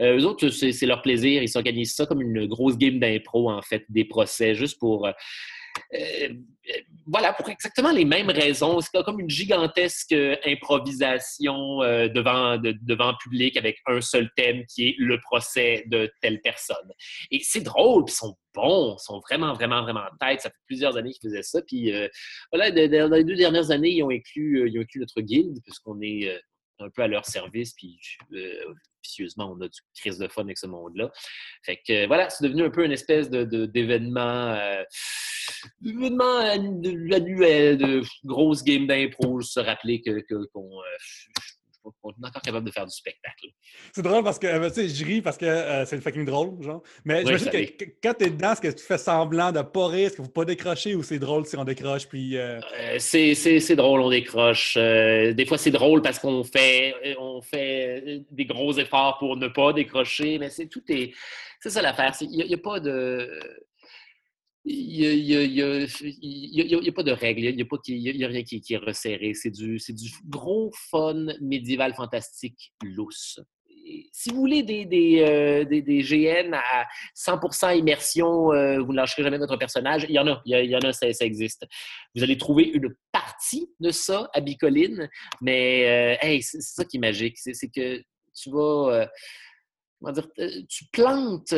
Euh, 0.00 0.18
eux 0.18 0.24
autres, 0.24 0.48
c'est 0.48 0.86
leur 0.86 1.02
plaisir. 1.02 1.42
Ils 1.42 1.48
s'organisent 1.48 1.94
ça 1.94 2.06
comme 2.06 2.22
une 2.22 2.46
grosse 2.46 2.78
game 2.78 3.00
d'impro, 3.00 3.50
en 3.50 3.62
fait, 3.62 3.84
des 3.88 4.04
procès, 4.04 4.54
juste 4.54 4.78
pour 4.78 5.08
voilà, 7.06 7.32
pour 7.32 7.48
exactement 7.48 7.90
les 7.90 8.04
mêmes 8.04 8.30
raisons. 8.30 8.80
C'est 8.80 9.02
comme 9.02 9.18
une 9.20 9.30
gigantesque 9.30 10.14
improvisation 10.46 11.78
devant, 12.14 12.58
devant 12.58 13.14
public 13.22 13.56
avec 13.56 13.78
un 13.86 14.00
seul 14.00 14.30
thème 14.36 14.64
qui 14.66 14.88
est 14.88 14.94
le 14.98 15.18
procès 15.20 15.84
de 15.86 16.10
telle 16.20 16.40
personne. 16.42 16.92
Et 17.30 17.40
c'est 17.42 17.62
drôle, 17.62 18.04
ils 18.06 18.12
sont 18.12 18.36
bons, 18.54 18.96
ils 18.98 19.04
sont 19.04 19.20
vraiment, 19.20 19.52
vraiment, 19.54 19.82
vraiment 19.82 20.00
en 20.00 20.16
tête. 20.26 20.40
Ça 20.42 20.50
fait 20.50 20.56
plusieurs 20.66 20.96
années 20.96 21.12
qu'ils 21.12 21.30
faisaient 21.30 21.42
ça. 21.42 21.60
Puis 21.62 21.92
voilà, 22.52 22.70
dans 22.70 23.16
les 23.16 23.24
deux 23.24 23.36
dernières 23.36 23.70
années, 23.70 23.90
ils 23.90 24.02
ont 24.02 24.10
inclus, 24.10 24.70
ils 24.70 24.78
ont 24.78 24.82
inclus 24.82 25.00
notre 25.00 25.20
guilde, 25.20 25.58
puisqu'on 25.64 26.00
est 26.00 26.40
un 26.80 26.90
peu 26.90 27.02
à 27.02 27.08
leur 27.08 27.26
service, 27.26 27.74
puis 27.74 27.98
euh, 28.32 28.74
vicieusement, 29.02 29.52
on 29.56 29.60
a 29.60 29.68
du 29.68 29.80
crise 29.98 30.18
de 30.18 30.28
fun 30.28 30.42
avec 30.42 30.58
ce 30.58 30.66
monde-là. 30.66 31.10
Fait 31.64 31.80
que 31.86 32.06
voilà, 32.06 32.30
c'est 32.30 32.44
devenu 32.44 32.64
un 32.64 32.70
peu 32.70 32.84
une 32.84 32.92
espèce 32.92 33.30
d'événement 33.30 34.54
de, 34.54 34.86
d'événement 35.80 36.38
annuel, 36.38 37.78
de 37.78 38.02
grosse 38.24 38.62
game 38.62 38.86
d'impro, 38.86 39.40
se 39.40 39.60
rappeler 39.60 40.00
que, 40.00 40.20
qu'on 40.52 40.80
euh, 40.80 40.96
on 41.84 42.10
est 42.10 42.26
encore 42.26 42.42
capable 42.42 42.66
de 42.66 42.70
faire 42.70 42.86
du 42.86 42.94
spectacle. 42.94 43.48
C'est 43.92 44.02
drôle 44.02 44.22
parce 44.24 44.38
que, 44.38 44.46
euh, 44.46 44.68
tu 44.68 44.74
sais, 44.74 44.88
je 44.88 45.04
ris 45.04 45.22
parce 45.22 45.36
que 45.36 45.46
euh, 45.46 45.84
c'est 45.84 46.00
fucking 46.00 46.24
drôle, 46.24 46.62
genre. 46.62 46.82
Mais 47.04 47.20
je 47.20 47.36
j'imagine 47.36 47.76
que 47.76 47.84
quand 48.02 48.14
t'es 48.14 48.30
dedans, 48.30 48.52
est-ce 48.52 48.60
que 48.60 48.68
tu 48.68 48.84
fais 48.84 48.98
semblant 48.98 49.52
de 49.52 49.62
pas 49.62 49.86
rire, 49.88 50.06
est-ce 50.06 50.16
qu'il 50.16 50.24
faut 50.24 50.30
pas 50.30 50.44
décrocher 50.44 50.94
ou 50.94 51.02
c'est 51.02 51.18
drôle 51.18 51.46
si 51.46 51.56
on 51.56 51.64
décroche, 51.64 52.06
puis... 52.08 52.36
Euh? 52.36 52.60
c'est 52.98 53.76
drôle, 53.76 54.00
on 54.00 54.10
décroche. 54.10 54.74
des 54.76 55.44
fois, 55.46 55.58
c'est 55.58 55.70
drôle 55.70 56.02
parce 56.02 56.18
qu'on 56.18 56.44
fait, 56.44 56.94
on 57.18 57.40
fait 57.40 58.24
des 58.30 58.44
gros 58.44 58.72
efforts 58.78 59.18
pour 59.18 59.36
ne 59.36 59.48
pas 59.48 59.72
décrocher, 59.72 60.38
mais 60.38 60.50
c'est 60.50 60.66
tout 60.66 60.82
est... 60.88 61.12
C'est 61.62 61.70
ça 61.70 61.82
l'affaire, 61.82 62.14
il 62.22 62.46
n'y 62.46 62.54
a, 62.54 62.58
pas 62.58 62.80
de 62.80 63.28
il 64.64 65.22
n'y 65.22 66.88
a, 66.88 66.92
pas 66.92 67.02
de 67.02 67.12
règles, 67.12 67.44
il 67.44 67.56
n'y 67.56 68.24
a, 68.24 68.28
rien 68.28 68.42
qui, 68.42 68.62
est 68.70 68.76
resserré. 68.76 69.32
C'est 69.34 69.50
du, 69.50 69.78
gros 70.26 70.70
fun 70.90 71.26
médiéval 71.40 71.94
fantastique 71.94 72.72
lousse. 72.82 73.40
si 74.12 74.30
vous 74.30 74.36
voulez 74.36 74.62
des, 74.62 74.84
des, 74.84 75.22
euh, 75.22 75.64
GN 75.64 76.54
à 76.54 76.86
100% 77.16 77.78
immersion, 77.78 78.52
euh, 78.52 78.80
vous 78.80 78.92
ne 78.92 78.96
lâcherez 78.96 79.22
jamais 79.22 79.38
votre 79.38 79.56
personnage, 79.56 80.04
il 80.08 80.14
y 80.14 80.18
en 80.18 80.26
a, 80.26 80.42
il 80.44 80.70
y, 80.70 80.76
en 80.76 80.80
a, 80.80 80.92
ça, 80.92 81.06
existe. 81.20 81.64
Vous 82.14 82.22
allez 82.22 82.36
trouver 82.36 82.64
une 82.64 82.94
partie 83.12 83.70
de 83.80 83.90
ça 83.90 84.28
à 84.34 84.40
Bicoline, 84.40 85.08
mais 85.40 86.18
euh, 86.22 86.38
c'est 86.42 86.60
ça 86.60 86.84
qui 86.84 86.98
est 86.98 87.00
magique, 87.00 87.38
c'est 87.38 87.68
que 87.68 88.02
tu 88.34 88.50
vas... 88.50 89.08
dire, 90.12 90.28
tu 90.68 90.84
plantes 90.92 91.54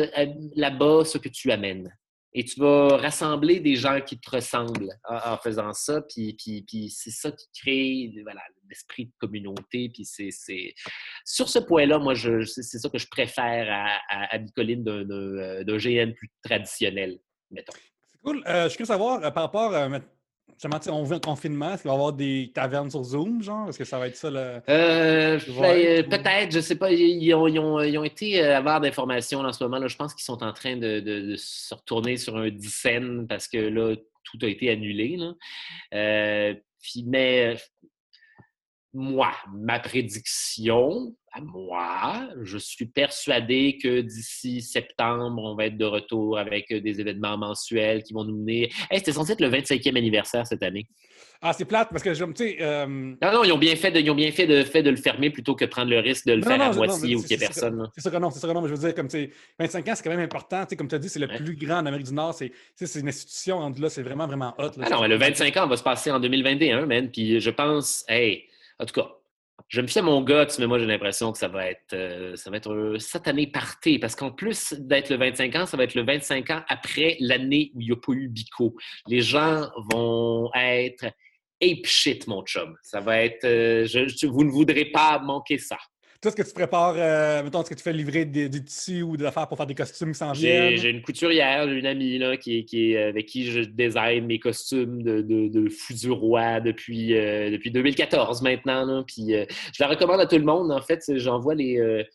là-bas 0.55 1.03
ce 1.03 1.17
que 1.17 1.29
tu 1.29 1.51
amènes 1.51 1.93
et 2.35 2.43
tu 2.43 2.59
vas 2.59 2.97
rassembler 2.97 3.59
des 3.59 3.75
gens 3.75 4.01
qui 4.01 4.19
te 4.19 4.29
ressemblent 4.29 4.89
en, 5.07 5.37
faisant 5.37 5.71
ça. 5.73 6.01
Puis, 6.01 6.35
c'est 6.89 7.11
ça 7.11 7.31
qui 7.31 7.47
crée 7.61 8.23
l'esprit 8.67 9.05
de 9.05 9.11
communauté. 9.19 9.89
Puis 9.93 10.05
c'est, 10.05 10.73
Sur 11.25 11.47
ce 11.47 11.59
point-là, 11.59 11.99
moi, 11.99 12.15
c'est 12.15 12.63
ça 12.63 12.89
que 12.89 12.97
je 12.97 13.07
préfère 13.07 13.67
à, 13.69 14.33
à, 14.33 14.37
d'un, 14.37 15.77
GN 15.77 16.13
plus 16.13 16.31
traditionnel, 16.43 17.19
mettons. 17.51 17.73
C'est 18.11 18.19
cool. 18.23 18.43
Euh, 18.47 18.69
je 18.69 18.77
veux 18.77 18.85
savoir, 18.85 19.23
euh, 19.23 19.31
par 19.31 19.43
rapport, 19.43 19.73
Euh, 20.65 20.91
on 20.91 21.03
vit 21.03 21.15
en 21.15 21.19
confinement, 21.19 21.73
est-ce 21.73 21.81
qu'il 21.81 21.89
va 21.89 21.95
y 21.95 21.97
avoir 21.97 22.13
des 22.13 22.51
tavernes 22.53 22.89
sur 22.89 23.03
Zoom, 23.03 23.41
genre? 23.41 23.67
Est-ce 23.67 23.77
que 23.77 23.83
ça 23.83 23.99
va 23.99 24.07
être 24.07 24.15
ça 24.15 24.29
le. 24.29 24.61
Euh, 24.69 25.39
ben, 25.59 26.09
peut-être, 26.09 26.53
je 26.53 26.59
sais 26.59 26.75
pas. 26.75 26.91
Ils 26.91 27.33
ont, 27.33 27.47
ils 27.47 27.59
ont, 27.59 27.81
ils 27.81 27.97
ont 27.97 28.03
été 28.03 28.41
avoir 28.41 28.79
d'informations 28.79 29.39
en 29.39 29.51
ce 29.51 29.63
moment. 29.63 29.77
Là. 29.77 29.87
Je 29.87 29.97
pense 29.97 30.13
qu'ils 30.13 30.23
sont 30.23 30.41
en 30.43 30.53
train 30.53 30.77
de, 30.77 30.99
de, 30.99 31.35
se 31.37 31.73
retourner 31.73 32.17
sur 32.17 32.37
un 32.37 32.49
dixaine 32.49 33.27
parce 33.27 33.47
que 33.47 33.57
là, 33.57 33.95
tout 34.23 34.45
a 34.45 34.47
été 34.47 34.69
annulé. 34.69 35.17
Là. 35.17 35.33
Euh, 35.93 36.55
puis, 36.81 37.03
mais 37.05 37.57
moi, 38.93 39.31
ma 39.51 39.79
prédiction, 39.79 41.15
à 41.33 41.41
moi, 41.41 42.29
je 42.43 42.59
suis 42.59 42.85
persuadé 42.85 43.79
que 43.81 44.01
d'ici 44.01 44.61
septembre, 44.61 45.41
on 45.43 45.55
va 45.55 45.65
être 45.65 45.77
de 45.77 45.85
retour 45.85 46.37
avec 46.37 46.71
euh, 46.71 46.79
des 46.79 47.01
événements 47.01 47.37
mensuels 47.39 48.03
qui 48.03 48.13
vont 48.13 48.23
nous 48.23 48.37
mener. 48.37 48.71
C'était 48.91 49.13
censé 49.13 49.33
être 49.33 49.41
le 49.41 49.49
25e 49.49 49.97
anniversaire 49.97 50.45
cette 50.45 50.61
année. 50.61 50.87
Ah, 51.41 51.51
c'est 51.51 51.65
plate 51.65 51.89
parce 51.89 52.03
que, 52.03 52.09
tu 52.11 52.33
sais. 52.35 52.57
Euh, 52.61 52.85
non, 52.85 53.33
non, 53.33 53.43
ils 53.43 53.51
ont 53.51 53.57
bien 53.57 53.75
fait 53.75 53.91
de, 53.91 53.99
ils 53.99 54.09
ont 54.11 54.15
bien 54.15 54.31
fait 54.31 54.45
de, 54.45 54.63
fait 54.63 54.83
de 54.83 54.91
le 54.91 54.95
fermer 54.95 55.31
plutôt 55.31 55.55
que 55.55 55.65
de 55.65 55.69
prendre 55.69 55.89
le 55.89 55.99
risque 55.99 56.25
de 56.27 56.33
le 56.33 56.43
faire 56.43 56.61
à 56.61 56.71
moitié 56.71 57.15
ou 57.15 57.21
qu'il 57.21 57.35
n'y 57.37 57.43
ait 57.43 57.47
personne. 57.47 57.89
C'est 57.95 58.01
ça 58.01 58.11
que 58.11 58.17
non, 58.17 58.29
c'est 58.29 58.39
ça 58.39 58.47
que 58.47 58.53
non, 58.53 58.61
mais 58.61 58.69
je 58.69 58.75
veux 58.75 58.79
dire, 58.79 58.95
comme 58.95 59.07
tu 59.07 59.33
25 59.59 59.87
ans, 59.87 59.93
c'est 59.95 60.03
quand 60.03 60.11
même 60.11 60.19
important. 60.19 60.65
Comme 60.77 60.87
tu 60.87 60.95
as 60.95 60.99
dit, 60.99 61.09
c'est 61.09 61.19
le 61.19 61.27
plus 61.27 61.55
grand 61.55 61.79
en 61.79 61.85
Amérique 61.87 62.05
du 62.05 62.13
Nord. 62.13 62.33
C'est 62.35 62.51
une 62.95 63.07
institution 63.07 63.57
entre 63.57 63.81
là, 63.81 63.89
c'est 63.89 64.03
vraiment, 64.03 64.27
vraiment 64.27 64.53
hot. 64.59 64.69
ah 64.81 64.89
non, 64.89 65.03
le 65.05 65.17
25 65.17 65.57
ans 65.57 65.67
va 65.67 65.77
se 65.77 65.83
passer 65.83 66.11
en 66.11 66.19
2021, 66.19 66.85
man. 66.85 67.09
Puis 67.11 67.41
je 67.41 67.49
pense, 67.49 68.05
hey, 68.07 68.45
en 68.79 68.85
tout 68.85 68.93
cas, 68.93 69.09
je 69.67 69.81
me 69.81 69.87
fie 69.87 69.99
à 69.99 70.01
mon 70.01 70.21
guts, 70.21 70.33
mais 70.59 70.67
moi 70.67 70.79
j'ai 70.79 70.85
l'impression 70.85 71.31
que 71.31 71.37
ça 71.37 71.47
va 71.47 71.67
être 71.67 71.93
euh, 71.93 72.35
ça 72.35 72.49
va 72.49 72.57
être 72.57 72.73
un 72.73 72.99
satané 72.99 73.47
party 73.47 73.99
parce 73.99 74.15
qu'en 74.15 74.31
plus 74.31 74.73
d'être 74.73 75.09
le 75.09 75.17
25 75.17 75.55
ans, 75.55 75.65
ça 75.65 75.77
va 75.77 75.83
être 75.83 75.95
le 75.95 76.03
25 76.03 76.49
ans 76.49 76.61
après 76.67 77.17
l'année 77.19 77.71
où 77.75 77.81
il 77.81 77.87
n'y 77.87 77.93
a 77.93 77.95
pas 77.95 78.13
eu 78.13 78.27
Bico. 78.27 78.75
Les 79.07 79.21
gens 79.21 79.69
vont 79.91 80.51
être 80.55 81.05
ape 81.61 81.85
shit, 81.85 82.27
mon 82.27 82.43
chum. 82.43 82.75
Ça 82.81 82.99
va 82.99 83.23
être 83.23 83.45
euh, 83.45 83.87
vous 84.23 84.43
ne 84.43 84.51
voudrez 84.51 84.85
pas 84.85 85.19
manquer 85.19 85.57
ça. 85.57 85.77
Toi, 86.23 86.31
est-ce 86.31 86.41
que 86.41 86.47
tu 86.47 86.53
prépares, 86.53 86.95
euh, 86.95 87.43
mettons, 87.43 87.59
est-ce 87.59 87.69
que 87.71 87.75
tu 87.75 87.83
fais 87.83 87.91
livrer 87.91 88.23
des, 88.23 88.49
tissus 88.49 89.01
ou 89.01 89.17
des 89.17 89.25
affaires 89.25 89.45
pour 89.45 89.57
faire 89.57 89.67
des 89.67 89.75
costumes 89.75 90.13
sans 90.13 90.31
viennent? 90.31 90.77
J'ai 90.77 90.89
une 90.89 91.01
couturière, 91.01 91.67
une 91.67 91.85
amie 91.85 92.17
là, 92.17 92.37
qui, 92.37 92.63
qui 92.63 92.95
avec 92.95 93.25
qui 93.25 93.51
je 93.51 93.59
design 93.59 94.25
mes 94.25 94.39
costumes 94.39 95.03
de, 95.03 95.19
de, 95.19 95.49
de 95.49 95.67
fou 95.67 95.93
du 95.93 96.11
roi 96.11 96.61
depuis, 96.61 97.13
euh, 97.17 97.51
depuis 97.51 97.71
2014 97.71 98.41
maintenant. 98.41 98.85
Là. 98.85 99.03
Puis, 99.05 99.35
euh, 99.35 99.43
je 99.75 99.83
la 99.83 99.89
recommande 99.89 100.21
à 100.21 100.25
tout 100.25 100.37
le 100.37 100.45
monde. 100.45 100.71
En 100.71 100.81
fait, 100.81 101.03
j'envoie 101.17 101.55
les 101.55 102.05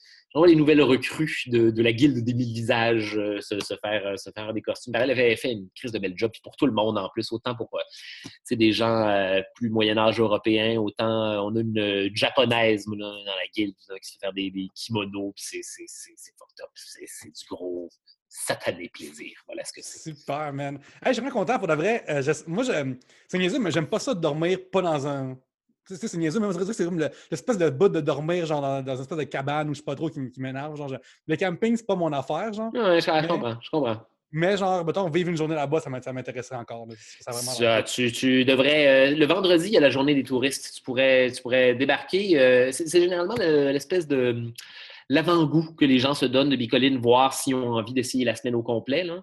les 0.44 0.56
nouvelles 0.56 0.82
recrues 0.82 1.44
de, 1.46 1.82
la 1.82 1.92
guilde 1.92 2.24
des 2.24 2.34
mille 2.34 2.52
visages 2.52 3.16
euh, 3.16 3.40
se, 3.40 3.56
faire, 3.82 4.06
euh, 4.06 4.16
se 4.16 4.30
faire 4.30 4.52
des 4.52 4.62
costumes. 4.62 4.94
Elle 4.94 5.10
avait 5.10 5.36
fait 5.36 5.52
une 5.52 5.68
crise 5.74 5.92
de 5.92 5.98
bel 5.98 6.12
job, 6.16 6.30
pour 6.42 6.56
tout 6.56 6.66
le 6.66 6.72
monde 6.72 6.98
en 6.98 7.08
plus, 7.08 7.32
autant 7.32 7.54
pour 7.54 7.68
euh, 7.74 8.56
des 8.56 8.72
gens 8.72 9.40
plus 9.54 9.70
Moyen-Âge 9.70 10.20
européens, 10.20 10.78
autant 10.80 11.46
on 11.46 11.56
a 11.56 11.60
une, 11.60 12.10
japonaise 12.14 12.86
dans 12.86 12.96
la 12.96 13.46
guilde 13.54 13.74
qui 13.74 14.08
se 14.08 14.12
fait 14.12 14.18
faire 14.20 14.32
des, 14.32 14.68
kimonos, 14.74 15.32
puis 15.34 15.62
c'est 15.62 15.82
top. 16.56 16.70
C'est 16.74 17.26
du 17.26 17.44
gros 17.48 17.88
satané 18.28 18.88
plaisir. 18.88 19.32
Voilà 19.46 19.64
ce 19.64 19.72
que 19.72 19.80
c'est. 19.82 20.14
Super, 20.14 20.52
man. 20.52 20.76
Hey, 21.02 21.08
je 21.08 21.12
suis 21.12 21.20
vraiment 21.22 21.40
content 21.40 21.58
pour 21.58 21.68
de 21.68 21.74
vrai. 21.74 22.04
moi, 22.46 22.64
c'est 22.64 23.38
niaiseux, 23.38 23.58
mais 23.58 23.70
j'aime 23.70 23.88
pas 23.88 23.98
ça 23.98 24.14
de 24.14 24.20
dormir 24.20 24.58
pas 24.70 24.82
dans 24.82 25.06
un 25.06 25.38
c'est 25.88 26.14
niaiseux, 26.16 26.40
mais 26.40 26.48
c'est 26.72 26.84
comme 26.84 26.98
l'espèce 27.30 27.58
de 27.58 27.70
bout 27.70 27.88
de 27.88 28.00
dormir 28.00 28.46
genre 28.46 28.60
dans, 28.60 28.94
une 28.94 29.00
espèce 29.00 29.18
de 29.18 29.24
cabane 29.24 29.70
où 29.70 29.74
je 29.74 29.78
sais 29.78 29.84
pas 29.84 29.94
trop 29.94 30.08
qui, 30.08 30.20
m'énerve. 30.38 30.76
Genre, 30.76 30.92
le 31.26 31.36
camping, 31.36 31.76
c'est 31.76 31.86
pas 31.86 31.96
mon 31.96 32.12
affaire, 32.12 32.52
genre. 32.52 32.70
je, 32.74 33.26
comprends, 33.26 33.56
je 33.60 33.70
comprends. 33.70 33.96
Mais 34.30 34.58
genre, 34.58 34.84
mettons, 34.84 35.08
vivre 35.08 35.30
une 35.30 35.36
journée 35.36 35.54
là-bas, 35.54 35.80
ça 35.80 35.88
m'intéresserait 35.88 36.56
encore. 36.56 36.86
tu, 37.86 38.44
devrais. 38.44 39.12
Euh, 39.12 39.16
le 39.16 39.26
vendredi, 39.26 39.68
il 39.68 39.72
y 39.72 39.78
a 39.78 39.80
la 39.80 39.90
journée 39.90 40.14
des 40.14 40.24
touristes. 40.24 40.74
Tu 40.76 40.82
pourrais, 40.82 41.30
tu 41.32 41.40
pourrais 41.40 41.74
débarquer. 41.74 42.38
Euh, 42.38 42.70
c'est 42.70 43.00
généralement 43.00 43.36
l'espèce 43.36 44.06
de 44.06 44.52
l'avant-goût 45.08 45.74
que 45.74 45.86
les 45.86 45.98
gens 45.98 46.12
se 46.12 46.26
donnent 46.26 46.50
de 46.50 46.56
Bicoline, 46.56 46.98
voir 46.98 47.32
s'ils 47.32 47.54
ont 47.54 47.74
envie 47.74 47.94
d'essayer 47.94 48.26
la 48.26 48.34
semaine 48.34 48.54
au 48.54 48.62
complet. 48.62 49.04
Là. 49.04 49.22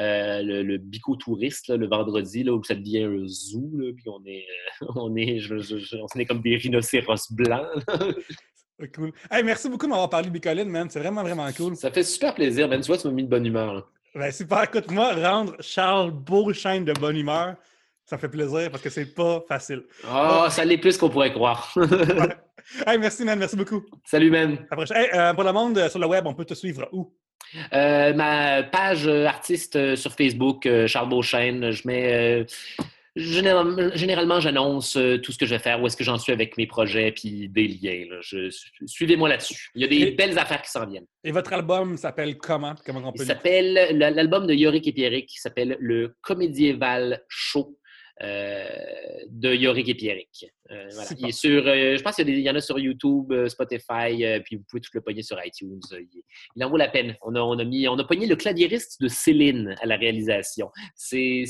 Euh, 0.00 0.42
le, 0.42 0.76
bico-touriste 0.76 1.68
le 1.68 1.86
vendredi, 1.86 2.42
là, 2.42 2.52
où 2.52 2.64
ça 2.64 2.74
devient 2.74 3.04
un 3.04 3.26
zoo, 3.28 3.70
là, 3.74 3.92
puis 3.94 4.08
on 4.08 4.24
est, 4.26 4.44
on 4.96 5.16
est, 5.16 5.38
on 5.50 6.18
est 6.18 6.26
comme 6.26 6.42
des 6.42 6.56
rhinocéros 6.56 7.32
blancs. 7.32 7.68
cool. 8.94 9.12
Hey, 9.30 9.44
merci 9.44 9.68
beaucoup 9.68 9.86
de 9.86 9.90
m'avoir 9.90 10.10
parlé 10.10 10.28
de 10.28 10.32
Bicoline, 10.32 10.68
man. 10.68 10.90
C'est 10.90 10.98
vraiment, 10.98 11.22
vraiment 11.22 11.50
cool. 11.52 11.76
Ça 11.76 11.92
fait 11.92 12.02
super 12.02 12.34
plaisir, 12.34 12.68
man. 12.68 12.80
Tu 12.80 12.88
vois, 12.88 12.98
tu 12.98 13.06
m'as 13.06 13.12
mis 13.12 13.22
de 13.22 13.28
bonne 13.28 13.46
humeur. 13.46 13.88
Ben, 14.16 14.30
super. 14.32 14.64
Écoute-moi, 14.64 15.12
rendre 15.14 15.56
Charles 15.60 16.10
Beauchesne 16.10 16.84
de 16.84 16.92
bonne 16.92 17.16
humeur, 17.16 17.56
ça 18.06 18.18
fait 18.18 18.28
plaisir 18.28 18.70
parce 18.70 18.82
que 18.82 18.90
c'est 18.90 19.14
pas 19.14 19.42
facile. 19.48 19.84
Oh, 20.06 20.46
ça 20.50 20.64
l'est 20.64 20.78
plus 20.78 20.98
qu'on 20.98 21.08
pourrait 21.08 21.32
croire. 21.32 21.74
hey, 22.86 22.98
merci, 22.98 23.24
man. 23.24 23.38
Merci 23.38 23.56
beaucoup. 23.56 23.82
Salut, 24.04 24.30
man. 24.30 24.58
Hey, 24.90 25.08
euh, 25.14 25.32
pour 25.32 25.44
le 25.44 25.52
monde 25.52 25.78
euh, 25.78 25.88
sur 25.88 25.98
le 25.98 26.06
web, 26.06 26.26
on 26.26 26.34
peut 26.34 26.44
te 26.44 26.54
suivre 26.54 26.88
où? 26.92 27.14
Euh, 27.72 28.12
ma 28.14 28.62
page 28.62 29.06
artiste 29.06 29.96
sur 29.96 30.12
Facebook, 30.12 30.68
Charles 30.86 31.08
Beauchesne, 31.08 31.70
je 31.70 31.86
mets. 31.86 32.46
Généralement, 33.16 34.40
j'annonce 34.40 34.98
tout 35.22 35.30
ce 35.30 35.38
que 35.38 35.46
je 35.46 35.54
vais 35.54 35.60
faire, 35.60 35.80
où 35.80 35.86
est-ce 35.86 35.96
que 35.96 36.02
j'en 36.02 36.18
suis 36.18 36.32
avec 36.32 36.56
mes 36.56 36.66
projets, 36.66 37.12
puis 37.12 37.48
des 37.48 37.68
liens. 37.68 38.18
Suivez-moi 38.86 39.28
là-dessus. 39.28 39.70
Il 39.76 39.82
y 39.82 39.84
a 39.84 39.88
des 39.88 40.10
belles 40.10 40.36
affaires 40.36 40.60
qui 40.60 40.70
s'en 40.70 40.84
viennent. 40.84 41.06
Et 41.22 41.30
votre 41.30 41.52
album 41.52 41.96
s'appelle 41.96 42.36
comment? 42.38 42.74
comment 42.84 43.08
on 43.08 43.12
peut 43.12 43.22
Il 43.22 43.26
s'appelle, 43.26 43.96
l'album 43.96 44.48
de 44.48 44.54
Yorick 44.54 44.88
et 44.88 44.92
Pierrick 44.92 45.30
s'appelle 45.38 45.76
Le 45.78 46.16
Comédieval 46.22 47.22
Show. 47.28 47.78
Euh, 48.22 48.68
de 49.28 49.52
Yorick 49.52 49.88
et 49.88 49.94
Pierrick. 49.94 50.46
Euh, 50.70 50.88
il 51.18 51.26
est 51.26 51.32
sur, 51.32 51.66
euh, 51.66 51.96
je 51.96 52.02
pense 52.02 52.14
qu'il 52.14 52.28
y, 52.28 52.48
en 52.48 52.54
a 52.54 52.60
sur 52.60 52.78
YouTube, 52.78 53.32
Spotify, 53.48 54.40
puis 54.44 54.56
vous 54.56 54.62
pouvez 54.68 54.80
tout 54.80 54.90
le 54.94 55.00
pogner 55.00 55.22
sur 55.22 55.36
iTunes. 55.44 55.80
Il, 56.54 56.64
en 56.64 56.70
vaut 56.70 56.76
la 56.76 56.88
peine. 56.88 57.16
On 57.22 57.34
a, 57.34 57.40
on 57.40 57.58
a, 57.58 57.64
mis, 57.64 57.88
on 57.88 57.98
a 57.98 58.04
pogné 58.04 58.26
le 58.26 58.36
claviériste 58.36 59.00
de 59.00 59.08
Céline 59.08 59.74
à 59.80 59.86
la 59.86 59.96
réalisation. 59.96 60.70
C'est 60.94 61.44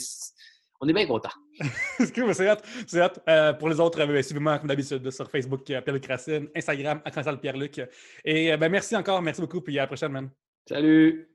On 0.81 0.89
est 0.89 0.95
bien 0.95 1.07
content. 1.07 1.31
c'est 1.99 2.49
hâte. 2.49 2.67
C'est 2.87 3.01
hâte. 3.01 3.21
Euh, 3.29 3.53
pour 3.53 3.69
les 3.69 3.79
autres, 3.79 4.01
euh, 4.01 4.23
suivez-moi 4.23 4.59
comme 4.59 4.69
d'habitude 4.69 5.11
sur 5.11 5.31
Facebook, 5.31 5.65
Pierre-Luc 5.65 6.07
Racine, 6.07 6.49
Instagram, 6.55 7.03
à 7.05 7.37
Pierre-Luc. 7.37 7.83
Et 8.25 8.57
ben, 8.57 8.71
merci 8.71 8.97
encore, 8.97 9.21
merci 9.21 9.41
beaucoup, 9.41 9.61
puis 9.61 9.79
à 9.79 9.83
la 9.83 9.87
prochaine, 9.87 10.13
man. 10.13 10.31
Salut! 10.67 11.31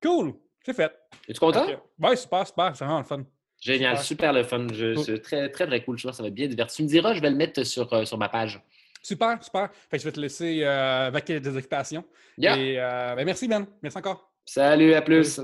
Cool! 0.00 0.34
C'est 0.64 0.74
fait. 0.74 0.92
Es-tu 1.28 1.40
content? 1.40 1.66
Oui, 1.98 2.16
super, 2.16 2.46
super. 2.46 2.76
C'est 2.76 2.84
vraiment 2.84 3.00
le 3.00 3.04
fun. 3.04 3.24
Génial, 3.64 3.98
super, 3.98 4.32
le 4.34 4.42
fun. 4.42 4.66
C'est 5.04 5.22
très, 5.22 5.48
très, 5.48 5.66
très 5.66 5.82
cool. 5.82 5.96
Je 5.98 6.06
pense 6.06 6.16
ça 6.16 6.22
va 6.22 6.28
être 6.28 6.34
bien 6.34 6.46
diverti. 6.46 6.76
Tu 6.76 6.82
me 6.82 6.88
diras, 6.88 7.14
je 7.14 7.20
vais 7.20 7.30
le 7.30 7.36
mettre 7.36 7.64
sur, 7.64 7.90
euh, 7.94 8.04
sur 8.04 8.18
ma 8.18 8.28
page. 8.28 8.60
Super, 9.02 9.42
super. 9.42 9.70
Fait 9.90 9.96
que 9.96 10.02
je 10.02 10.08
vais 10.08 10.12
te 10.12 10.20
laisser 10.20 10.62
euh, 10.62 11.06
avec 11.06 11.26
des 11.26 11.56
occupations. 11.56 12.04
Et 12.38 12.78
euh, 12.78 13.14
ben 13.14 13.24
merci, 13.24 13.48
Ben. 13.48 13.66
Merci 13.82 13.98
encore. 13.98 14.30
Salut, 14.44 14.92
à 14.92 15.00
plus. 15.00 15.40